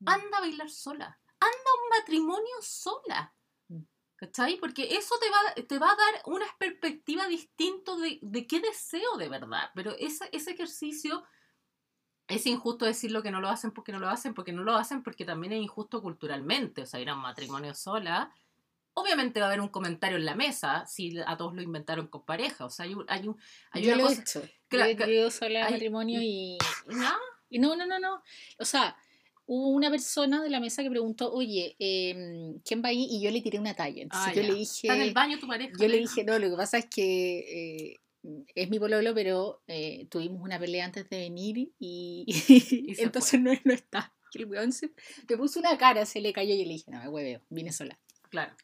Mm. 0.00 0.08
anda 0.08 0.38
a 0.38 0.40
bailar 0.40 0.70
sola, 0.70 1.18
anda 1.38 1.46
a 1.70 1.82
un 1.82 1.98
matrimonio 1.98 2.56
sola. 2.60 3.34
¿Cachai? 4.22 4.56
Porque 4.58 4.94
eso 4.96 5.16
te 5.20 5.28
va, 5.30 5.66
te 5.66 5.78
va 5.80 5.90
a 5.90 5.96
dar 5.96 6.22
una 6.26 6.46
perspectiva 6.56 7.26
distinta 7.26 7.96
de, 7.96 8.20
de 8.22 8.46
qué 8.46 8.60
deseo 8.60 9.16
de 9.18 9.28
verdad. 9.28 9.70
Pero 9.74 9.96
ese, 9.98 10.28
ese 10.30 10.52
ejercicio 10.52 11.24
es 12.28 12.46
injusto 12.46 12.84
decirlo 12.84 13.20
que 13.24 13.32
no 13.32 13.40
lo 13.40 13.48
hacen 13.48 13.72
porque 13.72 13.90
no 13.90 13.98
lo 13.98 14.08
hacen, 14.08 14.32
porque 14.32 14.52
no 14.52 14.62
lo 14.62 14.76
hacen 14.76 15.02
porque 15.02 15.24
también 15.24 15.54
es 15.54 15.60
injusto 15.60 16.00
culturalmente. 16.00 16.82
O 16.82 16.86
sea, 16.86 17.00
ir 17.00 17.10
a 17.10 17.14
un 17.16 17.20
matrimonio 17.20 17.74
sola. 17.74 18.32
Obviamente 18.94 19.40
va 19.40 19.46
a 19.46 19.48
haber 19.48 19.60
un 19.60 19.70
comentario 19.70 20.18
en 20.18 20.24
la 20.24 20.36
mesa 20.36 20.86
si 20.86 21.18
a 21.26 21.36
todos 21.36 21.54
lo 21.56 21.62
inventaron 21.62 22.06
con 22.06 22.24
pareja. 22.24 22.64
O 22.64 22.70
sea, 22.70 22.84
hay, 22.84 22.94
un- 22.94 23.06
hay, 23.08 23.26
un, 23.26 23.36
hay 23.72 23.82
Yo 23.82 23.88
una 23.94 24.02
lo 24.04 24.08
he 24.08 24.16
cosa. 24.16 24.20
hecho. 24.22 24.48
Claro, 24.68 24.90
yo 24.92 25.04
he 25.04 25.14
ido 25.14 25.30
sola 25.32 25.62
a 25.64 25.66
hay- 25.66 25.72
matrimonio 25.72 26.20
y, 26.22 26.58
¿No? 26.86 27.10
y 27.50 27.58
no, 27.58 27.74
no, 27.74 27.86
no, 27.86 27.98
no. 27.98 28.22
O 28.60 28.64
sea, 28.64 28.96
hubo 29.46 29.68
una 29.68 29.90
persona 29.90 30.42
de 30.42 30.50
la 30.50 30.60
mesa 30.60 30.82
que 30.82 30.90
preguntó, 30.90 31.32
oye, 31.32 31.76
em, 31.78 32.58
¿quién 32.64 32.82
va 32.82 32.88
ahí? 32.88 33.06
Y 33.10 33.20
yo 33.22 33.30
le 33.30 33.40
tiré 33.42 33.58
una 33.58 33.74
talla. 33.74 34.02
Entonces 34.02 34.28
Ah, 34.30 34.34
yo 34.34 34.42
ya. 34.42 34.48
le 34.48 34.54
dije... 34.54 34.86
Está 34.88 34.94
en 34.96 35.02
el 35.02 35.12
baño 35.14 35.38
tu 35.38 35.46
pareja. 35.46 35.72
Yo 35.78 35.88
le 35.88 35.98
dije, 35.98 36.24
no, 36.24 36.38
lo 36.38 36.50
que 36.50 36.56
pasa 36.56 36.78
es 36.78 36.86
que 36.86 37.90
eh, 37.92 38.00
es 38.54 38.70
mi 38.70 38.78
pololo, 38.78 39.14
pero 39.14 39.62
eh, 39.66 40.06
tuvimos 40.10 40.40
una 40.42 40.58
pelea 40.58 40.84
antes 40.84 41.08
de 41.10 41.18
venir 41.18 41.70
y, 41.78 42.24
entonces 42.98 43.40
no, 43.40 43.50
no 43.64 43.72
está. 43.72 44.12
Y 44.34 44.38
el 44.42 44.46
weón 44.46 44.72
se, 44.72 44.90
me 45.28 45.36
puso 45.36 45.58
una 45.60 45.76
cara, 45.76 46.06
se 46.06 46.20
le 46.20 46.32
cayó 46.32 46.54
y 46.54 46.58
yo 46.58 46.64
le 46.64 46.72
dije, 46.74 46.90
no, 46.90 47.00
me 47.00 47.08
hueveo, 47.08 47.42
vine 47.50 47.72
sola. 47.72 47.98
Claro. 48.30 48.54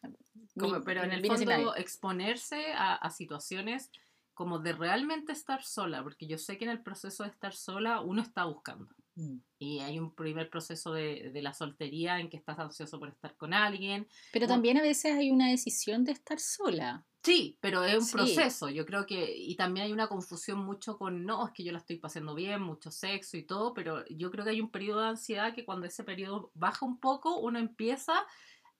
Como- 0.59 0.77
Vi- 0.79 0.83
pero 0.85 1.03
en 1.05 1.13
el 1.13 1.21
vine 1.21 1.37
sin 1.37 1.47
fondo 1.49 1.77
exponerse 1.77 2.73
a, 2.73 2.95
a 2.95 3.11
situaciones 3.11 3.91
como 4.33 4.61
de 4.61 4.73
realmente 4.73 5.33
estar 5.33 5.63
sola, 5.65 6.03
porque 6.03 6.27
yo 6.29 6.39
sé 6.39 6.57
que 6.57 6.65
en 6.65 6.71
el 6.71 6.81
proceso 6.81 7.25
de 7.25 7.31
estar 7.31 7.53
sola 7.55 8.01
uno 8.01 8.23
está 8.23 8.45
buscando. 8.45 8.89
Mm. 9.19 9.39
Y 9.59 9.81
hay 9.81 9.99
un 9.99 10.15
primer 10.15 10.49
proceso 10.49 10.93
de, 10.93 11.31
de 11.33 11.43
la 11.43 11.53
soltería 11.53 12.21
en 12.21 12.31
que 12.31 12.37
estás 12.37 12.59
ansioso 12.61 13.01
por 13.01 13.09
estar 13.09 13.37
con 13.37 13.53
alguien. 13.53 14.07
Pero 14.33 14.47
Bueno. 14.47 14.55
también 14.55 14.79
a 14.79 14.83
veces 14.83 15.17
hay 15.17 15.31
una 15.33 15.49
decisión 15.51 16.05
de 16.05 16.13
estar 16.13 16.39
sola. 16.39 17.05
Sí, 17.25 17.59
pero 17.61 17.83
es 17.83 17.97
un 17.97 18.05
Sí. 18.05 18.13
proceso. 18.13 18.69
Yo 18.71 18.87
creo 18.87 19.05
que, 19.05 19.37
y 19.37 19.57
también 19.57 19.87
hay 19.87 19.93
una 19.93 20.07
confusión 20.07 20.61
mucho 20.61 20.97
con, 20.97 21.27
no, 21.27 21.47
es 21.49 21.53
que 21.53 21.65
yo 21.65 21.73
la 21.73 21.79
estoy 21.79 21.99
pasando 21.99 22.35
bien, 22.37 22.63
mucho 22.63 22.93
sexo 22.93 23.37
y 23.37 23.43
todo, 23.45 23.75
pero 23.75 24.07
yo 24.09 24.31
creo 24.31 24.45
que 24.45 24.53
hay 24.53 24.61
un 24.61 24.71
periodo 24.71 25.01
de 25.01 25.09
ansiedad 25.09 25.53
que 25.53 25.65
cuando 25.65 25.87
ese 25.89 26.05
periodo 26.05 26.53
baja 26.55 26.87
un 26.87 27.01
poco, 27.01 27.41
uno 27.41 27.59
empieza 27.59 28.25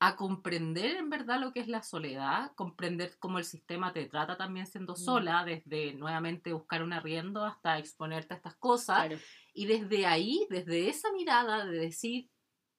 a 0.01 0.15
comprender 0.17 0.97
en 0.97 1.11
verdad 1.11 1.41
lo 1.41 1.53
que 1.53 1.61
es 1.61 1.69
la 1.69 1.83
soledad, 1.83 2.53
comprender 2.55 3.19
cómo 3.19 3.39
el 3.39 3.45
sistema 3.45 3.93
te 3.93 4.07
trata 4.07 4.37
también 4.37 4.67
siendo 4.67 4.93
Mm. 4.93 4.97
sola, 4.97 5.45
desde 5.45 5.95
nuevamente 5.95 6.53
buscar 6.53 6.83
un 6.83 6.93
arriendo 6.93 7.45
hasta 7.45 7.79
exponerte 7.79 8.35
a 8.35 8.37
estas 8.37 8.57
cosas. 8.57 9.07
Claro. 9.07 9.19
Y 9.55 9.67
desde 9.67 10.07
ahí, 10.07 10.47
desde 10.51 10.89
esa 10.89 11.11
mirada 11.13 11.67
de 11.67 11.79
decir, 11.79 12.31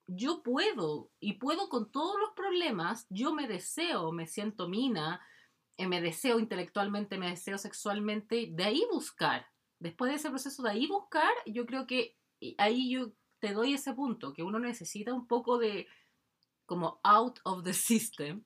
yo 0.06 0.42
puedo 0.42 1.10
y 1.20 1.34
puedo 1.34 1.68
con 1.68 1.90
todos 1.92 2.18
los 2.18 2.30
problemas, 2.34 3.06
yo 3.10 3.34
me 3.34 3.46
deseo, 3.46 4.12
me 4.12 4.26
siento 4.26 4.68
mina, 4.68 5.20
eh, 5.76 5.86
me 5.86 6.00
deseo 6.00 6.38
intelectualmente, 6.38 7.18
me 7.18 7.30
deseo 7.30 7.58
sexualmente, 7.58 8.48
de 8.50 8.64
ahí 8.64 8.82
buscar. 8.90 9.46
Después 9.78 10.10
de 10.10 10.16
ese 10.16 10.30
proceso 10.30 10.62
de 10.62 10.70
ahí 10.70 10.86
buscar, 10.86 11.30
yo 11.46 11.64
creo 11.66 11.86
que 11.86 12.16
ahí 12.58 12.90
yo 12.90 13.12
te 13.38 13.52
doy 13.52 13.74
ese 13.74 13.92
punto, 13.94 14.32
que 14.32 14.42
uno 14.42 14.58
necesita 14.58 15.14
un 15.14 15.26
poco 15.26 15.58
de 15.58 15.86
como 16.70 17.00
out 17.02 17.40
of 17.42 17.64
the 17.64 17.74
system 17.74 18.44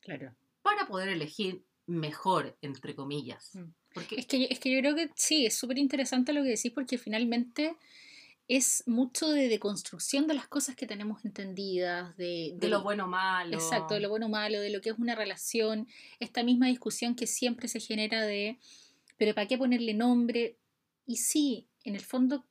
Claro. 0.00 0.34
para 0.62 0.86
poder 0.86 1.10
elegir 1.10 1.62
mejor, 1.84 2.56
entre 2.62 2.94
comillas. 2.94 3.54
Mm. 3.54 3.64
Porque 3.92 4.16
Es 4.16 4.24
que, 4.26 4.48
es 4.50 4.58
que 4.58 4.70
yo 4.74 4.80
creo 4.80 4.94
que 4.94 5.10
sí, 5.14 5.44
es 5.44 5.58
súper 5.58 5.76
interesante 5.76 6.32
lo 6.32 6.42
que 6.42 6.48
decís 6.48 6.72
porque 6.72 6.96
finalmente 6.96 7.76
es 8.48 8.82
mucho 8.86 9.28
de 9.28 9.48
deconstrucción 9.48 10.26
de 10.26 10.32
las 10.32 10.48
cosas 10.48 10.74
que 10.74 10.86
tenemos 10.86 11.22
entendidas, 11.26 12.16
de, 12.16 12.54
de 12.56 12.68
lo 12.68 12.82
bueno 12.82 13.04
o 13.04 13.08
malo. 13.08 13.54
Exacto, 13.54 13.92
de 13.92 14.00
lo 14.00 14.08
bueno 14.08 14.24
o 14.26 14.30
malo, 14.30 14.58
de 14.58 14.70
lo 14.70 14.80
que 14.80 14.88
es 14.88 14.98
una 14.98 15.14
relación, 15.14 15.86
esta 16.18 16.42
misma 16.42 16.68
discusión 16.68 17.14
que 17.14 17.26
siempre 17.26 17.68
se 17.68 17.80
genera 17.80 18.24
de, 18.24 18.58
pero 19.18 19.34
¿para 19.34 19.46
qué 19.46 19.58
ponerle 19.58 19.92
nombre? 19.92 20.56
Y 21.04 21.16
sí, 21.18 21.68
en 21.84 21.94
el 21.94 22.02
fondo, 22.02 22.46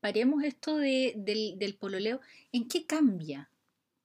paremos 0.00 0.42
esto 0.42 0.78
de, 0.78 1.12
del, 1.18 1.58
del 1.58 1.74
pololeo, 1.74 2.20
¿en 2.52 2.66
qué 2.66 2.86
cambia 2.86 3.49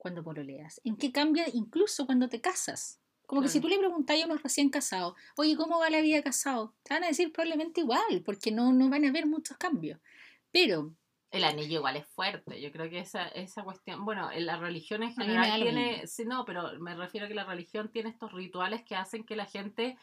cuando 0.05 0.23
pololeas? 0.23 0.79
¿En 0.83 0.97
qué 0.97 1.11
cambia 1.11 1.45
incluso 1.53 2.05
cuando 2.05 2.29
te 2.29 2.41
casas? 2.41 3.01
Como 3.25 3.41
que 3.41 3.49
si 3.49 3.59
tú 3.59 3.67
Claro. 3.67 3.75
le 3.75 3.77
preguntas 3.79 4.21
a 4.21 4.25
unos 4.25 4.43
recién 4.43 4.69
casados, 4.69 5.15
oye, 5.35 5.55
¿cómo 5.57 5.79
va 5.79 5.89
la 5.89 6.01
vida 6.01 6.21
casado? 6.23 6.75
Te 6.83 6.93
van 6.93 7.03
a 7.03 7.07
decir 7.07 7.31
probablemente 7.31 7.81
igual, 7.81 8.21
porque 8.25 8.51
no, 8.51 8.71
no 8.73 8.89
van 8.89 9.05
a 9.05 9.09
haber 9.09 9.25
muchos 9.25 9.57
cambios. 9.57 9.99
Pero 10.51 10.95
El 11.31 11.43
anillo 11.43 11.77
igual 11.79 11.97
es 11.97 12.07
fuerte. 12.07 12.61
Yo 12.61 12.71
creo 12.71 12.89
que 12.89 12.99
esa, 12.99 13.27
esa 13.29 13.63
cuestión, 13.63 14.05
bueno, 14.05 14.31
en 14.31 14.45
la 14.45 14.57
religión 14.57 15.03
en 15.03 15.13
general 15.13 15.59
tiene, 15.61 16.07
sí, 16.07 16.23
no, 16.25 16.45
pero 16.45 16.79
me 16.79 16.95
refiero 16.95 17.25
a 17.25 17.29
que 17.29 17.35
la 17.35 17.43
religión 17.45 17.91
tiene 17.91 18.09
estos 18.09 18.31
rituales 18.31 18.83
que 18.83 18.95
hacen 18.95 19.25
que 19.25 19.35
la 19.35 19.45
gente, 19.45 19.97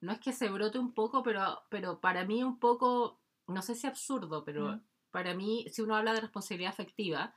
no 0.00 0.12
es 0.12 0.20
que 0.20 0.32
se 0.32 0.48
brote 0.50 0.78
un 0.78 0.94
poco, 0.94 1.22
pero, 1.22 1.62
pero 1.70 2.00
para 2.00 2.24
mí 2.24 2.42
un 2.42 2.58
poco, 2.58 3.20
no 3.46 3.62
sé 3.62 3.74
si 3.74 3.86
absurdo, 3.86 4.44
pero 4.44 4.76
Mm. 4.76 4.84
para 5.10 5.34
mí, 5.34 5.66
si 5.70 5.82
uno 5.82 5.96
habla 5.96 6.14
de 6.14 6.20
responsabilidad 6.22 6.72
afectiva, 6.72 7.34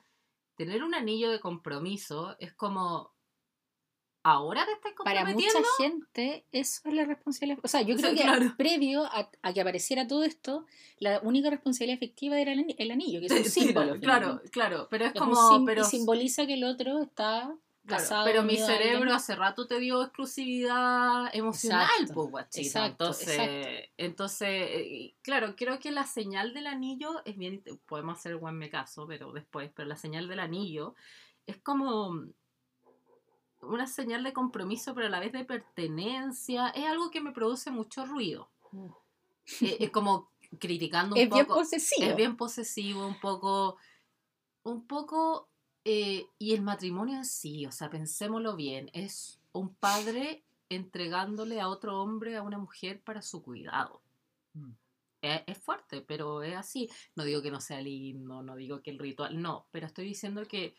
tener 0.56 0.84
un 0.84 0.94
anillo 0.96 1.30
de 1.32 1.40
compromiso 1.40 2.36
es 2.40 2.54
como, 2.54 3.14
ahora 4.24 4.66
te 4.66 4.72
estás 4.74 4.94
Para 5.04 5.26
mucha 5.26 5.36
comprometiendo. 5.36 5.68
gente 5.78 6.46
eso 6.52 6.82
es 6.86 6.94
la 6.94 7.06
responsabilidad. 7.06 7.60
O 7.64 7.68
sea, 7.68 7.82
yo 7.82 7.96
Sí, 7.98 8.02
creo 8.04 8.16
que 8.16 8.22
claro. 8.24 8.54
previo 8.58 9.04
a, 9.06 9.30
a 9.42 9.54
que 9.54 9.62
apareciera 9.62 10.08
todo 10.08 10.24
esto, 10.24 10.66
la 11.00 11.20
única 11.22 11.50
responsabilidad 11.50 11.98
efectiva 11.98 12.40
era 12.40 12.54
el, 12.54 12.60
ani- 12.60 12.76
el 12.78 12.92
anillo, 12.92 13.20
que 13.20 13.26
es 13.28 13.32
un 13.38 13.44
Sí, 13.44 13.66
símbolo. 13.66 14.00
claro, 14.00 14.00
finalmente. 14.00 14.50
claro, 14.52 14.88
pero 14.90 15.06
es 15.06 15.14
como, 15.14 15.36
sim- 15.50 15.66
pero, 15.66 15.82
y 15.82 15.86
simboliza 15.86 16.46
que 16.48 16.54
el 16.54 16.64
otro 16.64 17.02
está 17.02 17.54
claro, 17.86 18.22
pero 18.26 18.44
mi 18.44 18.58
alguien. 18.60 18.66
cerebro 18.68 19.14
hace 19.14 19.36
rato 19.36 19.68
te 19.68 19.80
dio 19.80 20.02
exclusividad 20.04 21.34
emocional, 21.36 21.88
Exacto, 21.92 22.14
pues, 22.14 22.30
guachita. 22.32 22.62
exacto, 22.62 23.04
entonces, 23.06 23.28
exacto. 23.30 23.94
entonces, 23.98 24.48
eh, 24.50 25.16
claro, 25.22 25.56
creo 25.56 25.80
que 25.80 25.92
la 25.92 26.06
señal 26.06 26.54
del 26.54 26.68
anillo 26.68 27.22
es 27.26 27.38
bien, 27.38 27.64
podemos 27.86 28.18
hacer 28.18 28.36
buen 28.38 28.58
me 28.58 28.70
caso, 28.70 29.06
pero 29.08 29.32
después, 29.34 29.72
pero 29.76 29.88
la 29.88 29.98
señal 29.98 30.28
del 30.28 30.40
anillo 30.40 30.96
es 31.46 31.58
como 31.58 32.24
una 33.62 33.88
señal 33.88 34.24
de 34.24 34.34
compromiso, 34.34 34.94
pero 34.94 35.08
a 35.08 35.10
la 35.10 35.20
vez 35.20 35.32
de 35.32 35.46
pertenencia, 35.46 36.70
es 36.70 36.86
algo 36.86 37.12
que 37.12 37.22
me 37.22 37.32
produce 37.32 37.72
mucho 37.72 38.06
ruido. 38.06 38.50
Mm. 38.72 38.88
Eh, 39.62 39.78
es 39.80 39.90
como 39.90 40.32
criticando 40.60 41.16
un 41.16 41.22
Es 41.22 41.30
bien 41.30 41.46
poco. 41.46 41.60
posesivo. 41.60 42.10
Es 42.10 42.16
bien 42.16 42.36
posesivo, 42.38 43.06
un 43.08 43.20
poco. 43.20 43.78
Un 44.64 44.86
poco. 44.88 45.50
Eh, 45.86 46.26
y 46.40 46.54
el 46.54 46.62
matrimonio 46.62 47.18
en 47.18 47.26
sí, 47.26 47.66
o 47.66 47.72
sea, 47.72 47.90
pensémoslo 47.90 48.56
bien, 48.56 48.90
es 48.94 49.40
un 49.52 49.74
padre 49.76 50.44
entregándole 50.70 51.60
a 51.60 51.68
otro 51.68 52.02
hombre 52.02 52.36
a 52.38 52.42
una 52.42 52.58
mujer 52.58 53.02
para 53.02 53.22
su 53.22 53.44
cuidado. 53.44 54.02
Mm. 54.54 54.72
Es, 55.22 55.42
es 55.48 55.58
fuerte, 55.58 56.02
pero 56.02 56.44
es 56.44 56.56
así. 56.56 56.90
No 57.16 57.24
digo 57.24 57.42
que 57.42 57.52
no 57.52 57.62
sea 57.62 57.82
lindo, 57.82 58.42
no 58.44 58.56
digo 58.56 58.82
que 58.82 58.92
el 58.92 59.00
ritual, 59.00 59.42
no, 59.42 59.68
pero 59.72 59.88
estoy 59.88 60.06
diciendo 60.06 60.46
que 60.48 60.76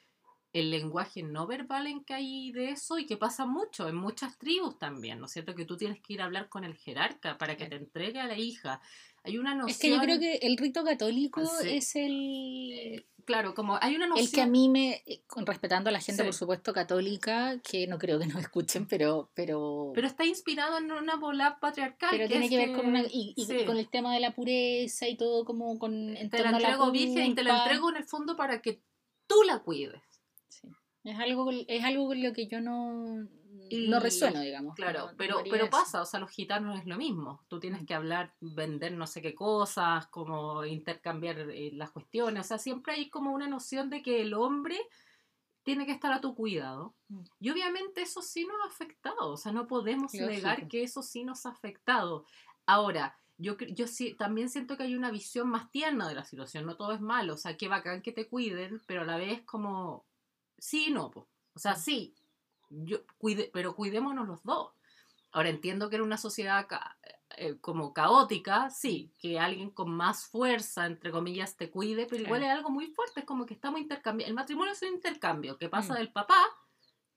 el 0.55 0.71
lenguaje 0.71 1.23
no 1.23 1.49
verbal 1.49 1.89
en 1.89 2.05
que 2.05 2.15
hay 2.15 2.53
de 2.53 2.71
eso 2.71 2.99
y 2.99 3.07
que 3.07 3.17
pasa 3.17 3.45
mucho 3.45 3.89
en 3.89 3.97
muchas 3.97 4.39
tribus 4.39 4.79
también, 4.79 5.19
¿no 5.19 5.27
es 5.27 5.33
cierto? 5.33 5.55
Que 5.55 5.65
tú 5.65 5.77
tienes 5.77 6.01
que 6.01 6.13
ir 6.13 6.23
a 6.23 6.27
hablar 6.27 6.49
con 6.49 6.63
el 6.63 6.77
jerarca 6.77 7.37
para 7.39 7.57
que 7.57 7.67
te 7.67 7.75
entregue 7.75 8.21
a 8.21 8.29
la 8.29 8.39
hija. 8.39 8.81
Hay 9.25 9.37
una 9.37 9.57
noción... 9.57 9.71
Es 9.71 9.79
que 9.81 9.91
yo 9.91 9.99
creo 9.99 10.21
que 10.21 10.37
el 10.37 10.57
rito 10.57 10.85
católico 10.85 11.45
Sí. 11.45 11.71
es 11.71 11.97
el, 11.97 12.71
eh, 12.73 13.07
claro, 13.25 13.55
como 13.55 13.79
hay 13.81 13.97
una 13.97 14.07
noción... 14.07 14.27
el 14.27 14.33
que 14.33 14.41
a 14.43 14.47
mí 14.47 14.69
me, 14.69 15.03
eh, 15.07 15.23
respetando 15.45 15.89
a 15.89 15.93
la 15.93 16.01
gente, 16.01 16.23
Sí. 16.23 16.27
por 16.27 16.35
supuesto, 16.35 16.73
católica, 16.73 17.59
que 17.61 17.87
no 17.87 17.99
creo 17.99 18.19
que 18.19 18.27
nos 18.27 18.37
escuchen, 18.49 18.87
pero... 18.87 19.31
Pero, 19.35 19.93
Pero 19.95 20.07
está 20.07 20.25
inspirado 20.25 20.79
en 20.79 20.91
una 20.93 21.17
bola 21.17 21.59
patriarcal. 21.61 22.11
pero 22.13 22.29
tiene 22.29 22.45
es 22.47 22.51
que 22.51 22.57
ver 22.57 22.73
con 22.73 22.87
una... 22.87 23.03
Y, 23.03 23.35
y 23.37 23.45
sí, 23.47 23.65
con 23.65 23.77
el 23.77 23.89
tema 23.89 24.15
de 24.15 24.21
la 24.21 24.35
pureza 24.35 25.09
y 25.09 25.17
todo 25.17 25.45
como 25.45 25.79
con... 25.79 26.17
En 26.17 26.31
te 26.31 26.43
la 26.43 26.51
entrego 26.51 26.91
virgen 26.91 27.27
y 27.27 27.35
te 27.35 27.43
la 27.43 27.65
entrego 27.65 27.91
en 27.91 27.97
el 27.97 28.05
fondo 28.05 28.37
para 28.37 28.61
que 28.63 28.81
tú 29.27 29.43
la 29.47 29.61
cuides. 29.61 30.03
Sí. 30.49 30.69
Es 31.05 31.19
algo, 31.19 31.51
es 31.51 31.85
algo 31.85 32.07
con 32.07 32.23
lo 32.23 32.33
que 32.33 32.47
yo 32.47 32.61
no, 32.61 33.27
Y- 33.71 33.89
no 33.89 34.01
resueno, 34.01 34.41
digamos. 34.41 34.75
Claro, 34.75 35.07
No- 35.11 35.17
pero, 35.17 35.39
pero 35.51 35.71
pasa, 35.71 36.03
o 36.03 36.05
sea, 36.07 36.21
los 36.21 36.31
gitanos 36.31 36.79
es 36.79 36.87
lo 36.87 36.97
mismo. 36.97 37.43
Tú 37.49 37.59
tienes 37.61 37.83
Mm. 37.83 37.87
que 37.87 37.95
hablar, 37.95 38.35
vender 38.41 38.93
no 38.93 39.07
sé 39.07 39.23
qué 39.23 39.35
cosas, 39.35 40.07
como 40.09 40.65
intercambiar 40.65 41.39
eh, 41.51 41.71
las 41.73 41.91
cuestiones. 41.91 42.45
O 42.47 42.49
sea, 42.49 42.59
siempre 42.59 42.95
hay 42.95 43.09
como 43.11 43.33
una 43.33 43.49
noción 43.49 43.91
de 43.91 44.03
que 44.03 44.21
el 44.23 44.35
hombre 44.35 44.79
tiene 45.63 45.87
que 45.87 45.93
estar 45.93 46.13
a 46.13 46.21
tu 46.21 46.35
cuidado. 46.35 46.95
Mm. 47.09 47.21
Y 47.41 47.51
obviamente 47.51 48.03
eso 48.03 48.21
sí 48.21 48.47
nos 48.47 48.57
ha 48.65 48.69
afectado. 48.69 49.31
O 49.33 49.37
sea, 49.37 49.51
no 49.53 49.67
podemos 49.67 50.13
Lógico. 50.13 50.27
negar 50.31 50.69
que 50.69 50.83
eso 50.83 51.03
sí 51.03 51.25
nos 51.25 51.47
ha 51.47 51.51
afectado. 51.51 52.27
Ahora, 52.67 53.19
yo, 53.39 53.57
yo 53.59 53.87
sí, 53.89 54.15
también 54.15 54.49
siento 54.51 54.77
que 54.77 54.83
hay 54.85 54.95
una 54.95 55.11
visión 55.11 55.49
más 55.49 55.71
tierna 55.71 56.07
de 56.09 56.15
la 56.15 56.25
situación. 56.25 56.67
No 56.67 56.77
todo 56.77 56.93
es 56.93 57.01
malo. 57.01 57.35
O 57.35 57.37
sea, 57.39 57.57
qué 57.57 57.69
bacán 57.69 58.03
que 58.03 58.13
te 58.13 58.29
cuiden, 58.29 58.81
pero 58.87 59.03
a 59.03 59.05
la 59.07 59.17
vez 59.17 59.43
como 59.45 60.05
sí 60.59 60.87
y 60.89 60.91
no. 60.93 61.11
po. 61.11 61.27
O 61.55 61.59
sea, 61.59 61.75
sí, 61.77 62.15
yo, 62.85 62.99
cuide, 63.19 63.51
pero 63.53 63.75
cuidémonos 63.77 64.27
los 64.27 64.43
dos. 64.43 64.73
Ahora 65.33 65.49
entiendo 65.49 65.89
que 65.91 65.97
era 65.97 66.05
una 66.05 66.17
sociedad 66.19 66.67
ca- 66.69 66.97
eh, 67.37 67.57
como 67.61 67.93
caótica, 67.93 68.71
sí, 68.71 69.13
que 69.19 69.39
alguien 69.41 69.71
con 69.71 69.91
más 69.91 70.27
fuerza, 70.27 70.87
entre 70.87 71.11
comillas, 71.11 71.57
te 71.57 71.71
cuide, 71.71 72.07
pero 72.07 72.23
igual 72.23 72.45
es 72.45 72.51
algo 72.51 72.71
muy 72.71 72.87
fuerte, 72.89 73.21
es 73.21 73.27
como 73.27 73.45
que 73.45 73.55
estamos 73.55 73.81
intercambiando. 73.81 74.29
El 74.31 74.35
matrimonio 74.37 74.73
es 74.73 74.83
un 74.83 74.89
intercambio 74.95 75.59
que 75.59 75.69
pasa 75.69 75.95
Mm. 75.95 75.97
del 75.97 76.13
papá 76.13 76.41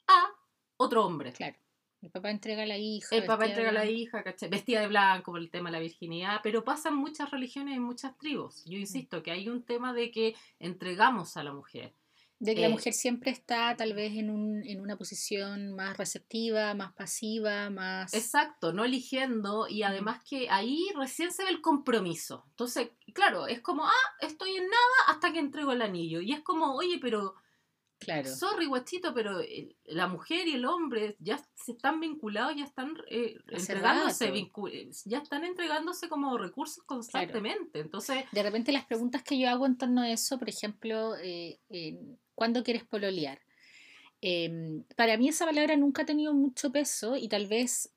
a 0.07 0.29
otro 0.77 1.05
hombre. 1.05 1.33
Claro. 1.33 1.55
El 2.01 2.11
papá 2.11 2.29
entrega 2.29 2.63
a 2.63 2.65
la 2.67 2.77
hija. 2.77 3.07
El 3.15 3.25
papá 3.25 3.45
entrega 3.47 3.69
a 3.69 3.73
la 3.73 3.85
hija, 3.85 4.23
¿cachai? 4.23 4.49
vestida 4.49 4.81
de 4.81 4.87
blanco 4.87 5.31
por 5.31 5.39
el 5.41 5.49
tema 5.49 5.69
de 5.69 5.73
la 5.77 5.79
virginidad, 5.79 6.41
pero 6.43 6.63
pasa 6.63 6.89
en 6.89 6.95
muchas 6.95 7.31
religiones 7.31 7.75
y 7.75 7.79
muchas 7.79 8.15
tribus. 8.17 8.65
Mm. 8.65 8.69
Yo 8.69 8.77
insisto 8.77 9.23
que 9.23 9.31
hay 9.31 9.49
un 9.49 9.63
tema 9.63 9.93
de 9.93 10.11
que 10.11 10.35
entregamos 10.59 11.37
a 11.37 11.43
la 11.43 11.53
mujer. 11.53 11.93
De 12.39 12.53
que 12.53 12.61
la 12.61 12.67
Eh, 12.67 12.71
mujer 12.71 12.93
siempre 12.93 13.31
está 13.31 13.75
tal 13.75 13.93
vez 13.93 14.13
en, 14.15 14.29
un, 14.29 14.63
en 14.63 14.79
una 14.79 14.95
posición 14.95 15.73
más 15.73 15.97
receptiva, 15.97 16.75
más 16.75 16.93
pasiva, 16.93 17.69
más... 17.71 18.13
Exacto, 18.13 18.73
no 18.73 18.85
eligiendo 18.85 19.67
y 19.67 19.81
además 19.81 20.23
que 20.23 20.47
ahí 20.49 20.85
recién 20.95 21.31
se 21.31 21.43
ve 21.43 21.49
el 21.49 21.61
compromiso. 21.61 22.45
Entonces, 22.49 22.89
claro, 23.13 23.47
es 23.47 23.61
como, 23.61 23.85
ah, 23.85 24.09
estoy 24.21 24.51
en 24.55 24.65
nada 24.65 24.97
hasta 25.07 25.33
que 25.33 25.39
entrego 25.39 25.71
el 25.71 25.81
anillo. 25.81 26.21
Y 26.21 26.31
es 26.33 26.41
como, 26.41 26.75
oye, 26.75 26.99
pero, 27.01 27.33
Claro. 27.99 28.29
sorry, 28.29 28.67
guachito, 28.67 29.11
pero 29.15 29.39
el- 29.39 29.75
la 29.85 30.05
mujer 30.07 30.47
y 30.47 30.53
el 30.53 30.65
hombre 30.65 31.15
ya 31.19 31.39
se 31.55 31.71
están 31.71 31.99
vinculados, 31.99 32.55
ya 32.55 32.65
están 32.65 32.93
eh, 33.09 33.35
entregándose, 33.47 34.27
eh, 34.27 34.89
ya 35.05 35.17
están 35.17 35.43
entregándose 35.43 36.07
como 36.07 36.37
recursos 36.37 36.83
constantemente. 36.83 37.79
Entonces, 37.79 38.25
De 38.31 38.43
repente 38.43 38.71
las 38.71 38.85
preguntas 38.85 39.23
que 39.23 39.39
yo 39.39 39.49
hago 39.49 39.65
en 39.65 39.77
torno 39.79 40.01
a 40.01 40.11
eso, 40.11 40.37
por 40.37 40.47
ejemplo, 40.47 41.15
eh, 41.15 41.59
en, 41.69 42.19
¿cuándo 42.37 42.63
quieres 42.63 42.83
pololear? 42.85 43.39
Em, 44.21 44.83
para 44.95 45.17
mí 45.17 45.27
esa 45.29 45.45
palabra 45.45 45.75
nunca 45.75 46.03
ha 46.03 46.05
tenido 46.05 46.33
mucho 46.33 46.71
peso 46.71 47.17
y 47.17 47.27
tal 47.27 47.47
vez 47.47 47.91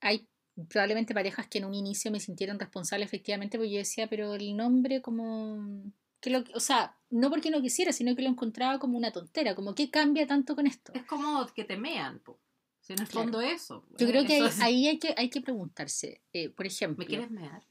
hay 0.00 0.28
probablemente 0.68 1.14
parejas 1.14 1.46
que 1.48 1.58
en 1.58 1.64
un 1.64 1.74
inicio 1.74 2.10
me 2.10 2.20
sintieron 2.20 2.58
responsable 2.58 3.04
efectivamente 3.04 3.56
porque 3.58 3.70
yo 3.72 3.78
decía, 3.78 4.06
pero 4.08 4.34
el 4.34 4.56
nombre 4.56 5.00
como... 5.02 5.82
Que 6.20 6.30
lo, 6.30 6.42
o 6.54 6.60
sea, 6.60 6.96
no 7.10 7.30
porque 7.30 7.50
no 7.50 7.62
quisiera, 7.62 7.92
sino 7.92 8.14
que 8.16 8.22
lo 8.22 8.28
encontraba 8.28 8.78
como 8.80 8.98
una 8.98 9.12
tontera, 9.12 9.54
como 9.54 9.74
¿qué 9.74 9.88
cambia 9.90 10.26
tanto 10.26 10.54
con 10.56 10.66
esto? 10.66 10.92
es 10.94 11.04
como 11.04 11.46
que 11.54 11.64
te 11.64 11.76
mean. 11.76 12.18
po. 12.20 12.38
Si 12.80 12.92
en 12.92 13.00
el 13.00 13.06
Claro. 13.08 13.24
fondo 13.24 13.40
eso. 13.40 13.86
Yo 13.98 14.06
eh, 14.06 14.10
creo 14.10 14.24
que 14.26 14.38
es- 14.46 14.60
ahí 14.60 14.88
hay, 14.88 14.98
que, 14.98 15.14
hay 15.16 15.30
que 15.30 15.40
preguntarse, 15.40 16.20
eh, 16.32 16.48
por 16.50 16.66
ejemplo, 16.66 17.04
¿Me 17.04 17.06
quieres 17.08 17.30
mear? 17.30 17.62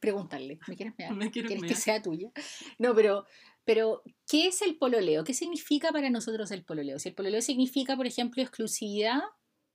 preguntarle, 0.00 0.58
¿me 0.66 0.76
quieres 0.76 0.94
mear? 0.98 1.14
¿Me 1.14 1.30
quieres 1.30 1.48
¿Quieres 1.50 1.62
que 1.62 1.74
mear? 1.74 1.80
sea 1.82 2.02
tuya? 2.02 2.30
No, 2.78 2.94
pero, 2.94 3.24
pero, 3.66 4.04
¿qué 4.30 4.46
es 4.46 4.62
el 4.62 4.76
pololeo? 4.76 5.24
¿Qué 5.24 5.34
significa 5.34 5.90
para 5.90 6.08
nosotros 6.08 6.52
el 6.52 6.64
pololeo? 6.64 7.00
Si 7.00 7.08
el 7.08 7.16
pololeo 7.16 7.42
significa, 7.42 7.96
por 7.96 8.06
ejemplo, 8.06 8.40
exclusividad, 8.40 9.20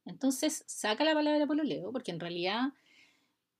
entonces 0.06 0.64
saca 0.66 1.04
la 1.04 1.14
palabra 1.14 1.46
pololeo, 1.46 1.92
porque 1.92 2.12
en 2.12 2.22
realidad 2.22 2.70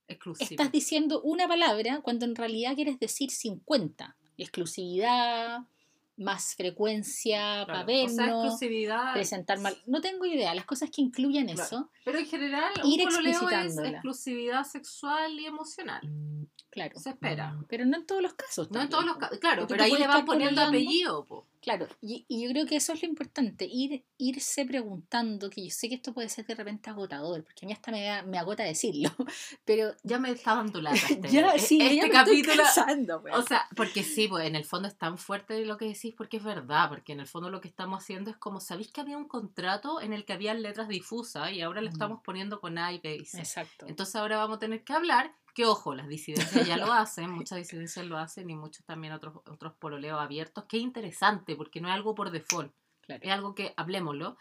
Exclusivo. 0.08 0.48
estás 0.50 0.72
diciendo 0.72 1.20
una 1.20 1.46
palabra 1.46 2.00
cuando 2.00 2.24
en 2.24 2.34
realidad 2.34 2.74
quieres 2.74 2.98
decir 2.98 3.30
50. 3.30 4.16
Exclusividad, 4.38 5.60
más 6.16 6.54
frecuencia, 6.54 7.64
Claro. 7.64 7.66
para 7.66 7.80
O 8.04 8.08
sea, 8.08 8.26
vernos, 8.26 8.58
presentar 9.14 9.58
mal. 9.60 9.76
No 9.86 10.00
tengo 10.00 10.24
idea, 10.26 10.54
las 10.54 10.64
cosas 10.66 10.90
que 10.90 11.00
incluyan 11.02 11.46
Claro. 11.46 11.62
eso, 11.62 11.90
Pero 12.04 12.18
en 12.18 12.26
general, 12.26 12.72
Ir 12.84 13.00
un 13.06 13.08
es 13.26 13.78
exclusividad 13.78 14.64
sexual 14.64 15.38
y 15.38 15.46
emocional. 15.46 16.00
claro. 16.70 16.98
Se 16.98 17.10
espera. 17.10 17.56
Pero 17.68 17.84
no 17.86 17.96
en 17.96 18.06
todos 18.06 18.22
los 18.22 18.34
casos. 18.34 18.70
No 18.70 18.80
en 18.82 18.88
todos 18.88 19.04
los 19.04 19.16
casos. 19.16 19.38
Claro, 19.38 19.66
pero 19.66 19.82
ahí 19.84 19.92
le 19.92 20.06
van 20.06 20.24
poniendo 20.24 20.60
apellido, 20.62 21.24
po. 21.24 21.46
Claro, 21.62 21.86
y, 22.00 22.24
y 22.28 22.42
yo 22.44 22.50
creo 22.50 22.66
que 22.66 22.74
eso 22.76 22.92
es 22.92 23.00
lo 23.02 23.08
importante, 23.08 23.64
ir, 23.70 24.04
irse 24.18 24.66
preguntando, 24.66 25.48
que 25.48 25.64
yo 25.64 25.70
sé 25.70 25.88
que 25.88 25.94
esto 25.94 26.12
puede 26.12 26.28
ser 26.28 26.44
de 26.44 26.56
repente 26.56 26.90
agotador, 26.90 27.44
porque 27.44 27.64
a 27.64 27.66
mí 27.68 27.72
hasta 27.72 27.92
me, 27.92 28.02
da- 28.04 28.22
me 28.24 28.36
agota 28.36 28.64
decirlo, 28.64 29.10
pero 29.64 29.94
Ya 30.02 30.18
me 30.18 30.30
está 30.32 30.56
dando 30.56 30.80
lata 30.80 30.96
este, 31.08 31.28
ya, 31.30 31.54
e- 31.54 31.58
sí, 31.60 31.78
este 31.80 31.96
ya 31.96 32.02
me 32.02 32.10
capítulo. 32.10 32.62
estoy 32.64 32.64
cansando, 32.84 33.20
weón. 33.20 33.38
O 33.38 33.42
sea, 33.44 33.68
porque 33.76 34.02
sí, 34.02 34.26
pues 34.26 34.44
en 34.46 34.56
el 34.56 34.64
fondo 34.64 34.88
es 34.88 34.98
tan 34.98 35.18
fuerte 35.18 35.64
lo 35.64 35.76
que 35.78 35.86
decís 35.86 36.14
porque 36.16 36.38
es 36.38 36.42
verdad, 36.44 36.88
porque 36.88 37.12
en 37.12 37.20
el 37.20 37.26
fondo 37.28 37.48
lo 37.48 37.60
que 37.60 37.68
estamos 37.68 38.02
haciendo 38.02 38.30
es 38.30 38.36
como, 38.36 38.58
¿sabéis 38.60 38.90
que 38.90 39.00
había 39.00 39.16
un 39.16 39.28
contrato 39.28 40.00
en 40.00 40.12
el 40.12 40.24
que 40.24 40.32
había 40.32 40.54
letras 40.54 40.88
difusas 40.88 41.52
y 41.52 41.60
ahora 41.60 41.80
lo 41.80 41.88
Mm. 41.90 41.92
estamos 41.92 42.20
poniendo 42.24 42.60
con 42.60 42.76
A 42.76 42.92
y 42.92 42.98
B 42.98 43.16
y 43.20 43.24
C? 43.24 43.38
Exacto. 43.38 43.86
Entonces 43.86 44.16
ahora 44.16 44.36
vamos 44.38 44.56
a 44.56 44.58
tener 44.58 44.82
que 44.82 44.92
hablar, 44.92 45.32
que 45.54 45.66
ojo, 45.66 45.94
las 45.94 46.08
disidencias 46.08 46.66
ya 46.66 46.76
lo 46.76 46.92
hacen, 46.92 47.30
muchas 47.30 47.58
disidencias 47.58 48.06
lo 48.06 48.18
hacen 48.18 48.48
y 48.50 48.56
muchos 48.56 48.84
también 48.84 49.12
otros, 49.12 49.36
otros 49.46 49.74
pololeos 49.74 50.20
abiertos, 50.20 50.64
es 50.70 50.80
interesante 50.80 51.56
porque 51.56 51.80
no 51.80 51.88
es 51.88 51.94
algo 51.94 52.14
por 52.14 52.30
default, 52.30 52.72
Claro. 53.02 53.20
es 53.22 53.30
algo 53.32 53.54
que, 53.54 53.74
hablemoslo, 53.76 54.36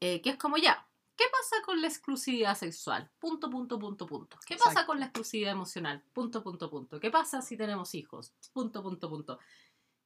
eh, 0.00 0.20
que 0.20 0.30
es 0.30 0.36
como 0.36 0.58
ya, 0.58 0.86
¿qué 1.16 1.24
pasa 1.32 1.62
con 1.64 1.80
la 1.80 1.88
exclusividad 1.88 2.56
sexual? 2.56 3.10
Punto, 3.18 3.48
punto, 3.48 3.78
punto, 3.78 4.06
punto. 4.06 4.36
¿Qué 4.46 4.56
pasa 4.56 4.84
con 4.84 5.00
la 5.00 5.06
exclusividad 5.06 5.52
emocional? 5.52 6.02
Punto, 6.12 6.42
punto, 6.42 6.68
punto. 6.68 7.00
¿Qué 7.00 7.10
pasa 7.10 7.40
si 7.40 7.56
tenemos 7.56 7.94
hijos? 7.94 8.34
Punto, 8.52 8.82
punto, 8.82 9.08
punto. 9.08 9.38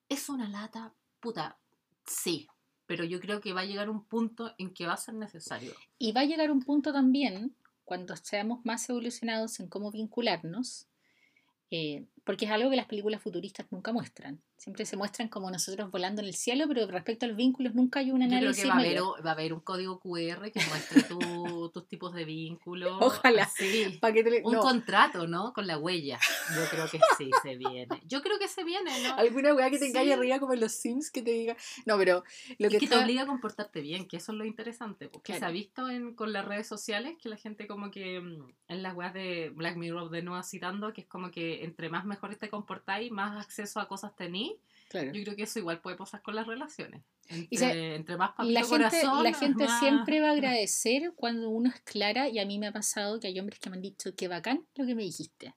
Es 0.09 0.29
una 0.29 0.49
lata, 0.49 0.95
puta, 1.19 1.59
sí, 2.05 2.47
pero 2.87 3.05
yo 3.05 3.21
creo 3.21 3.41
que 3.41 3.53
va 3.53 3.63
a 3.63 3.65
llegar 3.65 3.91
un 3.91 4.05
punto 4.05 4.55
en 4.59 4.73
que 4.73 4.87
va 4.87 4.93
a 4.93 4.97
ser 4.97 5.15
necesario. 5.15 5.75
Y 5.99 6.13
va 6.13 6.21
a 6.21 6.25
llegar 6.25 6.51
un 6.51 6.61
punto 6.61 6.93
también, 6.93 7.57
cuando 7.87 8.17
seamos 8.17 8.65
más 8.65 8.91
evolucionados 8.91 9.61
en 9.61 9.69
cómo 9.69 9.93
vincularnos, 9.93 10.89
eh, 11.71 12.05
Porque 12.27 12.45
es 12.45 12.51
algo 12.51 12.69
que 12.69 12.77
las 12.77 12.87
películas 12.87 13.23
futuristas 13.23 13.67
nunca 13.71 13.93
muestran. 13.93 14.43
Siempre 14.57 14.85
se 14.85 14.97
muestran 14.97 15.29
como 15.29 15.49
nosotros 15.51 15.91
volando 15.93 16.21
en 16.23 16.27
el 16.29 16.35
cielo, 16.35 16.65
pero 16.67 16.87
respecto 16.89 17.25
a 17.25 17.29
los 17.29 17.37
vínculos 17.37 17.75
nunca 17.75 18.01
hay 18.01 18.11
un 18.11 18.21
Yo 18.21 18.27
creo 18.27 18.39
análisis. 18.41 18.63
que 18.65 18.69
va 18.69 18.75
a, 18.75 18.79
haber, 18.81 18.99
va 19.25 19.31
a 19.31 19.33
haber 19.33 19.53
un 19.53 19.61
código 19.61 20.01
QR 20.01 20.51
que 20.51 20.61
muestre 20.69 21.03
tu- 21.05 21.71
tus 21.73 21.87
tipos 21.89 22.13
de 22.15 22.25
vínculos. 22.25 22.99
Ojalá. 23.01 23.47
Sí. 23.57 23.99
Que 24.03 24.25
te 24.25 24.31
le- 24.31 24.43
Un 24.45 24.55
no. 24.55 24.61
contrato, 24.61 25.27
¿no? 25.29 25.53
Con 25.53 25.67
la 25.69 25.79
huella. 25.79 26.19
Yo 26.55 26.69
creo 26.69 26.89
que 26.91 26.99
sí 27.17 27.31
se 27.43 27.57
viene. 27.57 27.87
Yo 28.07 28.21
creo 28.23 28.39
que 28.41 28.49
se 28.49 28.65
viene, 28.65 28.91
¿no? 29.05 29.15
Alguna 29.15 29.55
weá 29.55 29.71
que 29.71 29.79
te 29.79 29.87
Sí. 29.87 29.93
cae 29.93 30.13
arriba 30.13 30.41
como 30.41 30.53
en 30.55 30.61
los 30.61 30.73
Sims 30.73 31.13
que 31.13 31.23
te 31.23 31.31
diga. 31.31 31.57
No, 31.85 31.97
pero 31.97 32.25
lo 32.59 32.67
y 32.67 32.71
que, 32.71 32.79
que 32.79 32.87
te 32.89 32.95
está- 32.95 33.05
obliga 33.05 33.23
a 33.23 33.27
comportarte 33.27 33.81
bien, 33.83 34.09
que 34.09 34.17
eso 34.17 34.33
es 34.33 34.39
lo 34.39 34.45
interesante. 34.45 35.09
Porque 35.09 35.33
se 35.35 35.39
Claro. 35.39 35.51
ha 35.51 35.53
visto 35.55 35.89
en, 35.89 36.15
con 36.17 36.33
las 36.33 36.45
redes 36.45 36.67
sociales 36.67 37.17
que 37.23 37.29
la 37.29 37.37
gente 37.37 37.69
como 37.69 37.93
que 37.93 38.21
mm, 38.21 38.49
en 38.69 38.83
las 38.83 38.95
weas 38.97 39.15
de 39.15 39.51
Black 39.55 39.77
Mirror 39.77 40.11
de 40.11 40.23
nuevo 40.23 40.43
citando, 40.43 40.93
que 40.93 41.03
es 41.03 41.07
como 41.07 41.31
que 41.31 41.63
entre 41.63 41.89
más 41.89 42.05
mejor 42.17 42.37
te 42.37 42.49
comportáis, 42.49 43.11
más 43.13 43.41
acceso 43.45 43.81
a 43.81 43.89
cosas. 43.89 44.13
Claro. 44.89 45.13
Yo 45.13 45.23
creo 45.25 45.37
que 45.37 45.43
eso 45.45 45.59
igual 45.59 45.81
puede 45.81 45.97
pasar 45.97 46.23
con 46.23 46.35
las 46.35 46.47
relaciones. 46.47 47.03
Entre, 47.29 47.49
Y 47.51 47.57
se- 47.59 47.95
entre 47.97 48.17
más 48.17 48.31
La 48.39 48.61
gente, 48.61 48.69
corazón, 48.69 49.25
la 49.25 49.33
gente 49.35 49.65
más- 49.65 49.81
siempre 49.81 50.21
va 50.21 50.29
a 50.29 50.33
agradecer 50.57 51.13
cuando 51.17 51.51
uno 51.51 51.71
es 51.71 51.81
clara 51.83 52.29
y 52.29 52.39
a 52.39 52.47
mí 52.47 52.59
me 52.59 52.69
ha 52.69 52.73
pasado 52.73 53.19
que 53.19 53.27
hay 53.27 53.39
hombres 53.41 53.59
que 53.59 53.69
me 53.71 53.77
han 53.77 53.83
dicho 53.83 54.15
que 54.15 54.29
bacán 54.29 54.65
lo 54.77 54.87
que 54.87 54.95
me 54.95 55.03
dijiste. 55.03 55.55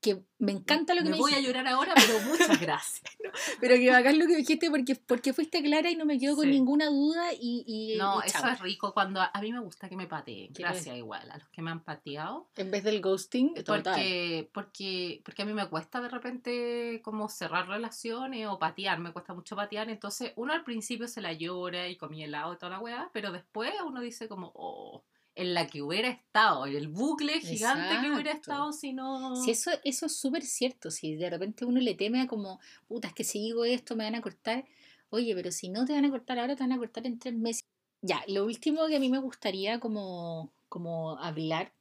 Que 0.00 0.22
me 0.38 0.52
encanta 0.52 0.94
lo 0.94 1.02
que 1.02 1.10
me 1.10 1.16
me, 1.16 1.18
voy 1.18 1.34
a 1.34 1.40
llorar 1.40 1.66
ahora, 1.66 1.92
pero 1.94 2.18
muchas 2.20 2.58
gracias. 2.58 3.02
Pero 3.60 3.76
que 3.76 3.90
bacán 3.90 4.18
lo 4.18 4.26
que 4.26 4.36
dijiste 4.36 4.70
porque, 4.70 4.96
porque 4.96 5.32
fuiste 5.32 5.62
clara 5.62 5.88
y 5.90 5.94
no 5.96 6.04
me 6.04 6.18
quedo 6.18 6.34
con 6.34 6.50
ninguna 6.50 6.86
duda 6.86 7.32
y, 7.34 7.62
y- 7.66 7.96
No, 7.98 8.20
y 8.24 8.26
eso 8.28 8.46
es 8.48 8.58
rico 8.60 8.92
cuando 8.92 9.20
a, 9.20 9.30
a 9.32 9.40
mí 9.40 9.52
me 9.52 9.60
gusta 9.60 9.88
que 9.88 9.96
me 9.96 10.06
pateen. 10.06 10.52
Gracias 10.54 10.96
igual 10.96 11.30
a 11.30 11.36
los 11.38 11.48
que 11.50 11.62
me 11.62 11.70
han 11.70 11.84
pateado. 11.84 12.48
En 12.56 12.70
vez 12.70 12.82
del 12.82 13.00
ghosting. 13.00 13.54
Porque, 13.66 14.50
porque, 14.52 15.20
porque 15.24 15.42
a 15.42 15.44
mí 15.44 15.52
me 15.52 15.68
cuesta 15.68 16.00
de 16.00 16.08
repente 16.08 17.00
como 17.04 17.28
cerrar 17.28 17.68
relaciones 17.68 18.46
o 18.48 18.58
patear, 18.58 18.98
me 18.98 19.12
cuesta 19.12 19.34
mucho 19.34 19.54
patear, 19.54 19.90
entonces 19.90 20.32
uno 20.36 20.52
al 20.52 20.64
principio 20.64 21.06
se 21.06 21.20
la 21.20 21.32
llora 21.34 21.88
y 21.88 21.96
comí 21.96 22.24
helado 22.24 22.54
y 22.54 22.56
toda 22.56 22.70
la 22.70 22.80
weá, 22.80 23.10
pero 23.12 23.30
después 23.32 23.72
uno 23.86 24.00
dice 24.00 24.26
como, 24.28 24.50
oh, 24.54 25.04
en 25.40 25.54
la 25.54 25.66
que 25.66 25.80
hubiera 25.80 26.10
estado, 26.10 26.66
el 26.66 26.88
bucle 26.88 27.40
gigante 27.40 28.02
que 28.02 28.12
hubiera 28.12 28.32
estado 28.32 28.74
si 28.74 28.92
no... 28.92 29.34
Si 29.36 29.50
eso, 29.50 29.70
eso 29.84 30.04
es 30.04 30.14
súper 30.14 30.42
cierto, 30.42 30.90
si 30.90 31.16
de 31.16 31.30
repente 31.30 31.64
uno 31.64 31.80
le 31.80 31.94
teme 31.94 32.20
a 32.20 32.26
como, 32.26 32.60
puta, 32.86 33.08
es 33.08 33.14
que 33.14 33.24
si 33.24 33.40
digo 33.40 33.64
esto 33.64 33.96
me 33.96 34.04
van 34.04 34.16
a 34.16 34.20
cortar, 34.20 34.66
oye, 35.08 35.34
pero 35.34 35.50
si 35.50 35.70
no 35.70 35.86
te 35.86 35.94
van 35.94 36.04
a 36.04 36.10
cortar 36.10 36.38
ahora, 36.38 36.56
te 36.56 36.62
van 36.62 36.72
a 36.72 36.78
cortar 36.78 37.06
en 37.06 37.18
tres 37.18 37.34
meses. 37.34 37.64
Ya, 38.02 38.22
lo 38.28 38.44
último 38.44 38.86
que 38.86 38.96
a 38.96 39.00
mí 39.00 39.08
me 39.08 39.18
gustaría 39.18 39.80
como, 39.80 40.52
como 40.68 41.18
hablar 41.18 41.72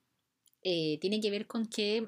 eh, 0.64 0.98
tiene 1.02 1.20
que 1.20 1.30
ver 1.30 1.46
con 1.46 1.66
que 1.66 2.08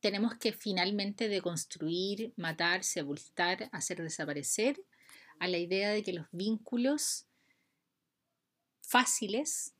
tenemos 0.00 0.36
que 0.36 0.52
finalmente 0.52 1.30
deconstruir, 1.30 2.34
matar, 2.36 2.84
sepultar, 2.84 3.70
hacer 3.72 4.02
desaparecer 4.02 4.84
a 5.38 5.48
la 5.48 5.56
idea 5.56 5.88
de 5.88 6.02
que 6.02 6.12
los 6.12 6.26
vínculos 6.32 7.24
fáciles 8.82 9.72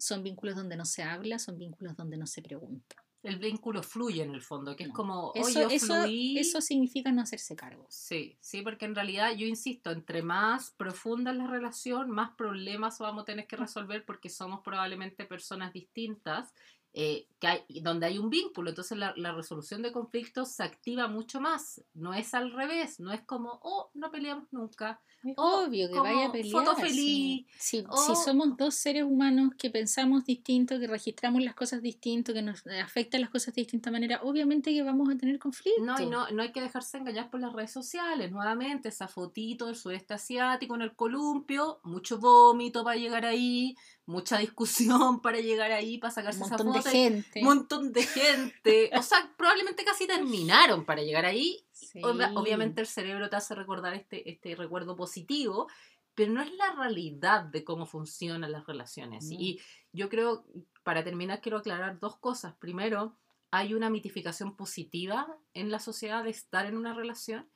son 0.00 0.22
vínculos 0.24 0.56
donde 0.56 0.76
no 0.76 0.84
se 0.84 1.02
habla, 1.02 1.38
son 1.38 1.58
vínculos 1.58 1.96
donde 1.96 2.16
no 2.16 2.26
se 2.26 2.42
pregunta. 2.42 2.96
El 3.22 3.38
vínculo 3.38 3.82
fluye 3.82 4.22
en 4.22 4.30
el 4.34 4.40
fondo, 4.40 4.74
que 4.74 4.84
es 4.84 4.88
No. 4.88 4.94
como, 4.94 5.32
Eso, 5.34 5.60
yo 5.60 5.68
eso, 5.68 5.94
fluí... 5.94 6.38
eso 6.38 6.62
significa 6.62 7.12
no 7.12 7.20
hacerse 7.20 7.54
cargo. 7.54 7.86
Sí, 7.90 8.38
sí, 8.40 8.62
porque 8.62 8.86
en 8.86 8.94
realidad 8.94 9.32
yo 9.36 9.46
insisto, 9.46 9.90
entre 9.90 10.22
más 10.22 10.70
profunda 10.70 11.30
es 11.30 11.36
la 11.36 11.46
relación, 11.46 12.10
más 12.10 12.30
problemas 12.30 12.98
vamos 12.98 13.22
a 13.22 13.24
tener 13.26 13.46
que 13.46 13.56
resolver 13.56 14.06
porque 14.06 14.30
somos 14.30 14.62
probablemente 14.64 15.26
personas 15.26 15.74
distintas, 15.74 16.54
eh, 16.92 17.28
que 17.38 17.46
hay, 17.46 17.64
donde 17.82 18.06
hay 18.06 18.18
un 18.18 18.30
vínculo. 18.30 18.70
Entonces 18.70 18.98
la, 18.98 19.14
la 19.16 19.32
resolución 19.32 19.82
de 19.82 19.92
conflictos 19.92 20.50
se 20.50 20.62
activa 20.62 21.08
mucho 21.08 21.40
más. 21.40 21.82
No 21.94 22.14
es 22.14 22.34
al 22.34 22.52
revés, 22.52 23.00
no 23.00 23.12
es 23.12 23.22
como, 23.22 23.60
oh, 23.62 23.90
no 23.94 24.10
peleamos 24.10 24.52
nunca. 24.52 25.00
Es 25.22 25.34
obvio 25.36 25.90
que 25.90 25.98
vaya 25.98 26.26
a 26.26 26.32
pelear. 26.32 26.64
foto 26.64 26.74
sí. 26.76 26.82
feliz, 26.82 27.46
Si, 27.58 27.84
somos 28.24 28.56
dos 28.56 28.74
seres 28.74 29.04
humanos 29.04 29.52
que 29.58 29.68
pensamos 29.68 30.24
distinto, 30.24 30.80
que 30.80 30.86
registramos 30.86 31.42
las 31.42 31.54
cosas 31.54 31.82
distinto, 31.82 32.32
que 32.32 32.40
nos 32.40 32.66
afectan 32.82 33.20
las 33.20 33.28
cosas 33.28 33.54
de 33.54 33.60
distinta 33.60 33.90
manera, 33.90 34.20
obviamente 34.22 34.72
que 34.72 34.82
vamos 34.82 35.10
a 35.10 35.18
tener 35.18 35.38
conflicto. 35.38 35.84
No, 35.84 36.00
y 36.00 36.06
no, 36.06 36.30
no 36.30 36.42
hay 36.42 36.52
que 36.52 36.62
dejarse 36.62 36.96
engañar 36.96 37.28
por 37.28 37.40
las 37.40 37.52
redes 37.52 37.70
sociales. 37.70 38.32
Nuevamente, 38.32 38.88
esa 38.88 39.08
fotito 39.08 39.66
del 39.66 39.76
sudeste 39.76 40.14
asiático 40.14 40.74
en 40.74 40.82
el 40.82 40.94
columpio, 40.94 41.80
mucho 41.84 42.18
vómito 42.18 42.82
para 42.82 42.96
llegar 42.96 43.26
ahí, 43.26 43.76
mucha 44.10 44.38
discusión 44.38 45.20
para 45.22 45.40
llegar 45.40 45.72
ahí, 45.72 45.98
para 45.98 46.10
Un 46.10 46.14
sacarse 46.14 46.42
esa 46.42 46.56
montón 46.56 46.72
de 46.72 46.78
foto. 46.80 46.90
gente. 46.90 47.40
Un 47.40 47.44
montón 47.44 47.92
de 47.92 48.02
gente. 48.02 48.90
O 48.96 49.02
sea, 49.02 49.32
probablemente 49.38 49.84
casi 49.84 50.06
terminaron 50.06 50.84
para 50.84 51.02
llegar 51.02 51.24
ahí. 51.24 51.64
Sí. 51.72 52.00
Obviamente 52.02 52.80
el 52.80 52.86
cerebro 52.86 53.30
te 53.30 53.36
hace 53.36 53.54
recordar 53.54 53.94
este, 53.94 54.28
este 54.30 54.54
recuerdo 54.54 54.96
positivo, 54.96 55.68
pero 56.14 56.32
no 56.32 56.42
es 56.42 56.52
la 56.54 56.74
realidad 56.74 57.44
de 57.44 57.64
cómo 57.64 57.86
funcionan 57.86 58.52
las 58.52 58.66
relaciones. 58.66 59.24
No. 59.24 59.36
Y 59.38 59.60
yo 59.92 60.08
creo, 60.08 60.44
para 60.82 61.02
terminar, 61.02 61.40
quiero 61.40 61.58
aclarar 61.58 61.98
dos 61.98 62.16
cosas. 62.18 62.54
Primero, 62.56 63.16
hay 63.50 63.74
una 63.74 63.90
mitificación 63.90 64.56
positiva 64.56 65.26
en 65.54 65.70
la 65.70 65.78
sociedad 65.78 66.22
de 66.22 66.30
estar 66.30 66.66
en 66.66 66.76
una 66.76 66.94
relación 66.94 67.48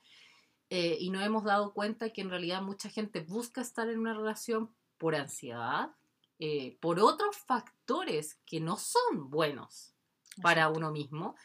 eh, 0.69 0.97
y 0.99 1.09
no 1.09 1.21
hemos 1.21 1.43
dado 1.43 1.73
cuenta 1.73 2.09
que 2.09 2.21
en 2.21 2.29
realidad 2.29 2.61
mucha 2.61 2.89
gente 2.89 3.21
busca 3.21 3.61
estar 3.61 3.87
en 3.89 3.99
una 3.99 4.13
relación 4.13 4.73
por 4.97 5.15
ansiedad, 5.15 5.91
eh, 6.39 6.77
por 6.81 6.99
otros 6.99 7.37
factores 7.37 8.35
que 8.45 8.59
no 8.59 8.77
son 8.77 9.29
buenos 9.29 9.95
para 10.41 10.69
uno 10.69 10.91
mismo 10.91 11.35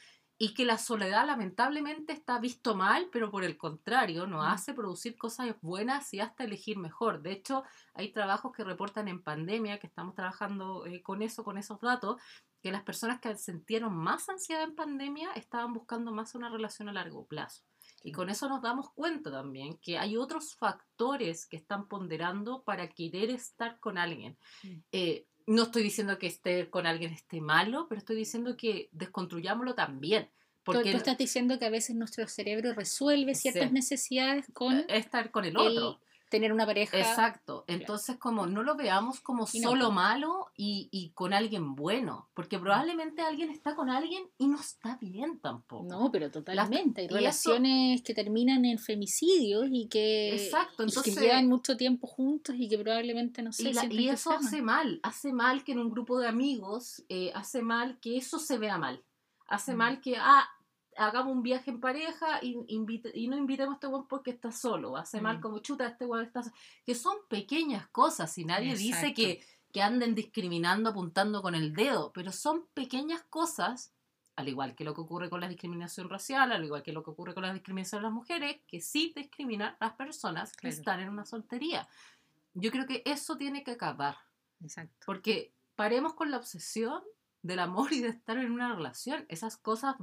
y 0.43 0.55
que 0.55 0.65
la 0.65 0.79
soledad 0.79 1.27
lamentablemente 1.27 2.13
está 2.15 2.39
visto 2.41 2.75
mal, 2.75 3.09
pero 3.13 3.31
por 3.31 3.45
el 3.45 3.59
contrario 3.59 4.27
nos 4.27 4.43
Mm. 4.47 4.49
hace 4.49 4.75
producir 4.75 5.17
cosas 5.19 5.55
buenas 5.61 6.13
y 6.15 6.21
hasta 6.21 6.45
elegir 6.45 6.79
mejor. 6.79 7.21
De 7.23 7.33
hecho, 7.33 7.63
hay 7.95 8.11
trabajos 8.13 8.53
que 8.53 8.65
reportan 8.65 9.09
en 9.09 9.23
pandemia, 9.23 9.79
que 9.79 9.87
estamos 9.87 10.15
trabajando 10.15 10.87
eh, 10.87 11.03
con 11.03 11.21
eso, 11.23 11.45
con 11.45 11.59
esos 11.59 11.81
datos, 11.81 12.21
que 12.63 12.73
las 12.73 12.83
personas 12.83 13.21
que 13.21 13.37
sintieron 13.37 13.95
más 13.95 14.29
ansiedad 14.31 14.63
en 14.65 14.75
pandemia 14.75 15.31
estaban 15.33 15.75
buscando 15.75 16.11
más 16.13 16.35
una 16.35 16.49
relación 16.51 16.89
a 16.89 16.93
largo 16.95 17.27
plazo. 17.27 17.70
Y 18.03 18.13
con 18.13 18.31
eso 18.31 18.49
nos 18.49 18.63
damos 18.63 18.91
cuenta 18.93 19.31
también 19.31 19.77
que 19.79 19.99
hay 19.99 20.17
otros 20.17 20.55
factores 20.55 21.47
que 21.47 21.57
están 21.57 21.87
ponderando 21.89 22.63
para 22.63 22.89
querer 22.89 23.31
estar 23.31 23.79
con 23.79 23.99
alguien. 23.99 24.37
Mm. 24.63 24.77
Eh, 24.93 25.27
no 25.47 25.65
estoy 25.65 25.83
diciendo 25.83 26.19
que 26.19 26.27
estar 26.27 26.71
con 26.71 26.87
alguien 26.87 27.13
esté 27.13 27.41
malo, 27.41 27.87
pero 27.89 27.99
estoy 27.99 28.17
diciendo 28.17 28.57
que 28.57 28.89
desconstruyámoslo 28.93 29.75
también. 29.75 30.31
Porque 30.63 30.93
tú 30.93 30.99
estás 30.99 31.19
diciendo 31.19 31.59
que 31.59 31.65
a 31.65 31.71
veces 31.71 31.97
nuestro 31.97 32.27
cerebro 32.29 32.75
resuelve 32.75 33.35
ciertas 33.35 33.69
Sí. 33.69 33.75
necesidades 33.75 34.47
con 34.53 34.79
eh, 34.79 34.87
estar 34.89 35.31
con 35.31 35.45
el 35.45 35.57
otro. 35.57 36.01
Tener 36.31 36.53
una 36.53 36.65
pareja. 36.65 36.97
Exacto. 36.99 37.65
Entonces, 37.67 38.17
como 38.17 38.47
no 38.47 38.63
lo 38.63 38.77
veamos 38.77 39.21
como 39.21 39.47
Y 39.53 39.61
solo 39.61 39.91
malo 39.91 40.47
y, 40.57 40.89
y 40.93 41.11
con 41.11 41.35
alguien 41.35 41.75
bueno, 41.75 42.29
porque 42.35 42.59
probablemente 42.59 43.21
alguien 43.21 43.51
está 43.51 43.75
con 43.75 43.91
alguien 43.91 44.23
y 44.39 44.47
no 44.47 44.59
está 44.59 44.97
bien 45.01 45.41
tampoco. 45.41 45.85
No, 45.85 46.11
pero 46.11 46.31
totalmente. 46.31 47.03
Hay 47.03 47.07
y 47.07 47.09
eso- 47.09 47.17
relaciones 47.17 48.03
que 48.03 48.15
terminan 48.15 48.65
en 48.65 48.79
femicidios 48.79 49.67
y 49.71 49.89
que, 49.89 50.35
Exacto, 50.37 50.85
y 50.85 50.87
que 50.87 50.91
entonces- 50.91 51.21
llevan 51.21 51.49
mucho 51.49 51.77
tiempo 51.77 52.07
juntos 52.07 52.55
y 52.59 52.69
que 52.69 52.79
probablemente 52.79 53.43
no 53.43 53.53
sé. 53.53 53.69
Y, 53.69 53.73
la- 53.73 53.85
y 53.87 54.09
eso 54.09 54.31
hace 54.31 54.63
mal, 54.63 55.01
hace 55.03 55.33
mal 55.33 55.65
que 55.65 55.73
en 55.73 55.81
un 55.81 55.91
grupo 55.91 56.19
de 56.21 56.29
amigos, 56.29 57.03
eh, 57.09 57.33
hace 57.35 57.61
mal 57.61 57.99
que 58.01 58.17
eso 58.17 58.39
se 58.39 58.57
vea 58.57 58.79
mal. 58.79 59.03
Hace 59.49 59.75
Mm. 59.75 59.77
mal 59.77 60.01
que, 60.01 60.17
ah, 60.17 60.49
hagamos 61.07 61.33
un 61.33 61.43
viaje 61.43 61.71
en 61.71 61.81
pareja 61.81 62.39
y, 62.43 62.55
invite- 62.69 63.13
y 63.15 63.29
no 63.29 63.37
invitemos 63.37 63.73
a 63.73 63.75
este 63.77 63.87
weón 63.87 64.07
porque 64.07 64.31
está 64.31 64.53
solo. 64.53 64.97
Hace 64.97 65.21
mal 65.21 65.39
Mm. 65.39 65.41
como, 65.41 65.59
chuta, 65.61 65.87
este 65.87 66.05
weón 66.07 66.25
está 66.25 66.43
solo. 66.43 66.55
Que 66.85 66.95
son 66.95 67.17
pequeñas 67.29 67.89
cosas 67.89 68.37
y 68.39 68.45
nadie 68.45 68.75
dice 68.77 69.09
Exacto. 69.09 69.15
que, 69.17 69.45
que 69.73 69.83
anden 69.83 70.15
discriminando, 70.15 70.91
apuntando 70.91 71.43
con 71.43 71.55
el 71.55 71.73
dedo, 71.73 72.13
pero 72.13 72.33
son 72.33 72.67
pequeñas 72.75 73.23
cosas, 73.31 73.93
al 74.37 74.49
igual 74.49 74.75
que 74.75 74.85
lo 74.85 74.95
que 74.95 75.01
ocurre 75.01 75.31
con 75.31 75.41
la 75.41 75.49
discriminación 75.49 76.09
racial, 76.09 76.53
al 76.53 76.65
igual 76.65 76.83
que 76.83 76.93
lo 76.93 77.03
que 77.03 77.11
ocurre 77.11 77.35
con 77.35 77.43
la 77.45 77.53
discriminación 77.53 78.01
de 78.01 78.05
las 78.09 78.13
mujeres, 78.13 78.61
que 78.67 78.81
sí 78.81 79.13
discriminan 79.17 79.77
a 79.81 79.87
las 79.87 79.95
personas 79.95 80.53
que 80.53 80.69
Claro. 80.69 80.77
están 80.77 81.01
en 81.01 81.09
una 81.09 81.25
soltería. 81.25 81.89
Yo 82.55 82.71
creo 82.71 82.87
que 82.87 83.03
eso 83.07 83.37
tiene 83.37 83.63
que 83.65 83.71
acabar. 83.73 84.17
Exacto. 84.63 84.95
Porque 85.07 85.53
paremos 85.77 86.15
con 86.15 86.31
la 86.31 86.37
obsesión 86.39 87.03
del 87.43 87.61
amor 87.61 87.93
y 87.93 88.01
de 88.01 88.09
estar 88.09 88.37
en 88.39 88.51
una 88.51 88.75
relación. 88.75 89.25
Esas 89.29 89.57
cosas, 89.57 89.97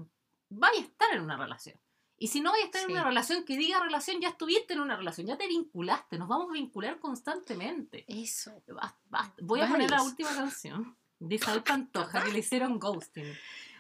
vaya 0.49 0.79
a 0.79 0.83
estar 0.83 1.13
en 1.13 1.21
una 1.21 1.37
relación. 1.37 1.79
Y 2.19 2.27
si 2.29 2.41
no 2.41 2.51
vaya 2.51 2.63
a 2.63 2.65
estar 2.65 2.81
Sí. 2.81 2.85
en 2.87 2.91
una 2.93 3.03
relación 3.03 3.43
que 3.45 3.57
diga 3.57 3.79
relación, 3.79 4.19
ya 4.19 4.29
estuviste 4.29 4.73
en 4.73 4.81
una 4.81 4.95
relación, 4.97 5.27
ya 5.27 5.37
te 5.37 5.47
vinculaste, 5.47 6.17
nos 6.17 6.27
vamos 6.27 6.49
a 6.49 6.53
vincular 6.53 6.99
constantemente. 6.99 8.05
Eso. 8.07 8.51
Basta, 8.67 8.99
basta. 9.09 9.35
Voy 9.43 9.61
a 9.61 9.67
poner 9.67 9.89
la 9.91 10.01
última 10.01 10.33
canción 10.33 10.97
de 11.19 11.35
Isabel 11.35 11.63
Pantoja 11.63 12.23
que 12.23 12.31
le 12.31 12.39
hicieron 12.39 12.79
ghosting. 12.79 13.31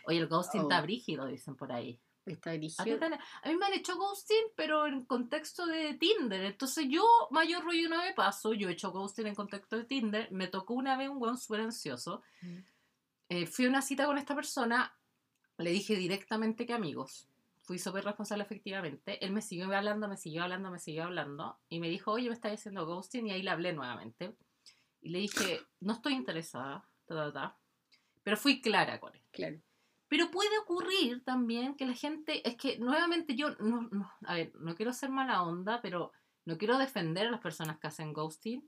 Oye, 0.05 0.19
el 0.19 0.27
ghosting 0.27 0.61
está 0.61 0.79
Oh. 0.79 0.83
brígido, 0.83 1.25
dicen 1.27 1.55
por 1.55 1.71
ahí. 1.71 1.99
Está 2.25 2.51
dirigido. 2.51 2.97
han- 3.05 3.13
a 3.13 3.47
mí 3.49 3.55
me 3.55 3.65
han 3.67 3.73
hecho 3.73 3.95
ghosting, 3.95 4.47
pero 4.55 4.85
en 4.85 5.05
contexto 5.05 5.65
de 5.65 5.93
Tinder. 5.93 6.43
Entonces 6.43 6.85
yo, 6.89 7.03
mayor 7.31 7.63
rollo 7.63 7.87
no 7.87 7.97
me 8.03 8.13
paso. 8.13 8.53
Yo 8.53 8.67
he 8.67 8.73
hecho 8.73 8.91
ghosting 8.91 9.27
en 9.27 9.35
contexto 9.35 9.77
de 9.77 9.85
Tinder. 9.85 10.29
Me 10.31 10.47
tocó 10.47 10.73
una 10.73 10.97
vez 10.97 11.07
un 11.09 11.21
weón 11.21 11.37
súper 11.37 11.61
ansioso. 11.61 12.21
Mm. 12.41 12.57
Eh, 13.29 13.47
fui 13.47 13.65
a 13.65 13.69
una 13.69 13.81
cita 13.81 14.05
con 14.05 14.17
esta 14.17 14.35
persona. 14.35 14.93
Le 15.57 15.71
dije 15.71 15.95
directamente 15.95 16.65
que 16.65 16.73
amigos. 16.73 17.27
fui 17.63 17.79
súper 17.79 18.05
responsable 18.05 18.43
efectivamente. 18.43 19.23
Él 19.25 19.31
me 19.33 19.41
siguió 19.41 19.65
hablando, 19.75 20.07
me 20.07 20.15
siguió 20.15 20.43
hablando, 20.43 20.71
me 20.71 20.79
siguió 20.79 21.03
hablando. 21.03 21.57
Y 21.67 21.79
me 21.81 21.89
dijo, 21.89 22.11
oye, 22.13 22.29
me 22.29 22.33
estás 22.33 22.53
haciendo 22.53 22.85
ghosting. 22.85 23.27
Y 23.27 23.31
ahí 23.31 23.41
le 23.43 23.49
hablé 23.49 23.73
nuevamente. 23.73 24.33
Y 25.01 25.09
le 25.09 25.19
dije, 25.19 25.59
no 25.81 25.93
estoy 25.93 26.13
interesada, 26.13 26.85
ta, 27.05 27.15
ta, 27.15 27.33
ta. 27.33 27.57
Pero 28.23 28.37
fui 28.37 28.61
clara 28.61 29.01
con 29.01 29.13
él. 29.15 29.21
Claro. 29.31 29.57
Pero 30.07 30.31
puede 30.31 30.57
ocurrir 30.59 31.25
también 31.25 31.75
que 31.75 31.85
la 31.85 31.93
gente, 31.93 32.47
es 32.47 32.55
que 32.55 32.79
nuevamente 32.79 33.35
yo, 33.35 33.49
no, 33.55 33.81
no, 33.91 34.09
a 34.25 34.35
ver, 34.35 34.53
no 34.55 34.73
quiero 34.75 34.93
ser 34.93 35.09
mala 35.09 35.43
onda, 35.43 35.81
pero 35.81 36.13
no 36.45 36.57
quiero 36.57 36.77
defender 36.77 37.27
a 37.27 37.31
las 37.31 37.41
personas 37.41 37.77
que 37.79 37.87
hacen 37.87 38.13
ghosting. 38.13 38.63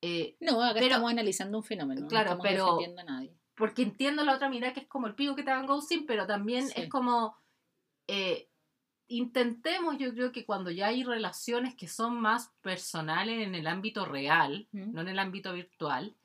eh, 0.00 0.36
No, 0.40 0.62
acá 0.62 0.74
Pero- 0.74 0.86
estamos 0.86 1.10
analizando 1.10 1.58
un 1.58 1.64
fenómeno. 1.64 2.00
no 2.00 2.06
estamos 2.18 2.42
pero- 2.42 2.64
defendiendo 2.64 3.02
a 3.02 3.04
nadie. 3.04 3.35
Porque 3.56 3.82
entiendo 3.82 4.22
la 4.24 4.34
otra 4.34 4.48
mirada 4.48 4.72
que 4.74 4.80
es 4.80 4.86
como 4.86 5.06
el 5.06 5.14
pico 5.14 5.34
que 5.34 5.42
te 5.42 5.50
hagan 5.50 5.66
ghosting, 5.66 6.06
pero 6.06 6.26
también 6.26 6.68
Sí. 6.68 6.74
es 6.82 6.88
como 6.88 7.36
eh, 8.08 8.48
intentemos, 9.08 9.98
yo 9.98 10.12
creo 10.14 10.32
que 10.32 10.44
cuando 10.44 10.70
ya 10.70 10.88
hay 10.88 11.04
relaciones 11.04 11.74
que 11.74 11.88
son 11.88 12.20
más 12.20 12.52
personales 12.60 13.46
en 13.46 13.54
el 13.54 13.66
ámbito 13.66 14.04
real, 14.04 14.68
Mm. 14.72 14.92
no 14.92 15.00
en 15.00 15.08
el 15.08 15.18
ámbito 15.18 15.52
virtual, 15.52 16.16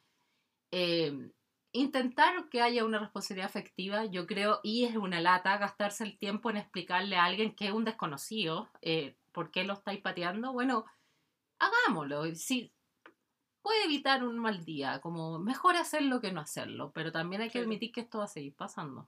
eh, 0.72 1.32
intentar 1.74 2.50
que 2.50 2.62
haya 2.62 2.86
una 2.86 3.00
responsabilidad 3.00 3.48
afectiva, 3.50 4.06
yo 4.06 4.28
creo, 4.28 4.60
y 4.64 4.86
es 4.86 4.96
una 4.96 5.22
lata 5.22 5.58
gastarse 5.58 6.04
el 6.04 6.18
tiempo 6.18 6.50
en 6.50 6.58
explicarle 6.58 7.16
a 7.18 7.26
alguien 7.26 7.56
que 7.56 7.68
es 7.68 7.72
un 7.74 7.86
desconocido, 7.86 8.70
eh, 8.82 9.16
por 9.32 9.52
qué 9.52 9.64
lo 9.64 9.74
estáis 9.74 10.02
pateando, 10.02 10.52
bueno, 10.54 10.86
hagámoslo. 11.60 12.34
Si 12.36 12.74
puede 13.62 13.84
evitar 13.86 14.24
un 14.24 14.38
mal 14.40 14.66
día, 14.66 15.00
como 15.02 15.40
mejor 15.40 15.76
hacerlo 15.76 16.22
que 16.22 16.32
no 16.32 16.42
hacerlo, 16.42 16.92
pero 16.94 17.12
también 17.12 17.42
hay 17.42 17.50
que 17.50 17.60
admitir 17.60 17.92
que 17.92 18.02
esto 18.02 18.20
va 18.20 18.26
a 18.26 18.28
seguir 18.28 18.54
pasando. 18.54 19.08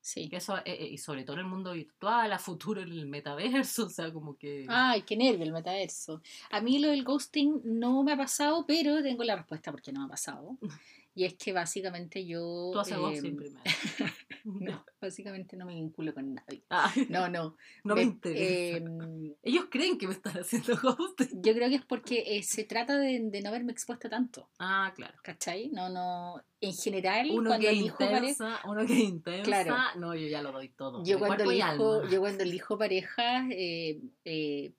Sí. 0.00 0.28
Que 0.30 0.36
eso, 0.36 0.56
eh, 0.58 0.62
eh, 0.64 0.88
y 0.92 0.98
sobre 0.98 1.24
todo 1.24 1.34
en 1.34 1.40
el 1.40 1.46
mundo 1.46 1.72
virtual, 1.72 2.32
a 2.32 2.38
futuro 2.38 2.80
en 2.80 2.90
el 2.90 3.06
metaverso, 3.06 3.84
o 3.86 3.90
sea, 3.90 4.12
como 4.12 4.36
que... 4.36 4.66
Ay, 4.68 5.02
qué 5.02 5.16
nervio 5.16 5.44
el 5.44 5.52
metaverso. 5.52 6.22
A 6.50 6.60
mí 6.60 6.78
lo 6.78 6.88
del 6.88 7.04
ghosting 7.04 7.60
no 7.64 8.02
me 8.02 8.12
ha 8.12 8.16
pasado, 8.16 8.64
pero 8.66 9.02
tengo 9.02 9.24
la 9.24 9.36
respuesta 9.36 9.70
porque 9.70 9.92
no 9.92 10.00
me 10.00 10.06
ha 10.06 10.10
pasado. 10.10 10.56
Y 11.14 11.24
es 11.24 11.34
que 11.34 11.52
básicamente 11.52 12.24
yo... 12.26 12.70
Tú 12.72 12.78
haces 12.80 12.96
eh, 12.98 13.20
primero. 13.20 13.50
No, 14.42 14.84
básicamente 15.02 15.54
no 15.56 15.66
me 15.66 15.74
vinculo 15.74 16.14
con 16.14 16.32
nadie. 16.34 16.64
Ay, 16.70 17.06
No, 17.10 17.28
no. 17.28 17.56
no 17.84 17.94
me 17.94 18.02
interesa. 18.02 18.78
em, 18.78 19.34
Ellos 19.42 19.66
creen 19.70 19.98
que 19.98 20.06
me 20.06 20.14
están 20.14 20.38
haciendo 20.38 20.76
ghosting. 20.80 21.42
yo 21.42 21.52
creo 21.52 21.68
que 21.68 21.74
es 21.74 21.84
porque 21.84 22.24
eh, 22.26 22.42
se 22.42 22.64
trata 22.64 22.96
de, 22.98 23.20
de 23.22 23.42
no 23.42 23.50
haberme 23.50 23.72
expuesto 23.72 24.08
tanto. 24.08 24.48
Ah, 24.58 24.92
claro. 24.96 25.18
¿Cachai? 25.22 25.68
No, 25.68 25.90
no. 25.90 26.42
En 26.62 26.72
general, 26.74 27.28
Uno 27.32 27.50
cuando 27.50 27.66
que 27.66 27.70
elijo 27.70 27.98
pareja. 27.98 28.60
uno 28.66 28.86
que 28.86 28.94
intensa, 28.94 29.44
Claro. 29.44 29.76
no, 29.98 30.14
yo 30.14 30.26
ya 30.26 30.40
lo 30.42 30.52
doy 30.52 30.68
todo. 30.70 31.04
Yo 31.04 31.18
cuando, 31.18 31.44
elijo, 31.50 32.08
yo 32.08 32.20
cuando 32.20 32.42
elijo 32.42 32.78
pareja, 32.78 33.46
eh, 33.50 34.00
eh, 34.24 34.72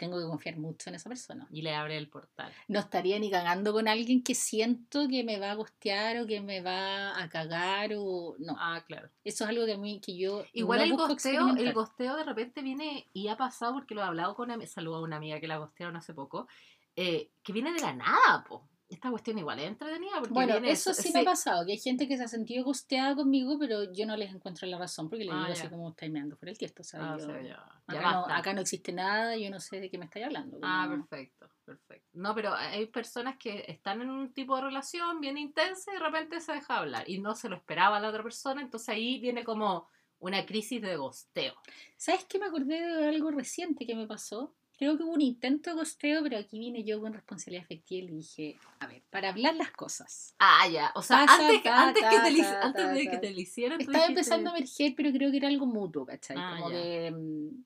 tengo 0.00 0.18
que 0.18 0.24
confiar 0.24 0.56
mucho 0.56 0.88
en 0.88 0.96
esa 0.96 1.10
persona. 1.10 1.46
Y 1.52 1.60
le 1.60 1.74
abre 1.74 1.98
el 1.98 2.08
portal. 2.08 2.50
No 2.68 2.80
estaría 2.80 3.18
ni 3.18 3.30
cagando 3.30 3.74
con 3.74 3.86
alguien 3.86 4.22
que 4.22 4.34
siento 4.34 5.06
que 5.08 5.22
me 5.22 5.38
va 5.38 5.50
a 5.50 5.54
gostear 5.54 6.18
o 6.18 6.26
que 6.26 6.40
me 6.40 6.62
va 6.62 7.22
a 7.22 7.28
cagar 7.28 7.90
o 7.96 8.34
no. 8.38 8.56
Ah, 8.58 8.82
claro. 8.86 9.10
Eso 9.22 9.44
es 9.44 9.50
algo 9.50 9.66
que 9.66 9.74
a 9.74 9.78
mí 9.78 10.00
que 10.00 10.16
yo 10.16 10.44
Igual 10.54 10.78
no 10.78 10.84
el 10.84 11.08
gosteo, 11.08 11.48
el 11.54 11.72
gosteo 11.74 12.16
de 12.16 12.24
repente 12.24 12.62
viene 12.62 13.06
y 13.12 13.28
ha 13.28 13.36
pasado 13.36 13.74
porque 13.74 13.94
lo 13.94 14.00
he 14.00 14.04
hablado 14.04 14.34
con 14.34 14.50
una, 14.50 14.66
saludo 14.66 14.96
a 14.96 15.02
una 15.02 15.16
amiga 15.16 15.38
que 15.38 15.46
la 15.46 15.58
gostearon 15.58 15.96
hace 15.96 16.14
poco, 16.14 16.48
eh, 16.96 17.30
que 17.42 17.52
viene 17.52 17.72
de 17.74 17.80
la 17.80 17.92
nada, 17.92 18.44
po. 18.48 18.69
Esta 18.90 19.08
cuestión 19.08 19.38
igual 19.38 19.60
es 19.60 19.68
entretenida 19.68 20.14
porque 20.18 20.34
Bueno, 20.34 20.54
viene 20.54 20.72
eso 20.72 20.92
sí 20.92 21.12
me 21.14 21.20
ha 21.20 21.24
pasado, 21.24 21.64
que 21.64 21.72
hay 21.72 21.78
gente 21.78 22.08
que 22.08 22.16
se 22.16 22.24
ha 22.24 22.28
sentido 22.28 22.64
gosteada 22.64 23.14
conmigo, 23.14 23.56
pero 23.58 23.92
yo 23.92 24.04
no 24.04 24.16
les 24.16 24.34
encuentro 24.34 24.66
la 24.66 24.78
razón 24.78 25.08
porque 25.08 25.24
les 25.24 25.32
Ah, 25.32 25.44
digo 25.44 25.54
ya. 25.54 25.60
así 25.62 25.68
como 25.70 25.90
estáis 25.90 26.10
meando 26.10 26.36
por 26.36 26.48
el 26.48 26.58
tiesto. 26.58 26.82
Ah, 26.94 27.14
o 27.14 27.18
yo- 27.18 27.24
sea, 27.26 27.40
ya, 27.40 27.48
ya 27.48 27.64
acá, 27.86 28.12
no, 28.12 28.20
basta. 28.22 28.36
acá 28.36 28.52
no 28.52 28.60
existe 28.62 28.92
nada, 28.92 29.36
yo 29.36 29.48
no 29.48 29.60
sé 29.60 29.78
de 29.78 29.88
qué 29.88 29.96
me 29.96 30.06
estáis 30.06 30.26
hablando. 30.26 30.58
Ah, 30.62 30.88
perfecto, 30.90 31.48
perfecto. 31.64 32.08
No, 32.14 32.34
pero 32.34 32.52
hay 32.52 32.86
personas 32.86 33.36
que 33.38 33.64
están 33.68 34.02
en 34.02 34.10
un 34.10 34.32
tipo 34.32 34.56
de 34.56 34.62
relación 34.62 35.20
bien 35.20 35.38
intensa 35.38 35.92
y 35.92 35.94
de 35.94 36.00
repente 36.00 36.40
se 36.40 36.52
deja 36.52 36.78
hablar 36.78 37.08
y 37.08 37.20
no 37.20 37.36
se 37.36 37.48
lo 37.48 37.54
esperaba 37.56 38.00
la 38.00 38.08
otra 38.08 38.24
persona, 38.24 38.60
entonces 38.60 38.88
ahí 38.88 39.20
viene 39.20 39.44
como 39.44 39.88
una 40.18 40.44
crisis 40.44 40.82
de 40.82 40.96
gosteo. 40.96 41.54
¿Sabes 41.96 42.24
qué? 42.24 42.40
Me 42.40 42.46
acordé 42.46 42.80
de 42.84 43.08
algo 43.08 43.30
reciente 43.30 43.86
que 43.86 43.94
me 43.94 44.06
pasó. 44.08 44.52
Creo 44.80 44.96
que 44.96 45.02
hubo 45.02 45.12
un 45.12 45.20
intento 45.20 45.68
de 45.68 45.76
gosteo, 45.76 46.22
pero 46.22 46.38
aquí 46.38 46.58
vine 46.58 46.82
yo 46.84 47.02
con 47.02 47.12
responsabilidad 47.12 47.64
efectiva 47.64 48.02
y 48.02 48.08
le 48.08 48.14
dije, 48.14 48.56
a 48.78 48.86
ver, 48.86 49.02
para 49.10 49.28
hablar 49.28 49.54
las 49.54 49.72
cosas. 49.72 50.34
Ah, 50.38 50.66
ya, 50.72 50.90
o 50.94 51.02
sea, 51.02 51.26
Pasa, 51.26 51.48
antes, 51.48 51.62
ta, 51.62 51.88
antes, 51.88 52.02
ta, 52.02 52.08
que 52.08 52.32
te, 52.32 52.46
antes 52.46 52.94
de 52.94 53.10
que 53.10 53.18
te 53.18 53.30
lo 53.30 53.40
hicieran, 53.40 53.78
Estaba 53.78 53.98
dijiste, 53.98 54.12
empezando 54.12 54.48
a 54.48 54.56
emerger, 54.56 54.94
pero 54.96 55.12
creo 55.12 55.30
que 55.30 55.36
era 55.36 55.48
algo 55.48 55.66
mutuo, 55.66 56.06
¿cachai? 56.06 56.34
Ah, 56.40 56.56
como 56.56 56.70
ya. 56.70 56.78
de... 56.78 57.10
mm, 57.10 57.64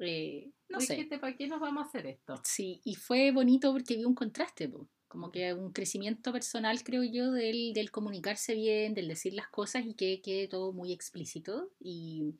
eh, 0.00 0.50
no 0.70 0.80
sé. 0.80 1.08
¿para 1.20 1.36
qué 1.36 1.46
nos 1.46 1.60
vamos 1.60 1.84
a 1.84 1.86
hacer 1.86 2.06
esto? 2.08 2.40
Sí, 2.42 2.80
y 2.82 2.96
fue 2.96 3.30
bonito 3.30 3.70
porque 3.72 3.94
vi 3.94 4.04
un 4.04 4.16
contraste, 4.16 4.68
po. 4.68 4.88
como 5.06 5.30
que 5.30 5.54
un 5.54 5.70
crecimiento 5.72 6.32
personal, 6.32 6.82
creo 6.82 7.04
yo, 7.04 7.30
del, 7.30 7.72
del 7.74 7.92
comunicarse 7.92 8.54
bien, 8.54 8.92
del 8.94 9.06
decir 9.06 9.34
las 9.34 9.46
cosas 9.50 9.86
y 9.86 9.94
que 9.94 10.20
quede 10.20 10.48
todo 10.48 10.72
muy 10.72 10.92
explícito 10.92 11.70
y, 11.78 12.34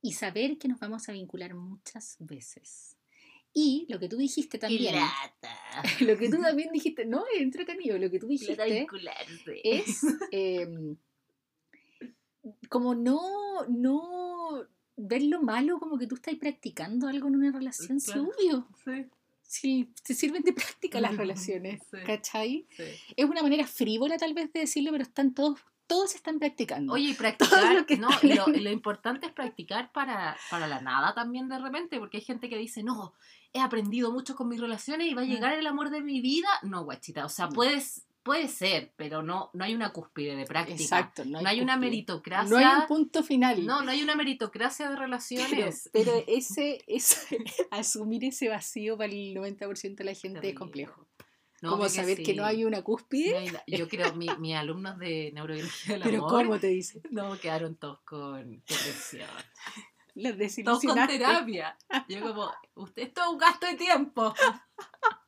y 0.00 0.12
saber 0.12 0.56
que 0.56 0.68
nos 0.68 0.78
vamos 0.78 1.08
a 1.08 1.12
vincular 1.12 1.56
muchas 1.56 2.14
veces. 2.20 2.96
Y 3.56 3.86
lo 3.88 4.00
que 4.00 4.08
tú 4.08 4.16
dijiste 4.16 4.58
también, 4.58 4.96
lo 6.00 6.18
que 6.18 6.28
tú 6.28 6.42
también 6.42 6.70
dijiste, 6.72 7.06
no, 7.06 7.24
es 7.34 7.40
entretenido, 7.40 7.96
lo 7.98 8.10
que 8.10 8.18
tú 8.18 8.26
dijiste 8.28 8.86
es 9.62 10.02
em, 10.32 10.96
como 12.68 12.94
no, 12.94 13.20
no 13.68 14.66
ver 14.96 15.22
lo 15.22 15.40
malo 15.42 15.78
como 15.78 15.98
que 15.98 16.06
tú 16.06 16.16
estás 16.16 16.34
practicando 16.34 17.08
algo 17.08 17.28
en 17.28 17.36
una 17.36 17.52
relación, 17.52 18.00
sí, 18.00 18.12
Claro. 18.12 18.30
obvio. 18.36 18.68
Sí, 18.84 19.06
Sí, 19.46 19.92
te 20.04 20.14
sirven 20.14 20.42
de 20.42 20.52
práctica 20.52 21.00
las 21.00 21.16
relaciones, 21.16 21.80
Sí. 21.90 21.98
¿cachai? 22.04 22.66
sí. 22.76 22.82
Es 23.14 23.24
una 23.26 23.42
manera 23.42 23.66
frívola 23.66 24.16
tal 24.16 24.34
vez 24.34 24.52
de 24.52 24.60
decirlo, 24.60 24.90
pero 24.90 25.04
están 25.04 25.32
todos, 25.34 25.60
todos 25.86 26.14
están 26.14 26.38
practicando. 26.40 26.94
Oye, 26.94 27.10
y 27.10 27.14
practicar, 27.14 27.86
no, 27.98 28.08
lo, 28.22 28.46
lo 28.48 28.70
importante 28.70 29.26
es 29.26 29.32
practicar 29.32 29.92
para, 29.92 30.36
para 30.50 30.66
la 30.66 30.80
nada 30.80 31.14
también 31.14 31.48
de 31.48 31.58
repente, 31.58 31.98
porque 32.00 32.16
hay 32.16 32.24
gente 32.24 32.48
que 32.48 32.56
dice, 32.56 32.82
no, 32.82 33.14
he 33.54 33.60
aprendido 33.60 34.12
mucho 34.12 34.34
con 34.36 34.48
mis 34.48 34.60
relaciones 34.60 35.06
y 35.08 35.14
va 35.14 35.22
a 35.22 35.26
llegar 35.26 35.54
el 35.54 35.66
amor 35.66 35.88
de 35.90 36.02
mi 36.02 36.20
vida. 36.20 36.48
No, 36.62 36.84
guachita, 36.84 37.24
o 37.24 37.28
sea, 37.30 37.46
Mm. 37.46 37.52
puedes, 37.54 38.02
puede 38.22 38.48
ser, 38.48 38.92
pero 38.96 39.22
no, 39.22 39.50
no 39.54 39.64
hay 39.64 39.74
una 39.74 39.92
cúspide 39.92 40.34
de 40.36 40.44
práctica. 40.44 40.82
Exacto, 40.82 41.24
No 41.24 41.38
hay, 41.38 41.60
una 41.60 41.74
cúspide. 41.74 41.90
meritocracia. 41.90 42.50
No 42.50 42.56
hay 42.56 42.80
un 42.80 42.86
punto 42.86 43.22
final. 43.22 43.64
no, 43.64 43.82
no 43.82 43.90
hay 43.90 44.02
una 44.02 44.14
meritocracia 44.16 44.86
de 44.86 44.92
Pero, 44.94 45.02
relaciones. 45.04 45.88
pero 45.92 46.12
ese, 46.26 46.82
ese, 46.86 47.38
asumir 47.70 48.24
ese 48.24 48.48
vacío 48.48 48.96
para 48.98 49.12
el 49.12 49.34
90% 49.34 49.94
de 49.96 50.04
la 50.04 50.14
gente 50.14 50.38
es 50.38 50.42
Terrible. 50.42 50.54
complejo. 50.58 51.06
No, 51.62 51.70
Como 51.70 51.88
saber 51.88 52.18
que 52.18 52.32
sí. 52.32 52.34
no 52.34 52.44
hay 52.44 52.64
una 52.66 52.82
cúspide, 52.82 53.30
No 53.50 53.58
hay 53.66 53.78
yo 53.78 53.88
creo, 53.88 54.14
mi- 54.14 54.28
mis 54.38 54.54
alumnos 54.54 54.98
de 54.98 55.30
neurobiología 55.32 55.94
del 55.94 56.02
pero 56.04 56.26
amor, 56.26 56.44
¿cómo 56.44 56.58
te 56.58 56.66
dice? 56.66 57.00
no, 57.10 57.38
quedaron 57.38 57.76
todos 57.76 58.00
con 58.00 58.50
depresión. 58.66 59.28
Las 60.14 60.32
Todos 60.32 60.38
con 60.38 60.38
desilusionaste. 60.38 61.18
terapia. 61.18 61.76
Yo 62.08 62.20
como, 62.20 62.50
usted 62.74 63.02
esto 63.02 63.20
es 63.22 63.28
un 63.28 63.38
gasto 63.38 63.66
de 63.66 63.74
tiempo. 63.74 64.34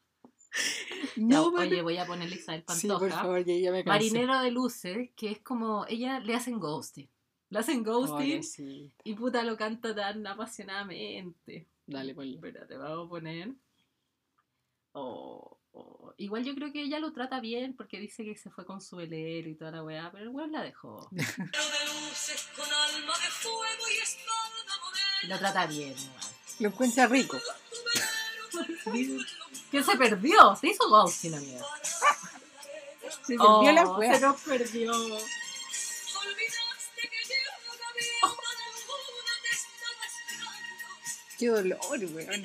No, 1.16 1.52
Ya, 1.52 1.58
oye, 1.60 1.82
voy 1.82 1.98
a 1.98 2.06
ponerle 2.06 2.36
Isabel 2.36 2.64
Sí, 2.68 2.88
por 2.88 3.00
Pantoja. 3.00 3.20
favor, 3.22 3.44
ya, 3.44 3.54
ya 3.56 3.70
me 3.72 3.84
cansé. 3.84 3.88
Marinero 4.10 4.40
de 4.40 4.50
luces, 4.50 5.10
que 5.14 5.30
es 5.30 5.40
como, 5.40 5.84
ella 5.86 6.18
le 6.20 6.34
hacen 6.34 6.58
ghosting. 6.58 7.08
Le 7.50 7.58
hacen 7.58 7.82
ghosting 7.82 8.16
Pobrecita. 8.40 8.94
y 9.04 9.14
puta 9.14 9.42
lo 9.44 9.56
canta 9.56 9.94
tan 9.94 10.26
apasionadamente. 10.26 11.68
Dale, 11.86 12.14
ponle. 12.14 12.34
Espérate, 12.36 12.76
vamos 12.76 13.06
a 13.06 13.08
poner. 13.10 13.52
Oh, 14.92 15.55
oh. 15.76 16.14
Igual 16.18 16.44
yo 16.44 16.54
creo 16.54 16.72
que 16.72 16.82
ella 16.82 16.98
lo 16.98 17.12
trata 17.12 17.40
bien 17.40 17.76
porque 17.76 17.98
dice 18.00 18.24
que 18.24 18.36
se 18.36 18.50
fue 18.50 18.64
con 18.64 18.80
su 18.80 18.96
velero 18.96 19.48
y 19.50 19.54
toda 19.54 19.70
la 19.70 19.82
weá, 19.84 20.10
pero 20.10 20.24
el 20.24 20.30
weón 20.30 20.52
la 20.52 20.62
dejó. 20.62 21.08
de 21.10 21.22
luces 21.22 22.48
con 22.56 22.64
alma 22.66 23.12
de 23.18 23.30
fuego 23.30 23.88
y 23.90 23.98
espalda 24.02 24.74
morena. 24.80 25.34
Lo 25.34 25.38
trata 25.38 25.66
bien, 25.66 25.90
igual. 25.98 26.24
Lo 26.60 26.68
encuentra 26.68 27.06
rico. 27.06 27.38
¿Quién 29.70 29.84
se 29.84 29.96
perdió? 29.96 30.56
Se 30.56 30.68
hizo 30.68 30.88
ghosting, 30.88 31.34
amiga. 31.34 31.64
Se 33.26 33.36
Oh, 33.38 33.60
perdió 33.62 33.72
la 33.72 33.90
wea. 33.90 34.14
Se 34.14 34.20
nos 34.20 34.40
perdió. 34.40 34.92
Que 34.98 35.06
esperando. 35.06 35.18
Qué 41.38 41.48
dolor, 41.48 41.78
weón. 42.14 42.44